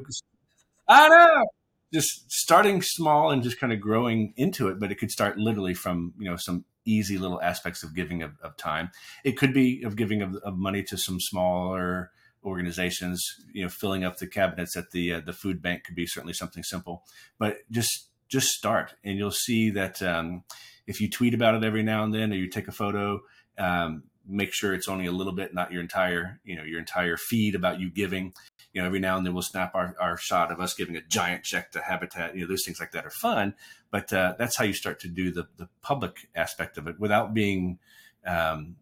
I 0.87 1.09
know 1.09 1.45
just 1.93 2.31
starting 2.31 2.81
small 2.81 3.31
and 3.31 3.43
just 3.43 3.59
kind 3.59 3.71
of 3.71 3.79
growing 3.79 4.33
into 4.37 4.67
it, 4.67 4.79
but 4.79 4.91
it 4.91 4.95
could 4.95 5.11
start 5.11 5.37
literally 5.37 5.73
from, 5.73 6.13
you 6.17 6.29
know, 6.29 6.35
some 6.35 6.65
easy 6.85 7.17
little 7.17 7.41
aspects 7.41 7.83
of 7.83 7.95
giving 7.95 8.23
of, 8.23 8.31
of 8.41 8.55
time. 8.57 8.91
It 9.23 9.37
could 9.37 9.53
be 9.53 9.83
of 9.83 9.95
giving 9.95 10.21
of, 10.21 10.35
of, 10.37 10.57
money 10.57 10.83
to 10.83 10.97
some 10.97 11.19
smaller 11.19 12.11
organizations. 12.43 13.25
You 13.51 13.63
know, 13.63 13.69
filling 13.69 14.03
up 14.03 14.17
the 14.17 14.27
cabinets 14.27 14.77
at 14.77 14.91
the 14.91 15.13
uh, 15.13 15.21
the 15.21 15.33
food 15.33 15.61
bank 15.61 15.83
could 15.83 15.95
be 15.95 16.07
certainly 16.07 16.33
something 16.33 16.63
simple. 16.63 17.03
But 17.37 17.57
just 17.71 18.09
just 18.27 18.49
start, 18.49 18.95
and 19.03 19.17
you'll 19.17 19.31
see 19.31 19.69
that 19.71 20.01
um, 20.01 20.43
if 20.87 21.01
you 21.01 21.09
tweet 21.09 21.33
about 21.33 21.55
it 21.55 21.63
every 21.63 21.83
now 21.83 22.03
and 22.03 22.13
then, 22.13 22.31
or 22.31 22.35
you 22.35 22.49
take 22.49 22.67
a 22.67 22.73
photo. 22.73 23.21
Um, 23.57 24.03
make 24.27 24.53
sure 24.53 24.73
it's 24.73 24.87
only 24.87 25.05
a 25.05 25.11
little 25.11 25.33
bit, 25.33 25.53
not 25.53 25.71
your 25.71 25.81
entire, 25.81 26.39
you 26.43 26.55
know, 26.55 26.63
your 26.63 26.79
entire 26.79 27.17
feed 27.17 27.55
about 27.55 27.79
you 27.79 27.89
giving. 27.89 28.33
You 28.73 28.81
know, 28.81 28.87
every 28.87 28.99
now 28.99 29.17
and 29.17 29.25
then 29.25 29.33
we'll 29.33 29.43
snap 29.43 29.75
our, 29.75 29.95
our 29.99 30.17
shot 30.17 30.51
of 30.51 30.59
us 30.59 30.73
giving 30.73 30.97
a 30.97 31.01
giant 31.01 31.43
check 31.43 31.71
to 31.71 31.81
Habitat. 31.81 32.35
You 32.35 32.41
know, 32.41 32.47
those 32.47 32.65
things 32.65 32.79
like 32.79 32.91
that 32.91 33.05
are 33.05 33.11
fun, 33.11 33.55
but 33.95 34.11
uh, 34.11 34.33
that's 34.37 34.57
how 34.57 34.65
you 34.65 34.73
start 34.73 34.99
to 34.99 35.07
do 35.07 35.31
the 35.31 35.47
the 35.55 35.69
public 35.81 36.27
aspect 36.35 36.77
of 36.77 36.85
it 36.85 36.99
without 36.99 37.33
being 37.33 37.79
um, 38.27 38.75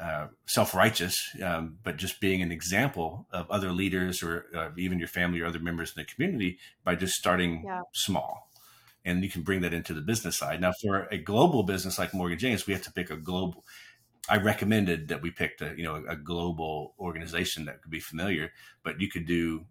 uh, 0.00 0.26
self 0.46 0.74
righteous, 0.74 1.16
um, 1.40 1.78
but 1.84 1.96
just 1.96 2.20
being 2.20 2.42
an 2.42 2.50
example 2.50 3.28
of 3.30 3.48
other 3.52 3.70
leaders 3.70 4.20
or 4.20 4.46
uh, 4.52 4.70
even 4.76 4.98
your 4.98 5.06
family 5.06 5.38
or 5.40 5.46
other 5.46 5.60
members 5.60 5.92
in 5.94 6.02
the 6.02 6.04
community 6.12 6.58
by 6.82 6.96
just 6.96 7.14
starting 7.14 7.62
yeah. 7.64 7.82
small 7.92 8.48
and 9.04 9.22
you 9.22 9.30
can 9.30 9.42
bring 9.42 9.60
that 9.60 9.72
into 9.72 9.94
the 9.94 10.00
business 10.00 10.36
side. 10.36 10.60
Now, 10.60 10.72
for 10.82 11.06
a 11.12 11.18
global 11.18 11.62
business 11.62 11.96
like 11.96 12.12
Morgan 12.12 12.38
James, 12.38 12.66
we 12.66 12.72
have 12.72 12.82
to 12.82 12.92
pick 12.92 13.10
a 13.10 13.16
global. 13.16 13.64
I 14.28 14.38
recommended 14.38 15.06
that 15.06 15.22
we 15.22 15.30
picked 15.30 15.62
a 15.62 15.72
you 15.76 15.84
know 15.84 16.02
a 16.08 16.16
global 16.16 16.94
organization 16.98 17.66
that 17.66 17.80
could 17.80 17.92
be 17.92 18.00
familiar, 18.00 18.50
but 18.82 19.00
you 19.00 19.08
could 19.08 19.26
do 19.26 19.66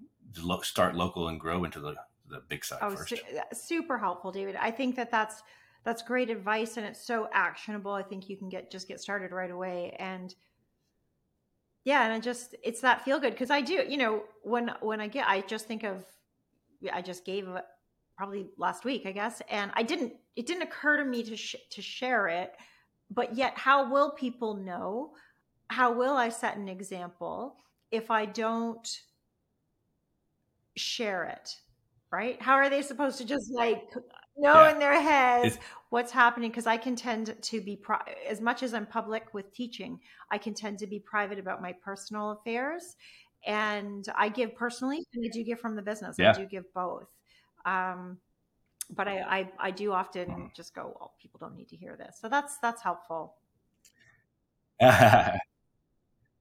start 0.61 0.95
local 0.95 1.27
and 1.27 1.41
grow 1.41 1.65
into 1.65 1.81
the 1.81 1.95
the 2.31 2.41
big 2.47 2.65
side 2.65 2.79
oh, 2.81 2.95
first. 2.95 3.09
Su- 3.09 3.17
super 3.53 3.97
helpful, 3.97 4.31
David. 4.31 4.55
I 4.55 4.71
think 4.71 4.95
that 4.95 5.11
that's 5.11 5.43
that's 5.83 6.03
great 6.03 6.29
advice 6.29 6.77
and 6.77 6.85
it's 6.85 7.05
so 7.05 7.27
actionable. 7.33 7.91
I 7.91 8.03
think 8.03 8.29
you 8.29 8.37
can 8.37 8.49
get 8.49 8.71
just 8.71 8.87
get 8.87 8.99
started 8.99 9.31
right 9.31 9.51
away 9.51 9.95
and 9.99 10.33
yeah, 11.83 12.05
and 12.05 12.15
it 12.15 12.23
just 12.23 12.55
it's 12.63 12.81
that 12.81 13.03
feel 13.03 13.19
good 13.19 13.33
because 13.33 13.49
I 13.49 13.61
do, 13.61 13.83
you 13.87 13.97
know, 13.97 14.23
when 14.43 14.71
when 14.81 15.01
I 15.01 15.07
get 15.07 15.27
I 15.27 15.41
just 15.41 15.67
think 15.67 15.83
of 15.83 16.05
I 16.91 17.01
just 17.01 17.25
gave 17.25 17.47
probably 18.17 18.47
last 18.57 18.85
week, 18.85 19.03
I 19.05 19.11
guess, 19.11 19.41
and 19.49 19.71
I 19.75 19.83
didn't 19.83 20.13
it 20.35 20.45
didn't 20.45 20.63
occur 20.63 20.97
to 20.97 21.05
me 21.05 21.23
to 21.23 21.35
sh- 21.35 21.55
to 21.71 21.81
share 21.81 22.27
it 22.27 22.55
but 23.13 23.35
yet 23.35 23.57
how 23.57 23.91
will 23.91 24.11
people 24.11 24.55
know 24.55 25.11
how 25.69 25.91
will 25.91 26.15
i 26.15 26.29
set 26.29 26.57
an 26.57 26.67
example 26.67 27.57
if 27.91 28.09
i 28.09 28.25
don't 28.25 29.01
share 30.77 31.25
it 31.25 31.55
right 32.11 32.41
how 32.41 32.53
are 32.53 32.69
they 32.69 32.81
supposed 32.81 33.17
to 33.17 33.25
just 33.25 33.51
like 33.53 33.89
know 34.37 34.53
yeah. 34.63 34.71
in 34.71 34.79
their 34.79 34.99
heads 34.99 35.55
it's, 35.55 35.65
what's 35.89 36.11
happening 36.11 36.49
because 36.49 36.67
i 36.67 36.77
can 36.77 36.95
tend 36.95 37.35
to 37.41 37.61
be 37.61 37.75
pri- 37.75 38.15
as 38.27 38.41
much 38.41 38.63
as 38.63 38.73
i'm 38.73 38.85
public 38.85 39.33
with 39.33 39.51
teaching 39.53 39.99
i 40.31 40.37
can 40.37 40.53
tend 40.53 40.77
to 40.79 40.87
be 40.87 40.99
private 40.99 41.39
about 41.39 41.61
my 41.61 41.73
personal 41.83 42.31
affairs 42.31 42.95
and 43.45 44.07
i 44.15 44.29
give 44.29 44.55
personally 44.55 45.03
and 45.13 45.25
i 45.25 45.29
do 45.31 45.43
give 45.43 45.59
from 45.59 45.75
the 45.75 45.81
business 45.81 46.15
yeah. 46.17 46.31
i 46.31 46.33
do 46.33 46.45
give 46.45 46.63
both 46.73 47.07
um, 47.65 48.17
but 48.93 49.07
I, 49.07 49.21
I, 49.21 49.51
I 49.59 49.71
do 49.71 49.93
often 49.93 50.27
mm-hmm. 50.27 50.45
just 50.55 50.75
go, 50.75 50.95
well, 50.99 51.13
people 51.21 51.39
don't 51.39 51.55
need 51.55 51.69
to 51.69 51.75
hear 51.75 51.95
this. 51.97 52.17
So 52.21 52.27
that's 52.27 52.57
that's 52.57 52.81
helpful. 52.81 53.35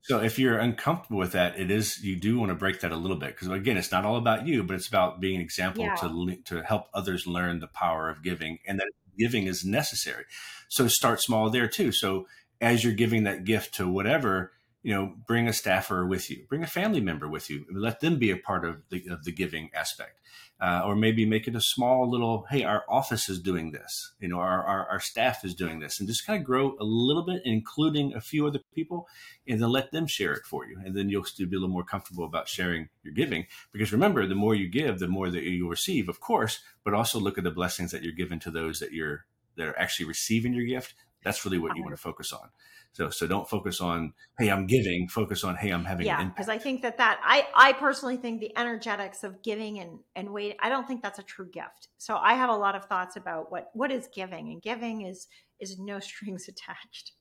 so 0.03 0.19
if 0.21 0.39
you're 0.39 0.59
uncomfortable 0.59 1.19
with 1.19 1.33
that, 1.33 1.59
it 1.59 1.71
is 1.71 2.03
you 2.03 2.17
do 2.17 2.39
want 2.39 2.51
to 2.51 2.55
break 2.55 2.81
that 2.81 2.93
a 2.93 2.97
little 2.97 3.17
bit 3.17 3.35
because 3.35 3.49
again, 3.49 3.77
it's 3.77 3.93
not 3.93 4.05
all 4.05 4.17
about 4.17 4.47
you, 4.47 4.63
but 4.63 4.75
it's 4.75 4.89
about 4.89 5.21
being 5.21 5.37
an 5.37 5.43
example 5.43 5.85
yeah. 5.85 5.95
to 5.97 6.37
to 6.47 6.63
help 6.63 6.89
others 6.95 7.27
learn 7.27 7.61
the 7.61 7.67
power 7.67 8.09
of 8.09 8.23
giving 8.23 8.59
and 8.67 8.79
that 8.79 8.89
giving 9.19 9.47
is 9.47 9.65
necessary. 9.65 10.25
So 10.69 10.89
start 10.89 11.21
small 11.21 11.51
there 11.51 11.69
too. 11.69 11.93
So 11.93 12.27
as 12.61 12.83
you're 12.83 12.95
giving 12.95 13.25
that 13.25 13.45
gift 13.45 13.75
to 13.75 13.89
whatever, 13.89 14.53
you 14.83 14.95
know, 14.95 15.15
bring 15.27 15.47
a 15.47 15.53
staffer 15.53 16.07
with 16.07 16.31
you, 16.31 16.45
bring 16.49 16.63
a 16.63 16.67
family 16.67 17.01
member 17.01 17.29
with 17.29 17.51
you, 17.51 17.67
let 17.73 18.01
them 18.01 18.19
be 18.19 18.31
a 18.31 18.37
part 18.37 18.65
of 18.65 18.83
the, 18.91 19.05
of 19.11 19.25
the 19.25 19.33
giving 19.33 19.71
aspect. 19.75 20.19
Uh, 20.63 20.83
or 20.85 20.95
maybe 20.95 21.25
make 21.25 21.49
it 21.49 21.57
a 21.57 21.61
small 21.61 22.11
little, 22.11 22.45
hey, 22.51 22.63
our 22.65 22.85
office 22.87 23.31
is 23.31 23.41
doing 23.41 23.73
this, 23.73 24.13
you 24.21 24.29
know, 24.29 24.39
our, 24.39 24.63
our, 24.63 24.87
our 24.91 25.01
staff 25.01 25.43
is 25.43 25.55
doing 25.55 25.81
this, 25.81 25.99
and 25.99 26.07
just 26.07 26.27
kind 26.27 26.39
of 26.39 26.45
grow 26.45 26.77
a 26.79 26.85
little 26.85 27.23
bit, 27.23 27.41
including 27.47 28.13
a 28.13 28.21
few 28.21 28.47
other 28.47 28.61
people, 28.75 29.09
and 29.49 29.59
then 29.59 29.71
let 29.71 29.91
them 29.91 30.07
share 30.07 30.35
it 30.35 30.45
for 30.45 30.67
you. 30.67 30.79
And 30.85 30.95
then 30.95 31.09
you'll 31.09 31.25
still 31.25 31.49
be 31.49 31.57
a 31.57 31.59
little 31.59 31.73
more 31.73 31.83
comfortable 31.83 32.27
about 32.27 32.47
sharing 32.47 32.91
your 33.03 33.15
giving. 33.15 33.47
Because 33.73 33.91
remember, 33.91 34.27
the 34.27 34.35
more 34.35 34.55
you 34.55 34.69
give, 34.69 34.99
the 34.99 35.09
more 35.09 35.31
that 35.31 35.45
you 35.45 35.67
receive, 35.67 36.11
of 36.11 36.21
course, 36.21 36.61
but 36.85 36.93
also 36.93 37.19
look 37.19 37.39
at 37.39 37.45
the 37.45 37.51
blessings 37.51 37.91
that 37.93 38.03
you're 38.03 38.13
giving 38.13 38.39
to 38.41 38.51
those 38.51 38.81
that 38.81 38.93
you're 38.93 39.25
that 39.57 39.67
are 39.67 39.79
actually 39.79 40.07
receiving 40.07 40.53
your 40.53 40.67
gift. 40.67 40.95
That's 41.23 41.45
really 41.45 41.59
what 41.59 41.77
you 41.77 41.83
want 41.83 41.95
to 41.95 42.01
focus 42.01 42.33
on. 42.33 42.49
So 42.93 43.11
so 43.11 43.27
don't 43.27 43.49
focus 43.49 43.81
on 43.81 44.15
hey 44.39 44.49
I'm 44.49 44.67
giving. 44.67 45.09
Focus 45.09 45.45
on 45.45 45.57
hey 45.57 45.71
I'm 45.71 45.85
having 45.85 46.07
yeah 46.07 46.25
because 46.25 46.49
I 46.49 46.59
think 46.59 46.83
that 46.83 46.99
that 46.99 47.21
I 47.23 47.47
I 47.55 47.73
personally 47.75 48.17
think 48.17 48.41
the 48.41 48.57
energetics 48.59 49.23
of 49.23 49.43
giving 49.43 49.79
and 49.79 50.01
and 50.17 50.33
waiting 50.33 50.57
I 50.61 50.69
don't 50.69 50.87
think 50.87 51.03
that's 51.03 51.19
a 51.19 51.23
true 51.23 51.49
gift. 51.49 51.89
So 51.99 52.17
I 52.17 52.35
have 52.35 52.51
a 52.51 52.57
lot 52.57 52.75
of 52.75 52.87
thoughts 52.87 53.17
about 53.17 53.53
what 53.53 53.71
what 53.75 53.93
is 53.93 54.09
giving 54.15 54.49
and 54.49 54.61
giving 54.61 55.03
is 55.03 55.29
is 55.61 55.79
no 55.79 56.01
strings 56.01 56.49
attached, 56.49 57.13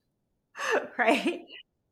right? 0.97 1.41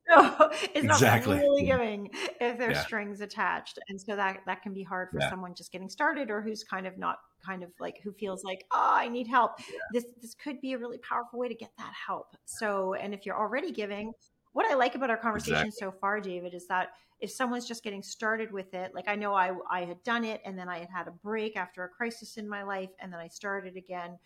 No, 0.09 0.35
it's 0.73 0.83
exactly. 0.83 1.35
not 1.35 1.41
really 1.41 1.65
giving 1.65 2.09
if 2.39 2.57
there's 2.57 2.75
yeah. 2.75 2.83
strings 2.83 3.21
attached. 3.21 3.79
And 3.89 3.99
so 3.99 4.15
that 4.15 4.41
that 4.45 4.61
can 4.61 4.73
be 4.73 4.83
hard 4.83 5.09
for 5.11 5.19
yeah. 5.19 5.29
someone 5.29 5.53
just 5.55 5.71
getting 5.71 5.89
started 5.89 6.29
or 6.29 6.41
who's 6.41 6.63
kind 6.63 6.87
of 6.87 6.97
not 6.97 7.17
kind 7.45 7.63
of 7.63 7.69
like 7.79 7.99
who 8.03 8.11
feels 8.13 8.43
like, 8.43 8.65
oh, 8.71 8.91
I 8.93 9.07
need 9.07 9.27
help. 9.27 9.53
Yeah. 9.59 9.79
This 9.93 10.05
this 10.21 10.33
could 10.33 10.61
be 10.61 10.73
a 10.73 10.77
really 10.77 10.97
powerful 10.99 11.39
way 11.39 11.47
to 11.47 11.55
get 11.55 11.71
that 11.77 11.93
help. 12.07 12.35
So, 12.45 12.93
and 12.93 13.13
if 13.13 13.25
you're 13.25 13.37
already 13.37 13.71
giving, 13.71 14.13
what 14.53 14.65
I 14.65 14.75
like 14.75 14.95
about 14.95 15.09
our 15.09 15.17
conversation 15.17 15.67
exactly. 15.67 15.79
so 15.79 15.91
far, 15.91 16.19
David, 16.19 16.53
is 16.53 16.67
that 16.67 16.89
if 17.19 17.31
someone's 17.31 17.67
just 17.67 17.83
getting 17.83 18.03
started 18.03 18.51
with 18.51 18.73
it, 18.73 18.93
like 18.93 19.07
I 19.07 19.15
know 19.15 19.33
I 19.33 19.51
I 19.69 19.85
had 19.85 20.01
done 20.03 20.23
it 20.23 20.41
and 20.45 20.57
then 20.57 20.69
I 20.69 20.79
had 20.79 20.89
had 20.89 21.07
a 21.07 21.11
break 21.11 21.55
after 21.55 21.83
a 21.83 21.89
crisis 21.89 22.37
in 22.37 22.47
my 22.47 22.63
life 22.63 22.89
and 22.99 23.11
then 23.11 23.19
I 23.19 23.27
started 23.27 23.75
again. 23.75 24.17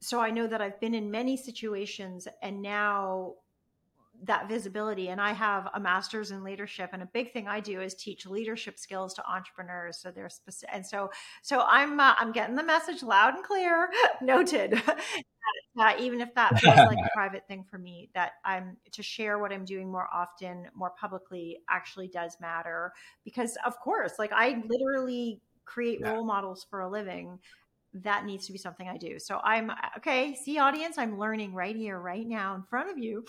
So 0.00 0.20
I 0.20 0.30
know 0.30 0.46
that 0.46 0.62
I've 0.62 0.78
been 0.80 0.94
in 0.94 1.10
many 1.10 1.36
situations 1.36 2.28
and 2.42 2.62
now 2.62 3.34
that 4.24 4.48
visibility 4.48 5.08
and 5.08 5.20
i 5.20 5.32
have 5.32 5.68
a 5.74 5.80
master's 5.80 6.30
in 6.30 6.42
leadership 6.42 6.90
and 6.92 7.02
a 7.02 7.06
big 7.06 7.32
thing 7.32 7.46
i 7.46 7.60
do 7.60 7.80
is 7.80 7.94
teach 7.94 8.26
leadership 8.26 8.78
skills 8.78 9.14
to 9.14 9.22
entrepreneurs 9.30 9.98
so 9.98 10.10
they're 10.10 10.28
specific 10.28 10.74
and 10.74 10.84
so 10.84 11.10
so 11.42 11.64
i'm 11.68 12.00
uh, 12.00 12.14
i'm 12.18 12.32
getting 12.32 12.56
the 12.56 12.62
message 12.62 13.02
loud 13.02 13.34
and 13.34 13.44
clear 13.44 13.88
noted 14.22 14.74
uh, 15.80 15.92
even 16.00 16.20
if 16.20 16.34
that 16.34 16.58
feels 16.58 16.76
like 16.76 16.98
a 16.98 17.08
private 17.14 17.46
thing 17.46 17.64
for 17.70 17.78
me 17.78 18.10
that 18.14 18.32
i'm 18.44 18.76
to 18.90 19.02
share 19.02 19.38
what 19.38 19.52
i'm 19.52 19.64
doing 19.64 19.90
more 19.90 20.08
often 20.12 20.66
more 20.74 20.92
publicly 20.98 21.58
actually 21.70 22.08
does 22.08 22.36
matter 22.40 22.92
because 23.24 23.56
of 23.64 23.78
course 23.78 24.14
like 24.18 24.32
i 24.32 24.62
literally 24.68 25.40
create 25.64 26.00
yeah. 26.00 26.12
role 26.12 26.24
models 26.24 26.66
for 26.68 26.80
a 26.80 26.88
living 26.88 27.38
that 27.94 28.26
needs 28.26 28.46
to 28.46 28.52
be 28.52 28.58
something 28.58 28.86
I 28.88 28.96
do. 28.98 29.18
So 29.18 29.40
I'm 29.42 29.72
okay. 29.96 30.34
See, 30.34 30.58
audience, 30.58 30.98
I'm 30.98 31.18
learning 31.18 31.54
right 31.54 31.74
here, 31.74 31.98
right 31.98 32.26
now, 32.26 32.54
in 32.54 32.62
front 32.62 32.90
of 32.90 32.98
you 32.98 33.24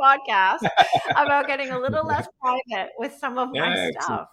podcast 0.00 0.68
about 1.10 1.46
getting 1.46 1.70
a 1.70 1.78
little 1.78 2.06
less 2.06 2.26
private 2.40 2.90
with 2.98 3.14
some 3.18 3.38
of 3.38 3.50
my 3.52 3.74
yeah, 3.74 3.90
stuff. 4.00 4.28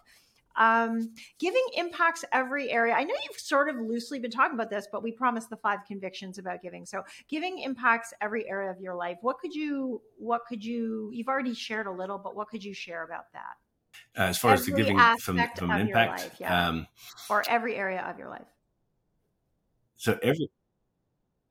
Um, 0.55 1.13
giving 1.39 1.63
impacts 1.77 2.25
every 2.33 2.69
area. 2.69 2.93
I 2.93 3.03
know 3.03 3.13
you've 3.13 3.39
sort 3.39 3.69
of 3.69 3.77
loosely 3.77 4.19
been 4.19 4.31
talking 4.31 4.55
about 4.55 4.69
this, 4.69 4.87
but 4.91 5.01
we 5.01 5.11
promised 5.11 5.49
the 5.49 5.55
five 5.55 5.79
convictions 5.87 6.37
about 6.37 6.61
giving. 6.61 6.85
So 6.85 7.03
giving 7.29 7.59
impacts 7.59 8.13
every 8.19 8.49
area 8.49 8.69
of 8.69 8.81
your 8.81 8.93
life. 8.93 9.17
What 9.21 9.39
could 9.39 9.53
you, 9.53 10.01
what 10.17 10.41
could 10.47 10.63
you, 10.63 11.11
you've 11.13 11.29
already 11.29 11.53
shared 11.53 11.87
a 11.87 11.91
little, 11.91 12.17
but 12.17 12.35
what 12.35 12.49
could 12.49 12.63
you 12.63 12.73
share 12.73 13.05
about 13.05 13.31
that? 13.31 13.55
Uh, 14.17 14.27
as 14.27 14.37
far 14.37 14.51
every 14.51 14.61
as 14.61 14.65
the 14.65 14.71
giving 14.73 14.99
from, 15.19 15.41
from 15.55 15.71
impact, 15.71 16.23
life, 16.23 16.35
yeah. 16.39 16.67
um, 16.67 16.87
or 17.29 17.43
every 17.47 17.75
area 17.75 18.01
of 18.01 18.19
your 18.19 18.29
life. 18.29 18.45
So 19.95 20.19
every, 20.21 20.49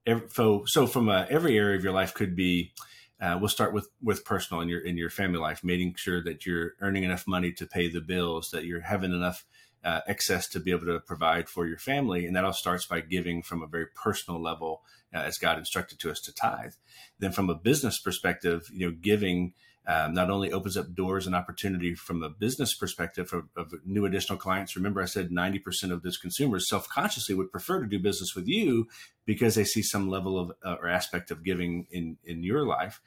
every 0.07 0.29
so 0.31 0.65
so 0.67 0.87
from 0.87 1.09
uh, 1.09 1.27
every 1.31 1.57
area 1.57 1.77
of 1.77 1.85
your 1.85 1.93
life 1.93 2.15
could 2.15 2.37
be. 2.37 2.73
Uh, 3.21 3.37
we'll 3.41 3.49
start 3.49 3.73
with 3.73 3.89
with 4.03 4.25
personal 4.25 4.61
in 4.61 4.69
your 4.69 4.81
in 4.81 4.97
your 4.97 5.11
family 5.11 5.39
life, 5.39 5.65
making 5.65 5.95
sure 5.97 6.23
that 6.23 6.47
you're 6.47 6.73
earning 6.81 7.03
enough 7.03 7.27
money 7.27 7.53
to 7.53 7.67
pay 7.67 7.89
the 7.89 8.01
bills, 8.01 8.51
that 8.51 8.65
you're 8.65 8.81
having 8.81 9.13
enough 9.13 9.45
uh, 9.85 10.01
excess 10.07 10.49
to 10.49 10.61
be 10.61 10.71
able 10.71 10.87
to 10.87 11.01
provide 11.01 11.49
for 11.49 11.67
your 11.67 11.79
family, 11.79 12.27
and 12.27 12.37
that 12.37 12.45
all 12.45 12.53
starts 12.53 12.87
by 12.87 13.01
giving 13.01 13.43
from 13.43 13.63
a 13.63 13.67
very 13.67 13.87
personal 13.87 14.41
level, 14.41 14.83
uh, 15.15 15.19
as 15.19 15.39
God 15.39 15.59
instructed 15.59 15.99
to 16.01 16.11
us 16.11 16.21
to 16.23 16.35
tithe. 16.35 16.75
Then, 17.19 17.33
from 17.33 17.51
a 17.51 17.55
business 17.55 17.99
perspective, 17.99 18.69
you 18.73 18.87
know, 18.87 18.97
giving 19.01 19.55
um, 19.89 20.13
not 20.13 20.29
only 20.29 20.53
opens 20.53 20.77
up 20.77 20.95
doors 20.95 21.27
and 21.27 21.35
opportunity 21.35 21.95
from 21.95 22.23
a 22.23 22.29
business 22.29 22.75
perspective 22.75 23.33
of, 23.33 23.49
of, 23.57 23.73
new 23.87 24.05
additional 24.05 24.39
clients. 24.39 24.77
Remember, 24.77 25.01
I 25.01 25.07
said 25.07 25.31
90% 25.31 25.91
of 25.91 26.03
those 26.03 26.19
consumers 26.19 26.69
self 26.69 26.87
consciously 26.91 27.35
would 27.35 27.51
prefer 27.51 27.81
to 27.81 27.89
do 27.89 27.99
business 27.99 28.35
with 28.37 28.47
you 28.47 28.87
because 29.25 29.55
they 29.55 29.65
see 29.65 29.81
some 29.83 30.11
level 30.11 30.39
of 30.39 30.53
uh, 30.63 30.77
or 30.83 30.89
aspect 30.89 31.31
of 31.31 31.43
giving 31.43 31.87
in, 31.91 32.19
in 32.23 32.43
your 32.43 32.67
life. 32.67 33.01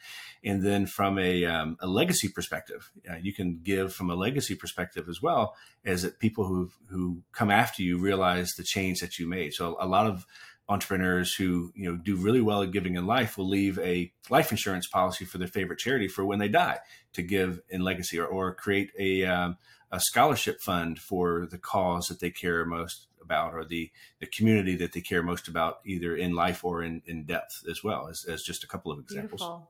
And 0.43 0.63
then 0.63 0.87
from 0.87 1.19
a, 1.19 1.45
um, 1.45 1.77
a 1.81 1.87
legacy 1.87 2.29
perspective, 2.29 2.91
uh, 3.07 3.17
you 3.21 3.33
can 3.33 3.59
give 3.61 3.93
from 3.93 4.09
a 4.09 4.15
legacy 4.15 4.55
perspective 4.55 5.07
as 5.07 5.21
well 5.21 5.55
as 5.85 6.01
that 6.01 6.17
people 6.17 6.45
who 6.45 6.71
who 6.89 7.21
come 7.31 7.51
after 7.51 7.83
you 7.83 7.99
realize 7.99 8.53
the 8.53 8.63
change 8.63 9.01
that 9.01 9.19
you 9.19 9.29
made. 9.29 9.53
So 9.53 9.77
a 9.79 9.85
lot 9.85 10.07
of 10.07 10.25
entrepreneurs 10.69 11.33
who 11.35 11.71
you 11.75 11.89
know 11.89 11.97
do 11.97 12.15
really 12.15 12.41
well 12.41 12.63
at 12.63 12.71
giving 12.71 12.95
in 12.95 13.05
life 13.05 13.37
will 13.37 13.47
leave 13.47 13.77
a 13.79 14.11
life 14.29 14.51
insurance 14.51 14.87
policy 14.87 15.25
for 15.25 15.37
their 15.37 15.47
favorite 15.47 15.79
charity 15.79 16.07
for 16.07 16.25
when 16.25 16.39
they 16.39 16.47
die 16.47 16.79
to 17.13 17.21
give 17.21 17.61
in 17.69 17.81
legacy 17.81 18.17
or, 18.17 18.25
or 18.25 18.53
create 18.53 18.91
a, 18.97 19.25
um, 19.25 19.57
a 19.91 19.99
scholarship 19.99 20.61
fund 20.61 20.99
for 20.99 21.45
the 21.49 21.57
cause 21.57 22.07
that 22.07 22.19
they 22.19 22.29
care 22.29 22.65
most 22.65 23.07
about 23.21 23.53
or 23.53 23.65
the, 23.65 23.91
the 24.19 24.25
community 24.25 24.75
that 24.75 24.93
they 24.93 25.01
care 25.01 25.21
most 25.21 25.47
about 25.47 25.79
either 25.85 26.15
in 26.15 26.33
life 26.33 26.63
or 26.63 26.83
in, 26.83 27.01
in 27.05 27.23
depth 27.23 27.63
as 27.69 27.83
well 27.83 28.07
as, 28.07 28.25
as 28.25 28.41
just 28.41 28.63
a 28.63 28.67
couple 28.67 28.91
of 28.91 28.99
examples 28.99 29.41
Beautiful. 29.41 29.69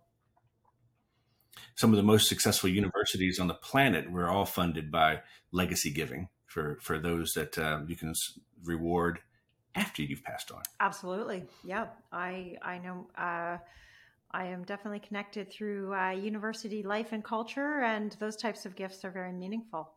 some 1.76 1.92
of 1.92 1.98
the 1.98 2.04
most 2.04 2.28
successful 2.28 2.70
universities 2.70 3.40
on 3.40 3.48
the 3.48 3.54
planet 3.54 4.12
were 4.12 4.30
all 4.30 4.46
funded 4.46 4.92
by 4.92 5.22
legacy 5.52 5.92
giving 5.92 6.30
for 6.46 6.78
for 6.82 7.00
those 7.00 7.34
that 7.34 7.58
um, 7.58 7.88
you 7.90 7.96
can 7.96 8.14
reward 8.64 9.20
after 9.76 10.02
you've 10.04 10.24
passed 10.24 10.52
on. 10.52 10.62
Absolutely. 10.80 11.44
Yeah. 11.64 11.88
I, 12.12 12.58
I 12.62 12.78
know, 12.80 13.08
uh, 13.18 13.58
I 14.34 14.46
am 14.46 14.64
definitely 14.64 15.00
connected 15.00 15.52
through 15.52 15.94
uh, 15.94 16.12
university 16.12 16.84
life 16.84 17.12
and 17.12 17.24
culture, 17.24 17.82
and 17.82 18.16
those 18.20 18.38
types 18.38 18.66
of 18.66 18.76
gifts 18.76 19.04
are 19.04 19.12
very 19.12 19.34
meaningful. 19.34 19.92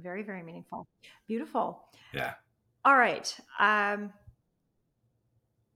Very, 0.00 0.22
very 0.22 0.42
meaningful. 0.42 0.86
Beautiful. 1.26 1.84
Yeah. 2.12 2.34
All 2.84 2.96
right. 2.96 3.36
Um, 3.60 4.12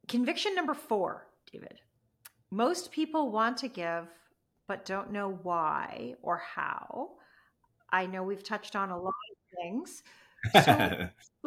conviction 0.08 0.54
number 0.54 0.74
four, 0.74 1.26
David. 1.50 1.80
Most 2.50 2.92
people 2.92 3.30
want 3.30 3.56
to 3.58 3.68
give, 3.68 4.08
but 4.66 4.84
don't 4.84 5.12
know 5.12 5.38
why 5.42 6.14
or 6.22 6.38
how. 6.38 7.10
I 7.90 8.06
know 8.06 8.22
we've 8.22 8.44
touched 8.44 8.74
on 8.74 8.90
a 8.90 8.98
lot 8.98 9.08
of 9.08 9.58
things. 9.62 10.02
So, 10.64 11.08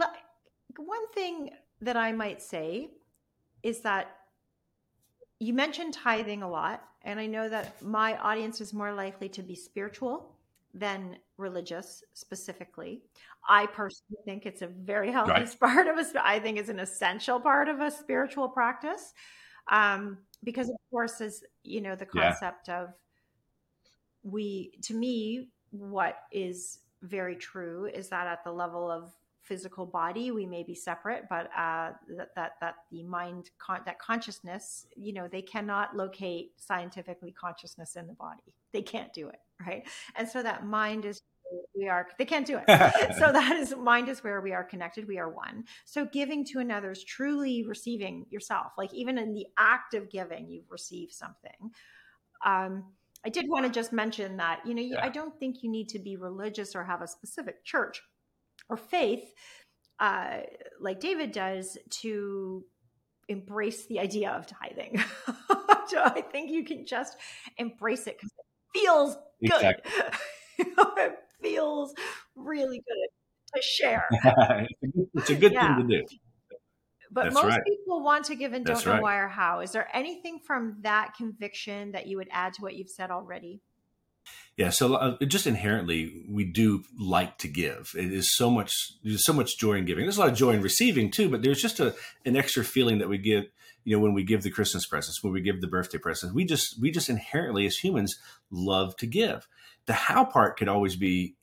one 0.78 1.08
thing 1.10 1.52
that 1.82 1.98
I 1.98 2.12
might 2.12 2.42
say 2.42 2.92
is 3.64 3.82
that 3.82 4.16
you 5.40 5.54
mentioned 5.54 5.94
tithing 5.94 6.44
a 6.44 6.50
lot, 6.50 6.84
and 7.04 7.20
I 7.20 7.26
know 7.26 7.50
that 7.50 7.82
my 7.82 8.18
audience 8.18 8.62
is 8.62 8.74
more 8.74 8.94
likely 8.94 9.30
to 9.30 9.44
be 9.44 9.56
spiritual 9.56 10.36
than 10.74 11.18
religious 11.38 12.04
specifically. 12.14 13.02
I 13.48 13.66
personally 13.68 14.22
think 14.26 14.46
it's 14.46 14.62
a 14.62 14.68
very 14.68 15.12
healthy 15.12 15.32
right. 15.32 15.60
part 15.60 15.88
of 15.88 15.98
us. 15.98 16.14
I 16.22 16.40
think 16.40 16.58
it's 16.58 16.70
an 16.70 16.80
essential 16.80 17.40
part 17.40 17.70
of 17.70 17.80
a 17.80 17.92
spiritual 17.92 18.50
practice, 18.50 19.14
um, 19.72 20.18
because 20.44 20.70
of 20.70 20.76
course, 20.92 21.22
is 21.22 21.44
you 21.64 21.82
know 21.82 21.96
the 21.96 22.06
concept 22.06 22.68
yeah. 22.68 22.84
of 22.84 22.94
we. 24.24 24.72
To 24.84 24.94
me, 24.94 25.50
what 25.72 26.18
is 26.32 26.80
very 27.02 27.36
true 27.36 27.86
is 27.86 28.10
that 28.10 28.28
at 28.28 28.44
the 28.44 28.52
level 28.52 28.90
of 28.90 29.12
physical 29.46 29.86
body 29.86 30.32
we 30.32 30.46
may 30.46 30.64
be 30.64 30.74
separate 30.74 31.24
but 31.30 31.46
uh, 31.58 31.92
that, 32.18 32.30
that 32.36 32.54
that 32.60 32.76
the 32.92 33.04
mind 33.04 33.52
con- 33.60 33.82
that 33.86 34.00
consciousness 34.00 34.88
you 34.96 35.14
know 35.14 35.28
they 35.28 35.42
cannot 35.42 35.96
locate 35.96 36.52
scientifically 36.58 37.32
consciousness 37.32 37.96
in 37.96 38.08
the 38.08 38.14
body. 38.14 38.54
They 38.74 38.82
can't 38.82 39.14
do 39.14 39.28
it 39.28 39.40
right? 39.66 39.88
And 40.16 40.28
so 40.28 40.44
that 40.44 40.66
mind 40.66 41.06
is 41.06 41.22
we 41.76 41.88
are 41.88 42.08
they 42.18 42.26
can't 42.26 42.46
do 42.46 42.58
it. 42.58 42.66
So 43.20 43.32
that 43.32 43.56
is 43.56 43.76
mind 43.76 44.10
is 44.10 44.24
where 44.24 44.42
we 44.42 44.52
are 44.52 44.64
connected 44.64 45.08
we 45.08 45.20
are 45.20 45.30
one. 45.30 45.66
So 45.86 46.06
giving 46.06 46.44
to 46.46 46.60
another 46.60 46.92
is 46.92 47.04
truly 47.04 47.64
receiving 47.64 48.26
yourself 48.30 48.74
like 48.78 48.94
even 48.94 49.18
in 49.18 49.34
the 49.34 49.46
act 49.58 49.94
of 49.94 50.10
giving 50.10 50.50
you've 50.50 50.72
received 50.72 51.14
something. 51.14 51.72
Um 52.46 52.86
i 53.26 53.30
did 53.30 53.46
want 53.48 53.66
to 53.66 53.72
just 53.72 53.92
mention 53.92 54.38
that 54.38 54.60
you 54.66 54.76
know 54.76 54.82
yeah. 54.84 55.04
i 55.04 55.10
don't 55.10 55.40
think 55.40 55.64
you 55.64 55.72
need 55.72 55.90
to 55.90 55.98
be 55.98 56.16
religious 56.16 56.76
or 56.76 56.84
have 56.84 57.02
a 57.02 57.08
specific 57.08 57.64
church 57.66 58.04
or 58.70 58.78
faith, 58.78 59.24
uh, 60.00 60.40
like 60.80 61.00
David 61.00 61.32
does, 61.32 61.78
to 62.02 62.66
embrace 63.28 63.88
the 63.88 64.00
idea 64.00 64.32
of 64.32 64.48
tithing. 64.48 65.04
so 65.88 66.02
I 66.04 66.22
think 66.32 66.52
you 66.52 66.64
can 66.64 66.86
just 66.86 67.18
embrace 67.58 68.08
it 68.08 68.18
because 68.18 68.32
it 68.38 68.80
feels 68.80 69.18
good. 69.48 69.82
it 70.58 71.18
feels 71.42 71.94
really 72.36 72.78
good 72.78 73.56
to 73.56 73.62
share. 73.62 74.08
it's 75.14 75.30
a 75.30 75.36
good 75.36 75.54
yeah. 75.54 75.78
thing 75.78 75.88
to 75.88 76.02
do. 76.02 76.06
But 77.12 77.26
That's 77.26 77.36
most 77.36 77.46
right. 77.46 77.64
people 77.66 78.04
want 78.04 78.26
to 78.26 78.36
give 78.36 78.54
and 78.54 78.66
don't 78.66 78.76
That's 78.76 78.86
know 78.86 78.94
right. 78.94 79.02
why 79.02 79.18
or 79.18 79.28
how. 79.28 79.62
Is 79.62 79.72
there 79.72 79.88
anything 79.94 80.40
from 80.46 80.78
that 80.82 81.14
conviction 81.16 81.94
that 81.94 82.08
you 82.08 82.18
would 82.18 82.28
add 82.32 82.54
to 82.56 82.62
what 82.62 82.76
you've 82.76 82.90
said 82.90 83.10
already? 83.10 83.62
Yeah, 84.58 84.70
so 84.70 84.94
uh, 84.96 85.18
just 85.26 85.48
inherently, 85.48 86.24
we 86.30 86.46
do 86.46 86.84
like 86.98 87.38
to 87.40 87.50
give. 87.50 87.94
It 87.98 88.14
is 88.14 88.34
so 88.34 88.50
much. 88.50 88.74
There's 89.04 89.26
so 89.26 89.34
much 89.34 89.58
joy 89.58 89.74
in 89.74 89.86
giving. 89.86 90.06
There's 90.06 90.18
a 90.18 90.22
lot 90.22 90.30
of 90.30 90.38
joy 90.38 90.52
in 90.52 90.62
receiving 90.62 91.12
too, 91.12 91.30
but 91.30 91.42
there's 91.42 91.62
just 91.62 91.82
a 91.82 91.94
an 92.26 92.38
extra 92.38 92.64
feeling 92.64 93.00
that 93.00 93.10
we 93.10 93.18
get. 93.18 93.52
You 93.84 93.96
know, 93.96 94.02
when 94.02 94.14
we 94.14 94.24
give 94.24 94.42
the 94.42 94.50
Christmas 94.50 94.88
presents, 94.88 95.24
when 95.24 95.34
we 95.34 95.42
give 95.42 95.62
the 95.62 95.68
birthday 95.68 95.98
presents, 95.98 96.34
we 96.34 96.46
just 96.46 96.82
we 96.82 96.90
just 96.90 97.10
inherently 97.10 97.66
as 97.66 97.78
humans 97.78 98.16
love 98.50 98.96
to 98.98 99.06
give. 99.06 99.48
The 99.88 99.94
how 99.94 100.24
part 100.24 100.58
could 100.58 100.70
always 100.70 100.96
be 100.96 101.36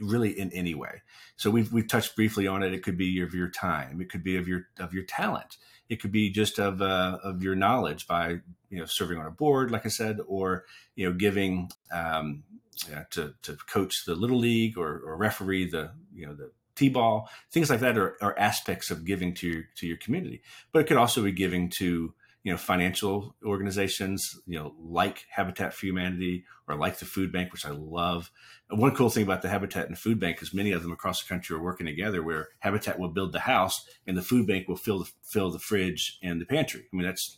really 0.00 0.30
in 0.30 0.50
any 0.52 0.74
way. 0.74 1.02
So 1.36 1.50
we've 1.50 1.70
we've 1.70 1.86
touched 1.86 2.16
briefly 2.16 2.46
on 2.46 2.62
it. 2.62 2.72
It 2.72 2.82
could 2.82 2.96
be 2.96 3.20
of 3.20 3.34
your 3.34 3.50
time. 3.50 4.00
It 4.00 4.10
could 4.10 4.24
be 4.24 4.36
of 4.38 4.48
your 4.48 4.68
of 4.78 4.94
your 4.94 5.04
talent. 5.04 5.58
It 5.88 6.00
could 6.00 6.12
be 6.12 6.30
just 6.30 6.58
of 6.58 6.82
uh, 6.82 7.18
of 7.22 7.42
your 7.42 7.54
knowledge 7.54 8.06
by 8.06 8.40
you 8.70 8.78
know 8.78 8.86
serving 8.86 9.18
on 9.18 9.26
a 9.26 9.30
board, 9.30 9.70
like 9.70 9.86
I 9.86 9.90
said, 9.90 10.18
or 10.26 10.64
you 10.94 11.08
know 11.08 11.16
giving 11.16 11.70
um, 11.92 12.44
yeah, 12.90 13.04
to 13.10 13.34
to 13.42 13.56
coach 13.56 14.04
the 14.04 14.14
little 14.14 14.38
league 14.38 14.76
or, 14.76 15.00
or 15.04 15.16
referee 15.16 15.70
the 15.70 15.92
you 16.14 16.26
know 16.26 16.34
the 16.34 16.50
t-ball 16.74 17.26
things 17.50 17.70
like 17.70 17.80
that 17.80 17.96
are, 17.96 18.16
are 18.20 18.38
aspects 18.38 18.90
of 18.90 19.06
giving 19.06 19.32
to 19.34 19.48
your 19.48 19.64
to 19.76 19.86
your 19.86 19.96
community. 19.96 20.42
But 20.72 20.80
it 20.80 20.86
could 20.86 20.98
also 20.98 21.22
be 21.22 21.32
giving 21.32 21.70
to 21.78 22.12
you 22.46 22.52
know 22.52 22.56
financial 22.56 23.34
organizations 23.44 24.38
you 24.46 24.56
know 24.56 24.72
like 24.78 25.24
habitat 25.28 25.74
for 25.74 25.84
humanity 25.84 26.44
or 26.68 26.76
like 26.76 26.96
the 27.00 27.04
food 27.04 27.32
bank 27.32 27.52
which 27.52 27.66
i 27.66 27.70
love. 27.70 28.30
One 28.70 28.94
cool 28.94 29.10
thing 29.10 29.24
about 29.24 29.42
the 29.42 29.48
habitat 29.48 29.88
and 29.88 29.98
food 29.98 30.20
bank 30.20 30.40
is 30.40 30.54
many 30.54 30.70
of 30.70 30.82
them 30.82 30.92
across 30.92 31.20
the 31.20 31.28
country 31.28 31.56
are 31.56 31.62
working 31.62 31.86
together 31.86 32.22
where 32.22 32.50
habitat 32.60 33.00
will 33.00 33.08
build 33.08 33.32
the 33.32 33.40
house 33.40 33.84
and 34.06 34.16
the 34.16 34.22
food 34.22 34.46
bank 34.46 34.68
will 34.68 34.76
fill 34.76 35.00
the 35.00 35.10
fill 35.24 35.50
the 35.50 35.58
fridge 35.58 36.18
and 36.22 36.40
the 36.40 36.46
pantry. 36.46 36.84
I 36.92 36.96
mean 36.96 37.04
that's 37.04 37.36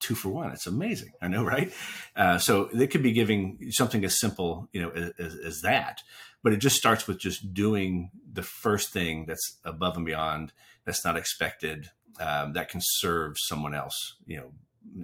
two 0.00 0.14
for 0.14 0.30
one. 0.30 0.50
It's 0.50 0.66
amazing. 0.66 1.12
I 1.20 1.28
know 1.28 1.44
right? 1.54 1.70
Uh, 2.16 2.38
so 2.38 2.70
they 2.72 2.86
could 2.86 3.02
be 3.02 3.12
giving 3.12 3.58
something 3.70 4.02
as 4.02 4.18
simple 4.18 4.70
you 4.72 4.80
know 4.80 5.10
as, 5.18 5.34
as 5.44 5.60
that. 5.60 6.00
But 6.42 6.54
it 6.54 6.58
just 6.58 6.76
starts 6.76 7.06
with 7.06 7.18
just 7.18 7.52
doing 7.52 8.12
the 8.32 8.42
first 8.42 8.94
thing 8.94 9.26
that's 9.26 9.58
above 9.62 9.98
and 9.98 10.06
beyond 10.06 10.54
that's 10.86 11.04
not 11.04 11.18
expected 11.18 11.90
um, 12.20 12.52
that 12.54 12.68
can 12.68 12.80
serve 12.82 13.36
someone 13.38 13.74
else, 13.74 14.16
you 14.26 14.36
know, 14.36 14.50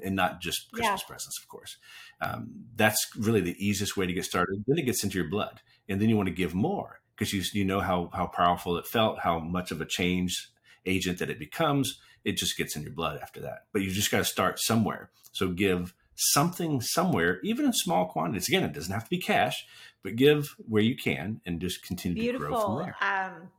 and 0.02 0.16
not 0.16 0.40
just 0.40 0.70
Christmas 0.72 1.02
yeah. 1.02 1.06
presents, 1.06 1.38
of 1.40 1.48
course. 1.48 1.76
Um, 2.20 2.50
that's 2.76 3.06
really 3.16 3.40
the 3.40 3.56
easiest 3.64 3.96
way 3.96 4.06
to 4.06 4.12
get 4.12 4.24
started. 4.24 4.64
Then 4.66 4.78
it 4.78 4.86
gets 4.86 5.04
into 5.04 5.18
your 5.18 5.28
blood, 5.28 5.60
and 5.88 6.00
then 6.00 6.08
you 6.08 6.16
want 6.16 6.28
to 6.28 6.34
give 6.34 6.54
more 6.54 7.00
because 7.16 7.32
you 7.32 7.42
you 7.52 7.64
know 7.64 7.80
how 7.80 8.10
how 8.12 8.26
powerful 8.26 8.76
it 8.76 8.86
felt, 8.86 9.20
how 9.20 9.38
much 9.38 9.70
of 9.70 9.80
a 9.80 9.86
change 9.86 10.50
agent 10.86 11.18
that 11.18 11.30
it 11.30 11.38
becomes. 11.38 12.00
It 12.24 12.36
just 12.36 12.56
gets 12.56 12.74
in 12.74 12.82
your 12.82 12.92
blood 12.92 13.18
after 13.20 13.40
that. 13.40 13.66
But 13.72 13.82
you 13.82 13.90
just 13.90 14.10
got 14.10 14.18
to 14.18 14.24
start 14.24 14.58
somewhere. 14.58 15.10
So 15.32 15.48
give 15.48 15.94
something 16.14 16.80
somewhere, 16.80 17.40
even 17.42 17.66
in 17.66 17.72
small 17.72 18.06
quantities. 18.06 18.48
Again, 18.48 18.62
it 18.62 18.72
doesn't 18.72 18.92
have 18.92 19.04
to 19.04 19.10
be 19.10 19.18
cash, 19.18 19.66
but 20.02 20.16
give 20.16 20.54
where 20.68 20.82
you 20.82 20.96
can 20.96 21.40
and 21.44 21.60
just 21.60 21.82
continue 21.82 22.22
Beautiful. 22.22 22.46
to 22.46 22.52
grow 22.52 22.66
from 22.66 22.78
there. 22.78 22.96
Um, 23.00 23.50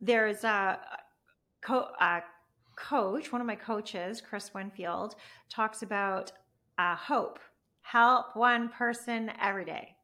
there's 0.00 0.44
a 0.44 0.78
co- 1.70 1.88
uh, 2.00 2.20
coach, 2.76 3.32
one 3.32 3.40
of 3.40 3.46
my 3.46 3.54
coaches, 3.54 4.20
Chris 4.20 4.52
Winfield, 4.54 5.14
talks 5.48 5.82
about 5.82 6.32
uh, 6.78 6.96
hope, 6.96 7.38
help 7.82 8.34
one 8.34 8.68
person 8.70 9.30
every 9.40 9.64
day, 9.64 9.94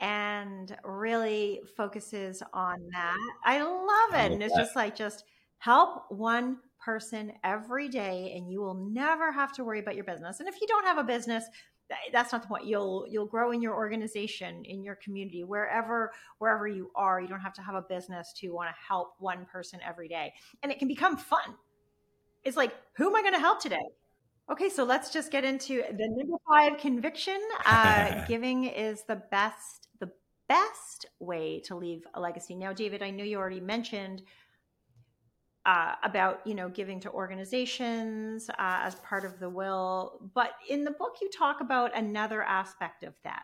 and 0.00 0.76
really 0.84 1.60
focuses 1.76 2.42
on 2.52 2.78
that. 2.92 3.16
I 3.44 3.62
love 3.62 4.24
it. 4.24 4.32
and 4.32 4.42
it's 4.42 4.54
that. 4.54 4.64
just 4.64 4.76
like, 4.76 4.94
just 4.94 5.24
help 5.58 6.04
one 6.10 6.58
person 6.84 7.32
every 7.42 7.88
day, 7.88 8.34
and 8.36 8.50
you 8.50 8.60
will 8.60 8.88
never 8.90 9.32
have 9.32 9.52
to 9.54 9.64
worry 9.64 9.80
about 9.80 9.96
your 9.96 10.04
business. 10.04 10.40
And 10.40 10.48
if 10.48 10.60
you 10.60 10.66
don't 10.66 10.84
have 10.84 10.98
a 10.98 11.04
business, 11.04 11.44
that's 12.12 12.32
not 12.32 12.42
the 12.42 12.48
point. 12.48 12.66
You'll 12.66 13.06
you'll 13.08 13.26
grow 13.26 13.52
in 13.52 13.62
your 13.62 13.74
organization 13.74 14.64
in 14.64 14.82
your 14.82 14.96
community 14.96 15.44
wherever 15.44 16.12
wherever 16.38 16.66
you 16.66 16.90
are. 16.94 17.20
You 17.20 17.28
don't 17.28 17.40
have 17.40 17.54
to 17.54 17.62
have 17.62 17.74
a 17.74 17.82
business 17.82 18.32
to 18.38 18.48
want 18.50 18.70
to 18.70 18.74
help 18.88 19.14
one 19.18 19.46
person 19.46 19.80
every 19.86 20.08
day. 20.08 20.32
And 20.62 20.72
it 20.72 20.78
can 20.78 20.88
become 20.88 21.16
fun. 21.16 21.54
It's 22.44 22.56
like 22.56 22.74
who 22.96 23.08
am 23.08 23.16
i 23.16 23.22
going 23.22 23.34
to 23.34 23.40
help 23.40 23.60
today? 23.60 23.84
Okay 24.50 24.68
so 24.68 24.84
let's 24.84 25.10
just 25.10 25.30
get 25.30 25.44
into 25.44 25.82
the 25.90 26.08
number 26.08 26.36
five 26.48 26.78
conviction. 26.78 27.40
Uh, 27.64 28.24
giving 28.28 28.64
is 28.64 29.04
the 29.04 29.22
best 29.30 29.88
the 30.00 30.10
best 30.48 31.06
way 31.18 31.60
to 31.66 31.76
leave 31.76 32.04
a 32.14 32.20
legacy. 32.20 32.54
Now 32.54 32.72
david 32.72 33.02
i 33.02 33.10
know 33.10 33.24
you 33.24 33.38
already 33.38 33.60
mentioned 33.60 34.22
uh, 35.66 35.94
about 36.02 36.40
you 36.46 36.54
know 36.54 36.68
giving 36.68 37.00
to 37.00 37.10
organizations 37.10 38.48
uh, 38.50 38.54
as 38.58 38.94
part 38.96 39.24
of 39.24 39.38
the 39.40 39.48
will 39.48 40.30
but 40.34 40.52
in 40.70 40.84
the 40.84 40.92
book 40.92 41.16
you 41.20 41.28
talk 41.30 41.60
about 41.60 41.96
another 41.96 42.42
aspect 42.42 43.02
of 43.02 43.14
that 43.24 43.42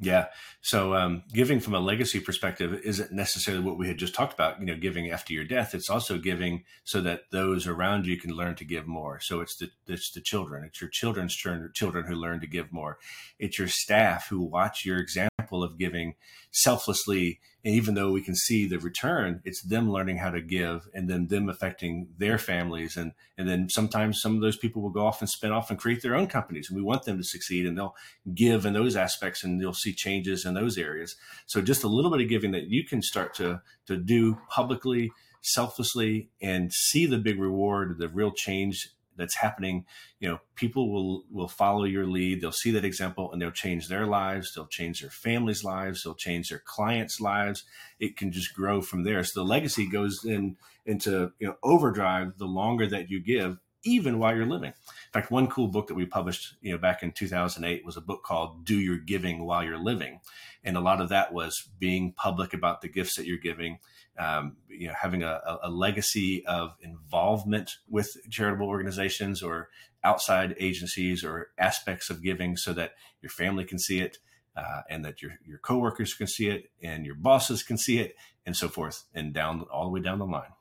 yeah. 0.00 0.26
So 0.60 0.94
um, 0.94 1.22
giving 1.32 1.60
from 1.60 1.74
a 1.74 1.80
legacy 1.80 2.18
perspective 2.18 2.80
isn't 2.84 3.12
necessarily 3.12 3.62
what 3.62 3.78
we 3.78 3.86
had 3.86 3.96
just 3.96 4.14
talked 4.14 4.34
about, 4.34 4.58
you 4.58 4.66
know, 4.66 4.76
giving 4.76 5.10
after 5.10 5.32
your 5.32 5.44
death. 5.44 5.72
It's 5.72 5.88
also 5.88 6.18
giving 6.18 6.64
so 6.82 7.00
that 7.02 7.30
those 7.30 7.68
around 7.68 8.04
you 8.06 8.16
can 8.16 8.32
learn 8.32 8.56
to 8.56 8.64
give 8.64 8.88
more. 8.88 9.20
So 9.20 9.40
it's 9.40 9.56
the, 9.56 9.70
it's 9.86 10.10
the 10.10 10.20
children, 10.20 10.64
it's 10.64 10.80
your 10.80 10.90
children's 10.90 11.34
children 11.36 12.06
who 12.06 12.14
learn 12.16 12.40
to 12.40 12.46
give 12.48 12.72
more. 12.72 12.98
It's 13.38 13.58
your 13.58 13.68
staff 13.68 14.28
who 14.28 14.42
watch 14.42 14.84
your 14.84 14.98
example 14.98 15.33
of 15.52 15.78
giving 15.78 16.14
selflessly. 16.50 17.40
And 17.64 17.74
even 17.74 17.94
though 17.94 18.12
we 18.12 18.22
can 18.22 18.34
see 18.34 18.66
the 18.66 18.78
return, 18.78 19.40
it's 19.44 19.62
them 19.62 19.90
learning 19.90 20.18
how 20.18 20.30
to 20.30 20.40
give 20.40 20.88
and 20.94 21.08
then 21.08 21.28
them 21.28 21.48
affecting 21.48 22.08
their 22.18 22.38
families. 22.38 22.96
And, 22.96 23.12
and 23.36 23.48
then 23.48 23.68
sometimes 23.68 24.20
some 24.20 24.34
of 24.34 24.42
those 24.42 24.56
people 24.56 24.82
will 24.82 24.90
go 24.90 25.06
off 25.06 25.20
and 25.20 25.28
spin 25.28 25.52
off 25.52 25.70
and 25.70 25.78
create 25.78 26.02
their 26.02 26.14
own 26.14 26.26
companies. 26.26 26.68
And 26.68 26.76
we 26.76 26.82
want 26.82 27.04
them 27.04 27.16
to 27.18 27.24
succeed 27.24 27.66
and 27.66 27.76
they'll 27.76 27.96
give 28.34 28.66
in 28.66 28.74
those 28.74 28.96
aspects 28.96 29.44
and 29.44 29.60
you'll 29.60 29.74
see 29.74 29.94
changes 29.94 30.44
in 30.44 30.54
those 30.54 30.76
areas. 30.76 31.16
So 31.46 31.62
just 31.62 31.84
a 31.84 31.88
little 31.88 32.10
bit 32.10 32.20
of 32.20 32.28
giving 32.28 32.52
that 32.52 32.68
you 32.68 32.84
can 32.84 33.02
start 33.02 33.34
to, 33.34 33.62
to 33.86 33.96
do 33.96 34.38
publicly, 34.50 35.10
selflessly 35.42 36.30
and 36.40 36.72
see 36.72 37.06
the 37.06 37.18
big 37.18 37.38
reward, 37.38 37.98
the 37.98 38.08
real 38.08 38.30
change 38.30 38.90
that's 39.16 39.36
happening 39.36 39.84
you 40.20 40.28
know 40.30 40.40
people 40.54 40.90
will 40.90 41.24
will 41.30 41.48
follow 41.48 41.84
your 41.84 42.06
lead. 42.06 42.40
They'll 42.40 42.52
see 42.52 42.70
that 42.72 42.84
example 42.84 43.30
and 43.32 43.40
they'll 43.40 43.50
change 43.50 43.88
their 43.88 44.06
lives. 44.06 44.54
They'll 44.54 44.66
change 44.66 45.00
their 45.00 45.10
families 45.10 45.62
lives. 45.62 46.02
They'll 46.02 46.14
change 46.14 46.48
their 46.48 46.62
clients 46.64 47.20
lives. 47.20 47.64
It 47.98 48.16
can 48.16 48.32
just 48.32 48.54
grow 48.54 48.80
from 48.80 49.04
there. 49.04 49.22
So 49.24 49.40
the 49.40 49.46
legacy 49.46 49.86
goes 49.86 50.24
in 50.24 50.56
into 50.86 51.32
you 51.38 51.48
know 51.48 51.56
overdrive 51.62 52.38
the 52.38 52.46
longer 52.46 52.86
that 52.86 53.10
you 53.10 53.20
give 53.20 53.58
even 53.86 54.18
while 54.18 54.34
you're 54.34 54.46
living. 54.46 54.70
In 54.70 55.12
fact 55.12 55.30
one 55.30 55.46
cool 55.46 55.68
book 55.68 55.88
that 55.88 55.94
we 55.94 56.06
published 56.06 56.56
you 56.62 56.72
know 56.72 56.78
back 56.78 57.02
in 57.02 57.12
2008 57.12 57.84
was 57.84 57.96
a 57.96 58.00
book 58.00 58.22
called 58.22 58.64
do 58.64 58.78
your 58.78 58.98
giving 58.98 59.44
while 59.44 59.62
you're 59.62 59.78
living. 59.78 60.20
And 60.62 60.76
a 60.76 60.80
lot 60.80 61.02
of 61.02 61.10
that 61.10 61.34
was 61.34 61.68
being 61.78 62.12
public 62.12 62.54
about 62.54 62.80
the 62.80 62.88
gifts 62.88 63.16
that 63.16 63.26
you're 63.26 63.36
giving 63.36 63.78
um, 64.18 64.56
you 64.68 64.88
know, 64.88 64.94
having 65.00 65.22
a, 65.22 65.40
a, 65.62 65.70
legacy 65.70 66.44
of 66.46 66.76
involvement 66.80 67.78
with 67.88 68.16
charitable 68.30 68.68
organizations 68.68 69.42
or 69.42 69.68
outside 70.04 70.54
agencies 70.60 71.24
or 71.24 71.48
aspects 71.58 72.10
of 72.10 72.22
giving 72.22 72.56
so 72.56 72.72
that 72.72 72.92
your 73.22 73.30
family 73.30 73.64
can 73.64 73.78
see 73.78 74.00
it 74.00 74.18
uh, 74.56 74.82
and 74.88 75.04
that 75.04 75.20
your, 75.20 75.32
your 75.44 75.58
coworkers 75.58 76.14
can 76.14 76.26
see 76.26 76.48
it 76.48 76.70
and 76.82 77.04
your 77.04 77.16
bosses 77.16 77.62
can 77.62 77.76
see 77.76 77.98
it 77.98 78.14
and 78.46 78.56
so 78.56 78.68
forth 78.68 79.04
and 79.14 79.32
down 79.32 79.64
all 79.72 79.84
the 79.84 79.90
way 79.90 80.00
down 80.00 80.18
the 80.18 80.26
line. 80.26 80.52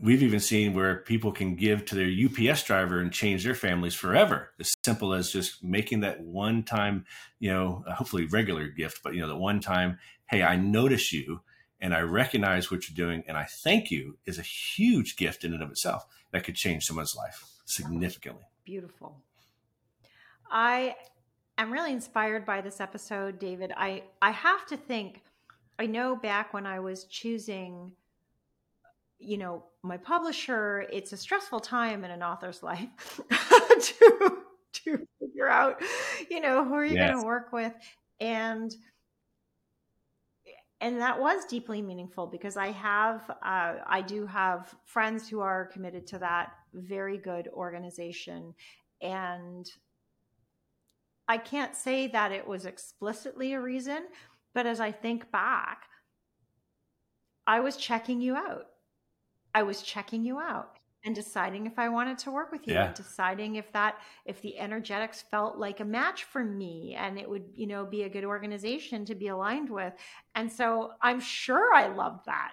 We've 0.00 0.22
even 0.22 0.40
seen 0.40 0.74
where 0.74 0.96
people 0.96 1.32
can 1.32 1.54
give 1.54 1.84
to 1.86 1.94
their 1.94 2.10
UPS 2.10 2.64
driver 2.64 2.98
and 2.98 3.12
change 3.12 3.44
their 3.44 3.54
families 3.54 3.94
forever. 3.94 4.50
As 4.58 4.72
simple 4.84 5.12
as 5.12 5.30
just 5.30 5.62
making 5.62 6.00
that 6.00 6.20
one 6.20 6.64
time, 6.64 7.04
you 7.38 7.50
know, 7.50 7.84
hopefully 7.86 8.26
regular 8.26 8.68
gift, 8.68 9.00
but 9.04 9.14
you 9.14 9.20
know, 9.20 9.28
the 9.28 9.36
one 9.36 9.60
time, 9.60 9.98
hey, 10.26 10.42
I 10.42 10.56
notice 10.56 11.12
you 11.12 11.42
and 11.84 11.94
I 11.94 12.00
recognize 12.00 12.70
what 12.70 12.88
you're 12.88 12.96
doing 12.96 13.24
and 13.28 13.36
I 13.36 13.44
thank 13.44 13.90
you 13.90 14.16
is 14.24 14.38
a 14.38 14.42
huge 14.42 15.16
gift 15.16 15.44
in 15.44 15.52
and 15.52 15.62
of 15.62 15.70
itself 15.70 16.06
that 16.32 16.42
could 16.42 16.54
change 16.54 16.84
someone's 16.84 17.14
life 17.14 17.44
significantly. 17.66 18.44
Beautiful. 18.64 19.18
I 20.50 20.96
am 21.58 21.70
really 21.70 21.92
inspired 21.92 22.46
by 22.46 22.62
this 22.62 22.80
episode, 22.80 23.38
David. 23.38 23.70
I, 23.76 24.04
I 24.22 24.30
have 24.30 24.64
to 24.68 24.78
think, 24.78 25.20
I 25.78 25.84
know 25.84 26.16
back 26.16 26.54
when 26.54 26.64
I 26.64 26.80
was 26.80 27.04
choosing, 27.04 27.92
you 29.18 29.36
know, 29.36 29.66
my 29.82 29.98
publisher, 29.98 30.86
it's 30.90 31.12
a 31.12 31.18
stressful 31.18 31.60
time 31.60 32.02
in 32.02 32.10
an 32.10 32.22
author's 32.22 32.62
life 32.62 33.20
to, 33.28 34.38
to 34.72 35.06
figure 35.20 35.50
out, 35.50 35.82
you 36.30 36.40
know, 36.40 36.64
who 36.64 36.72
are 36.72 36.84
you 36.84 36.94
yes. 36.94 37.10
going 37.10 37.20
to 37.20 37.26
work 37.26 37.52
with? 37.52 37.74
And 38.20 38.74
and 40.84 41.00
that 41.00 41.18
was 41.18 41.46
deeply 41.46 41.80
meaningful 41.80 42.26
because 42.26 42.58
I 42.58 42.70
have, 42.72 43.30
uh, 43.42 43.76
I 43.86 44.02
do 44.06 44.26
have 44.26 44.74
friends 44.84 45.26
who 45.26 45.40
are 45.40 45.64
committed 45.64 46.06
to 46.08 46.18
that 46.18 46.52
very 46.74 47.16
good 47.16 47.48
organization. 47.54 48.54
And 49.00 49.66
I 51.26 51.38
can't 51.38 51.74
say 51.74 52.08
that 52.08 52.32
it 52.32 52.46
was 52.46 52.66
explicitly 52.66 53.54
a 53.54 53.62
reason, 53.62 54.08
but 54.52 54.66
as 54.66 54.78
I 54.78 54.92
think 54.92 55.32
back, 55.32 55.84
I 57.46 57.60
was 57.60 57.78
checking 57.78 58.20
you 58.20 58.36
out. 58.36 58.66
I 59.54 59.62
was 59.62 59.80
checking 59.80 60.22
you 60.22 60.38
out 60.38 60.80
and 61.04 61.14
deciding 61.14 61.66
if 61.66 61.78
I 61.78 61.88
wanted 61.88 62.18
to 62.18 62.30
work 62.30 62.50
with 62.50 62.66
you 62.66 62.74
yeah. 62.74 62.86
and 62.86 62.94
deciding 62.94 63.56
if 63.56 63.70
that 63.72 63.98
if 64.24 64.40
the 64.40 64.58
energetics 64.58 65.22
felt 65.30 65.58
like 65.58 65.80
a 65.80 65.84
match 65.84 66.24
for 66.24 66.42
me 66.42 66.96
and 66.98 67.18
it 67.18 67.28
would, 67.28 67.44
you 67.54 67.66
know, 67.66 67.84
be 67.84 68.04
a 68.04 68.08
good 68.08 68.24
organization 68.24 69.04
to 69.04 69.14
be 69.14 69.28
aligned 69.28 69.68
with. 69.68 69.92
And 70.34 70.50
so 70.50 70.92
I'm 71.02 71.20
sure 71.20 71.74
I 71.74 71.88
loved 71.88 72.26
that. 72.26 72.52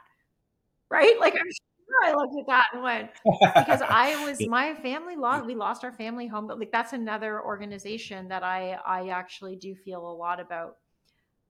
Right? 0.90 1.18
Like 1.20 1.34
I'm 1.34 1.40
sure 1.40 2.04
I 2.04 2.14
looked 2.14 2.38
at 2.40 2.48
that 2.48 2.66
and 2.74 2.84
went 2.84 3.12
because 3.56 3.82
I 3.82 4.26
was 4.26 4.46
my 4.48 4.76
family 4.76 5.16
lost 5.16 5.46
we 5.46 5.56
lost 5.56 5.86
our 5.86 5.94
family 5.94 6.28
home, 6.28 6.48
but 6.48 6.60
like 6.60 6.72
that's 6.72 6.94
another 6.94 7.42
organization 7.42 8.28
that 8.28 8.44
I 8.44 8.78
I 8.86 9.10
actually 9.10 9.56
do 9.56 9.76
feel 9.76 10.06
a 10.06 10.14
lot 10.14 10.42
about 10.42 10.76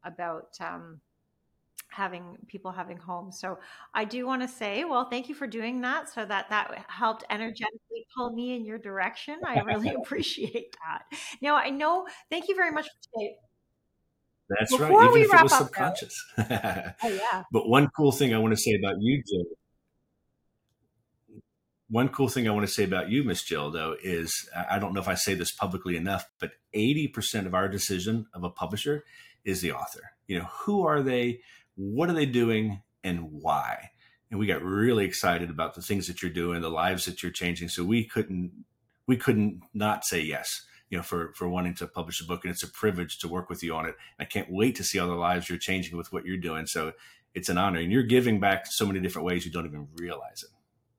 about 0.03 0.55
um, 0.59 0.99
having 1.91 2.37
people 2.47 2.71
having 2.71 2.97
homes. 2.97 3.39
So 3.39 3.59
I 3.93 4.05
do 4.05 4.25
want 4.25 4.41
to 4.41 4.47
say, 4.47 4.83
well, 4.85 5.05
thank 5.05 5.29
you 5.29 5.35
for 5.35 5.45
doing 5.45 5.81
that. 5.81 6.09
So 6.09 6.25
that 6.25 6.49
that 6.49 6.85
helped 6.87 7.23
energetically 7.29 8.05
pull 8.15 8.31
me 8.31 8.55
in 8.55 8.65
your 8.65 8.77
direction. 8.77 9.39
I 9.45 9.59
really 9.59 9.89
appreciate 10.01 10.75
that. 10.85 11.03
Now 11.41 11.55
I 11.55 11.69
know. 11.69 12.07
Thank 12.29 12.47
you 12.47 12.55
very 12.55 12.71
much 12.71 12.85
for 12.85 13.19
today. 13.19 13.35
That's 14.49 14.71
Before 14.71 14.99
right. 14.99 15.17
Even 15.17 15.21
if 15.21 15.33
it 15.33 15.43
was 15.43 15.57
subconscious. 15.57 16.25
oh 16.37 16.93
yeah. 17.03 17.43
But 17.51 17.69
one 17.69 17.89
cool 17.95 18.11
thing 18.11 18.33
I 18.33 18.37
want 18.37 18.53
to 18.53 18.61
say 18.61 18.77
about 18.81 18.95
you, 18.99 19.23
Jill. 19.27 19.45
One 21.89 22.07
cool 22.07 22.29
thing 22.29 22.47
I 22.47 22.51
want 22.51 22.65
to 22.65 22.73
say 22.73 22.85
about 22.85 23.09
you, 23.09 23.25
Miss 23.25 23.43
Jill, 23.43 23.69
though, 23.69 23.97
is 24.01 24.49
I 24.69 24.79
don't 24.79 24.93
know 24.93 25.01
if 25.01 25.09
I 25.09 25.15
say 25.15 25.33
this 25.33 25.51
publicly 25.51 25.97
enough, 25.97 26.25
but 26.39 26.51
80% 26.73 27.45
of 27.45 27.53
our 27.53 27.67
decision 27.67 28.27
of 28.33 28.45
a 28.45 28.49
publisher 28.49 29.03
is 29.43 29.59
the 29.59 29.73
author. 29.73 30.13
You 30.27 30.39
know, 30.39 30.45
who 30.45 30.87
are 30.87 31.01
they? 31.01 31.41
What 31.75 32.09
are 32.09 32.13
they 32.13 32.25
doing 32.25 32.81
and 33.03 33.31
why? 33.31 33.91
And 34.29 34.39
we 34.39 34.47
got 34.47 34.63
really 34.63 35.05
excited 35.05 35.49
about 35.49 35.75
the 35.75 35.81
things 35.81 36.07
that 36.07 36.21
you're 36.21 36.31
doing, 36.31 36.61
the 36.61 36.69
lives 36.69 37.05
that 37.05 37.21
you're 37.21 37.31
changing. 37.31 37.69
So 37.69 37.83
we 37.83 38.05
couldn't 38.05 38.51
we 39.07 39.17
couldn't 39.17 39.61
not 39.73 40.05
say 40.05 40.21
yes, 40.21 40.65
you 40.89 40.97
know, 40.97 41.03
for 41.03 41.33
for 41.33 41.49
wanting 41.49 41.73
to 41.75 41.87
publish 41.87 42.21
a 42.21 42.25
book. 42.25 42.43
And 42.43 42.51
it's 42.51 42.63
a 42.63 42.71
privilege 42.71 43.19
to 43.19 43.27
work 43.27 43.49
with 43.49 43.61
you 43.61 43.75
on 43.75 43.85
it. 43.85 43.95
And 44.17 44.25
I 44.25 44.25
can't 44.25 44.47
wait 44.49 44.75
to 44.75 44.83
see 44.83 44.99
all 44.99 45.07
the 45.07 45.15
lives 45.15 45.49
you're 45.49 45.57
changing 45.57 45.97
with 45.97 46.13
what 46.13 46.25
you're 46.25 46.37
doing. 46.37 46.65
So 46.65 46.93
it's 47.33 47.49
an 47.49 47.57
honor. 47.57 47.79
And 47.79 47.91
you're 47.91 48.03
giving 48.03 48.39
back 48.39 48.67
so 48.67 48.85
many 48.85 48.99
different 48.99 49.25
ways 49.25 49.45
you 49.45 49.51
don't 49.51 49.65
even 49.65 49.87
realize 49.95 50.43
it. 50.43 50.49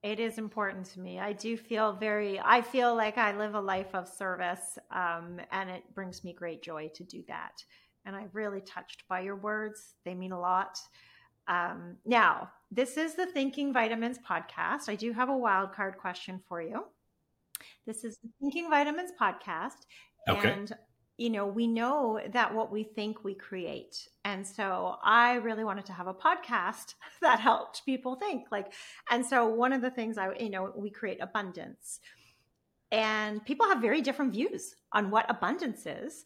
It 0.07 0.19
is 0.19 0.37
important 0.37 0.85
to 0.87 0.99
me. 0.99 1.17
I 1.17 1.31
do 1.31 1.55
feel 1.55 1.93
very, 1.93 2.37
I 2.37 2.61
feel 2.61 2.93
like 2.93 3.17
I 3.17 3.37
live 3.37 3.55
a 3.55 3.61
life 3.61 3.95
of 3.95 4.09
service, 4.09 4.77
um, 4.91 5.39
and 5.49 5.69
it 5.69 5.83
brings 5.95 6.25
me 6.25 6.33
great 6.33 6.61
joy 6.61 6.89
to 6.95 7.05
do 7.05 7.23
that 7.29 7.63
and 8.05 8.15
I'm 8.15 8.29
really 8.33 8.61
touched 8.61 9.03
by 9.07 9.21
your 9.21 9.35
words. 9.35 9.95
They 10.05 10.13
mean 10.13 10.31
a 10.31 10.39
lot. 10.39 10.79
Um, 11.47 11.97
now, 12.05 12.49
this 12.71 12.97
is 12.97 13.15
the 13.15 13.25
Thinking 13.25 13.73
Vitamins 13.73 14.19
podcast. 14.19 14.89
I 14.89 14.95
do 14.95 15.11
have 15.13 15.29
a 15.29 15.37
wild 15.37 15.73
card 15.73 15.97
question 15.97 16.41
for 16.47 16.61
you. 16.61 16.85
This 17.85 18.03
is 18.03 18.17
the 18.23 18.29
Thinking 18.39 18.69
Vitamins 18.69 19.11
podcast. 19.19 19.85
Okay. 20.29 20.51
And, 20.51 20.71
you 21.17 21.29
know, 21.29 21.45
we 21.45 21.67
know 21.67 22.19
that 22.31 22.53
what 22.53 22.71
we 22.71 22.83
think 22.83 23.23
we 23.23 23.35
create. 23.35 24.07
And 24.25 24.45
so 24.45 24.95
I 25.03 25.35
really 25.35 25.63
wanted 25.63 25.85
to 25.87 25.93
have 25.93 26.07
a 26.07 26.13
podcast 26.13 26.95
that 27.21 27.39
helped 27.39 27.85
people 27.85 28.15
think. 28.15 28.45
Like, 28.51 28.73
and 29.11 29.25
so 29.25 29.47
one 29.47 29.73
of 29.73 29.81
the 29.81 29.91
things 29.91 30.17
I, 30.17 30.33
you 30.39 30.49
know, 30.49 30.71
we 30.75 30.89
create 30.89 31.21
abundance 31.21 31.99
and 32.93 33.43
people 33.43 33.67
have 33.67 33.81
very 33.81 34.01
different 34.01 34.31
views 34.31 34.75
on 34.91 35.09
what 35.09 35.25
abundance 35.27 35.87
is. 35.87 36.23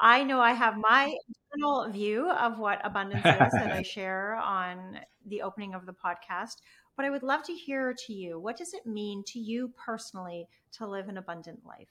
I 0.00 0.24
know 0.24 0.40
I 0.40 0.54
have 0.54 0.78
my 0.78 1.14
internal 1.52 1.90
view 1.90 2.30
of 2.30 2.58
what 2.58 2.80
abundance 2.84 3.24
is 3.26 3.52
that 3.52 3.70
I 3.70 3.82
share 3.82 4.36
on 4.36 4.98
the 5.26 5.42
opening 5.42 5.74
of 5.74 5.84
the 5.84 5.92
podcast, 5.92 6.56
but 6.96 7.04
I 7.04 7.10
would 7.10 7.22
love 7.22 7.42
to 7.44 7.52
hear 7.52 7.94
to 8.06 8.14
you 8.14 8.40
what 8.40 8.56
does 8.56 8.72
it 8.72 8.86
mean 8.86 9.24
to 9.28 9.38
you 9.38 9.72
personally 9.76 10.48
to 10.72 10.86
live 10.86 11.08
an 11.10 11.18
abundant 11.18 11.66
life? 11.66 11.90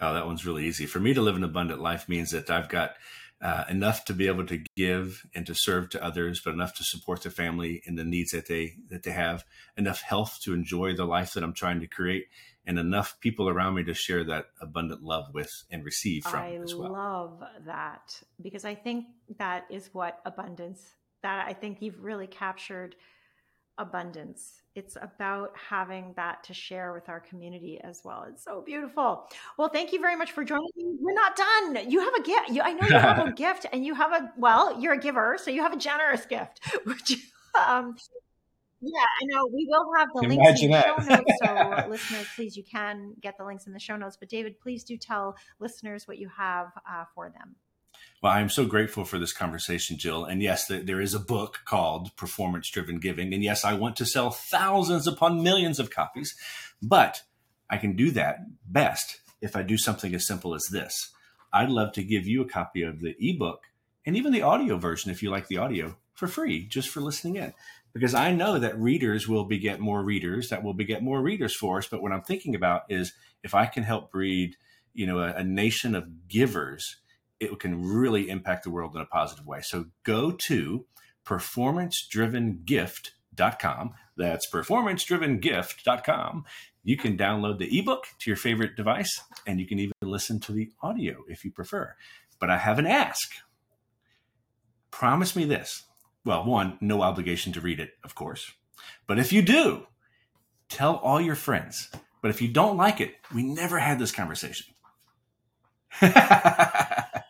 Oh, 0.00 0.14
that 0.14 0.26
one's 0.26 0.44
really 0.44 0.66
easy. 0.66 0.86
For 0.86 0.98
me 0.98 1.14
to 1.14 1.22
live 1.22 1.36
an 1.36 1.44
abundant 1.44 1.80
life 1.80 2.08
means 2.08 2.32
that 2.32 2.50
I've 2.50 2.68
got 2.68 2.94
uh, 3.40 3.64
enough 3.68 4.04
to 4.04 4.12
be 4.12 4.26
able 4.26 4.46
to 4.46 4.62
give 4.76 5.24
and 5.34 5.46
to 5.46 5.54
serve 5.54 5.90
to 5.90 6.04
others, 6.04 6.40
but 6.44 6.54
enough 6.54 6.74
to 6.74 6.84
support 6.84 7.22
the 7.22 7.30
family 7.30 7.82
and 7.86 7.96
the 7.96 8.04
needs 8.04 8.32
that 8.32 8.46
they 8.46 8.76
that 8.90 9.04
they 9.04 9.12
have. 9.12 9.44
Enough 9.76 10.00
health 10.00 10.38
to 10.42 10.54
enjoy 10.54 10.94
the 10.94 11.04
life 11.04 11.34
that 11.34 11.44
I'm 11.44 11.52
trying 11.52 11.80
to 11.80 11.86
create, 11.86 12.26
and 12.68 12.78
enough 12.78 13.18
people 13.20 13.48
around 13.48 13.74
me 13.74 13.82
to 13.82 13.94
share 13.94 14.22
that 14.22 14.50
abundant 14.60 15.02
love 15.02 15.32
with 15.32 15.64
and 15.70 15.84
receive 15.84 16.22
from 16.22 16.40
I 16.40 16.60
as 16.62 16.74
well. 16.74 16.94
I 16.94 16.98
love 16.98 17.42
that 17.64 18.20
because 18.42 18.66
I 18.66 18.74
think 18.74 19.06
that 19.38 19.64
is 19.70 19.88
what 19.92 20.20
abundance. 20.26 20.82
That 21.22 21.46
I 21.48 21.54
think 21.54 21.78
you've 21.80 22.00
really 22.04 22.26
captured 22.26 22.94
abundance. 23.78 24.62
It's 24.74 24.96
about 25.00 25.52
having 25.56 26.12
that 26.16 26.44
to 26.44 26.54
share 26.54 26.92
with 26.92 27.08
our 27.08 27.20
community 27.20 27.80
as 27.82 28.02
well. 28.04 28.26
It's 28.28 28.44
so 28.44 28.60
beautiful. 28.60 29.28
Well, 29.56 29.68
thank 29.68 29.92
you 29.92 30.00
very 30.00 30.14
much 30.14 30.32
for 30.32 30.44
joining 30.44 30.68
me. 30.76 30.96
We're 31.00 31.14
not 31.14 31.36
done. 31.36 31.90
You 31.90 32.00
have 32.00 32.14
a 32.14 32.22
gift. 32.22 32.50
You, 32.50 32.62
I 32.62 32.72
know 32.74 32.86
you 32.86 32.98
have 32.98 33.26
a 33.26 33.32
gift, 33.36 33.66
and 33.72 33.84
you 33.84 33.94
have 33.94 34.12
a 34.12 34.30
well. 34.36 34.78
You're 34.78 34.92
a 34.92 35.00
giver, 35.00 35.38
so 35.42 35.50
you 35.50 35.62
have 35.62 35.72
a 35.72 35.78
generous 35.78 36.26
gift. 36.26 36.60
Which, 36.84 37.16
um, 37.66 37.96
yeah, 38.80 39.00
I 39.00 39.24
know. 39.24 39.46
We 39.52 39.66
will 39.68 39.86
have 39.96 40.08
the 40.14 40.20
Imagine 40.20 40.38
links 40.38 40.62
in 40.62 40.70
the 40.70 40.76
that. 40.76 41.04
show 41.04 41.14
notes. 41.16 41.84
So, 41.84 41.88
listeners, 41.90 42.26
please, 42.36 42.56
you 42.56 42.64
can 42.64 43.14
get 43.20 43.36
the 43.38 43.44
links 43.44 43.66
in 43.66 43.72
the 43.72 43.80
show 43.80 43.96
notes. 43.96 44.16
But, 44.18 44.28
David, 44.28 44.60
please 44.60 44.84
do 44.84 44.96
tell 44.96 45.36
listeners 45.58 46.06
what 46.06 46.18
you 46.18 46.28
have 46.36 46.68
uh, 46.88 47.04
for 47.14 47.30
them. 47.30 47.56
Well, 48.22 48.32
I'm 48.32 48.48
so 48.48 48.64
grateful 48.66 49.04
for 49.04 49.18
this 49.18 49.32
conversation, 49.32 49.96
Jill. 49.96 50.24
And 50.24 50.42
yes, 50.42 50.66
there 50.66 51.00
is 51.00 51.14
a 51.14 51.20
book 51.20 51.60
called 51.64 52.14
Performance 52.16 52.68
Driven 52.68 52.98
Giving. 52.98 53.32
And 53.32 53.42
yes, 53.42 53.64
I 53.64 53.74
want 53.74 53.96
to 53.96 54.06
sell 54.06 54.30
thousands 54.30 55.06
upon 55.06 55.42
millions 55.42 55.78
of 55.78 55.90
copies, 55.90 56.36
but 56.82 57.22
I 57.70 57.76
can 57.76 57.94
do 57.94 58.10
that 58.12 58.38
best 58.66 59.20
if 59.40 59.54
I 59.54 59.62
do 59.62 59.76
something 59.76 60.14
as 60.14 60.26
simple 60.26 60.54
as 60.54 60.66
this. 60.66 61.10
I'd 61.52 61.70
love 61.70 61.92
to 61.92 62.02
give 62.02 62.26
you 62.26 62.42
a 62.42 62.48
copy 62.48 62.82
of 62.82 63.00
the 63.00 63.14
ebook 63.20 63.62
and 64.04 64.16
even 64.16 64.32
the 64.32 64.42
audio 64.42 64.78
version 64.78 65.10
if 65.10 65.22
you 65.22 65.30
like 65.30 65.48
the 65.48 65.58
audio 65.58 65.96
for 66.14 66.26
free, 66.26 66.66
just 66.66 66.88
for 66.88 67.00
listening 67.00 67.36
in. 67.36 67.54
Because 67.98 68.14
I 68.14 68.32
know 68.32 68.58
that 68.58 68.78
readers 68.78 69.26
will 69.26 69.44
beget 69.44 69.80
more 69.80 70.02
readers, 70.02 70.50
that 70.50 70.62
will 70.62 70.74
beget 70.74 71.02
more 71.02 71.20
readers 71.20 71.54
for 71.54 71.78
us. 71.78 71.88
But 71.88 72.02
what 72.02 72.12
I'm 72.12 72.22
thinking 72.22 72.54
about 72.54 72.82
is 72.88 73.12
if 73.42 73.54
I 73.54 73.66
can 73.66 73.82
help 73.82 74.12
breed, 74.12 74.56
you 74.94 75.06
know, 75.06 75.18
a, 75.18 75.34
a 75.34 75.44
nation 75.44 75.94
of 75.94 76.28
givers 76.28 76.96
it 77.40 77.58
can 77.58 77.82
really 77.82 78.28
impact 78.28 78.62
the 78.64 78.70
world 78.70 78.94
in 78.94 79.00
a 79.00 79.06
positive 79.06 79.46
way. 79.46 79.60
So 79.62 79.86
go 80.02 80.32
to 80.46 80.84
performancedrivengift.com. 81.24 83.94
That's 84.16 84.50
performancedrivengift.com. 84.50 86.44
You 86.82 86.96
can 86.96 87.18
download 87.18 87.58
the 87.58 87.78
ebook 87.78 88.06
to 88.20 88.30
your 88.30 88.36
favorite 88.36 88.76
device 88.76 89.20
and 89.46 89.60
you 89.60 89.66
can 89.66 89.78
even 89.78 89.92
listen 90.02 90.40
to 90.40 90.52
the 90.52 90.72
audio 90.82 91.22
if 91.28 91.44
you 91.44 91.52
prefer. 91.52 91.94
But 92.40 92.50
I 92.50 92.58
have 92.58 92.78
an 92.78 92.86
ask. 92.86 93.32
Promise 94.90 95.36
me 95.36 95.44
this. 95.44 95.84
Well, 96.24 96.44
one, 96.44 96.78
no 96.80 97.02
obligation 97.02 97.52
to 97.54 97.60
read 97.60 97.80
it, 97.80 97.92
of 98.04 98.14
course. 98.14 98.52
But 99.06 99.18
if 99.18 99.32
you 99.32 99.42
do, 99.42 99.86
tell 100.68 100.96
all 100.96 101.20
your 101.20 101.34
friends. 101.34 101.90
But 102.20 102.30
if 102.30 102.42
you 102.42 102.48
don't 102.48 102.76
like 102.76 103.00
it, 103.00 103.14
we 103.34 103.42
never 103.42 103.78
had 103.78 103.98
this 103.98 104.12
conversation. 104.12 104.74
that 106.00 107.22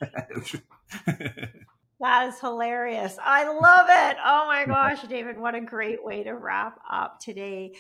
is 2.01 2.41
hilarious. 2.41 3.19
I 3.23 3.45
love 3.45 3.87
it. 3.89 4.17
Oh 4.25 4.47
my 4.47 4.65
gosh, 4.67 5.03
David, 5.03 5.39
what 5.39 5.55
a 5.55 5.61
great 5.61 6.03
way 6.05 6.25
to 6.25 6.33
wrap 6.33 6.79
up 6.91 7.21
today. 7.21 7.75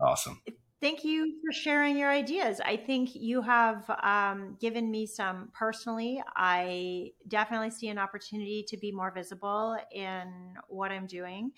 Awesome. 0.00 0.40
Thank 0.82 1.04
you 1.04 1.34
for 1.40 1.52
sharing 1.52 1.96
your 1.96 2.10
ideas. 2.10 2.60
I 2.60 2.76
think 2.76 3.10
you 3.14 3.40
have 3.40 3.88
um, 4.02 4.56
given 4.60 4.90
me 4.90 5.06
some 5.06 5.50
personally. 5.54 6.20
I 6.34 7.12
definitely 7.28 7.70
see 7.70 7.86
an 7.86 7.98
opportunity 7.98 8.64
to 8.66 8.76
be 8.76 8.90
more 8.90 9.12
visible 9.12 9.76
in 9.92 10.54
what 10.66 10.90
I'm 10.90 11.06
doing, 11.06 11.52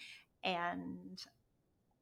and 0.44 1.18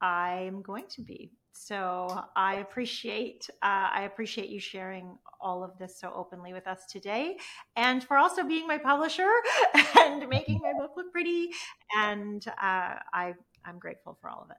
I'm 0.01 0.63
going 0.63 0.87
to 0.89 1.03
be. 1.03 1.31
So 1.53 2.25
I 2.35 2.57
appreciate 2.57 3.49
uh, 3.63 3.91
I 3.93 4.03
appreciate 4.03 4.49
you 4.49 4.59
sharing 4.59 5.17
all 5.41 5.63
of 5.63 5.79
this 5.79 6.01
so 6.01 6.13
openly 6.13 6.53
with 6.53 6.67
us 6.67 6.87
today, 6.91 7.37
and 7.77 8.03
for 8.03 8.17
also 8.17 8.43
being 8.43 8.67
my 8.67 8.79
publisher 8.79 9.31
and 9.97 10.29
making 10.29 10.59
my 10.61 10.73
book 10.77 10.95
look 10.97 11.13
pretty. 11.13 11.51
And 11.97 12.45
uh, 12.49 12.97
I 13.15 13.35
I'm 13.65 13.79
grateful 13.79 14.19
for 14.21 14.29
all 14.29 14.43
of 14.43 14.51
it. 14.51 14.57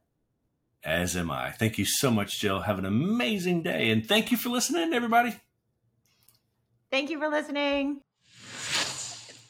As 0.86 1.16
am 1.16 1.32
I. 1.32 1.52
Thank 1.52 1.78
you 1.78 1.86
so 1.86 2.12
much, 2.12 2.40
Jill. 2.40 2.62
Have 2.62 2.78
an 2.78 2.86
amazing 2.86 3.64
day, 3.64 3.90
and 3.90 4.06
thank 4.06 4.32
you 4.32 4.38
for 4.38 4.50
listening, 4.50 4.94
everybody. 4.94 5.34
Thank 6.92 7.10
you 7.10 7.20
for 7.20 7.30
listening. 7.30 8.02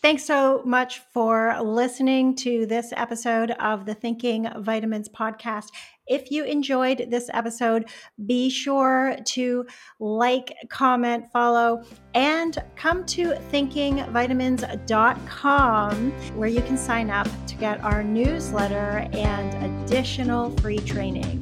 Thanks 0.04 0.24
so 0.26 0.62
much 0.66 1.00
for 1.14 1.58
listening 1.62 2.36
to 2.36 2.66
this 2.66 2.92
episode 2.98 3.52
of 3.52 3.86
the 3.86 3.94
Thinking 3.94 4.50
Vitamins 4.58 5.08
podcast. 5.08 5.68
If 6.08 6.30
you 6.30 6.44
enjoyed 6.44 7.08
this 7.10 7.30
episode, 7.34 7.86
be 8.26 8.50
sure 8.50 9.16
to 9.28 9.66
like, 10.02 10.54
comment, 10.68 11.32
follow, 11.32 11.84
and 12.16 12.62
come 12.76 13.06
to 13.06 13.28
thinkingvitamins.com 13.50 16.12
where 16.36 16.50
you 16.50 16.62
can 16.64 16.78
sign 16.78 17.10
up 17.10 17.30
to 17.48 17.56
get 17.56 17.82
our 17.82 18.04
newsletter 18.04 19.08
and 19.14 19.86
additional 19.86 20.50
free 20.58 20.80
training. 20.80 21.42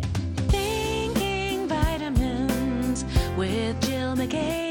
Thinking 0.49 1.67
Vitamins 1.67 3.05
with 3.35 3.81
Jill 3.81 4.15
McKay. 4.15 4.70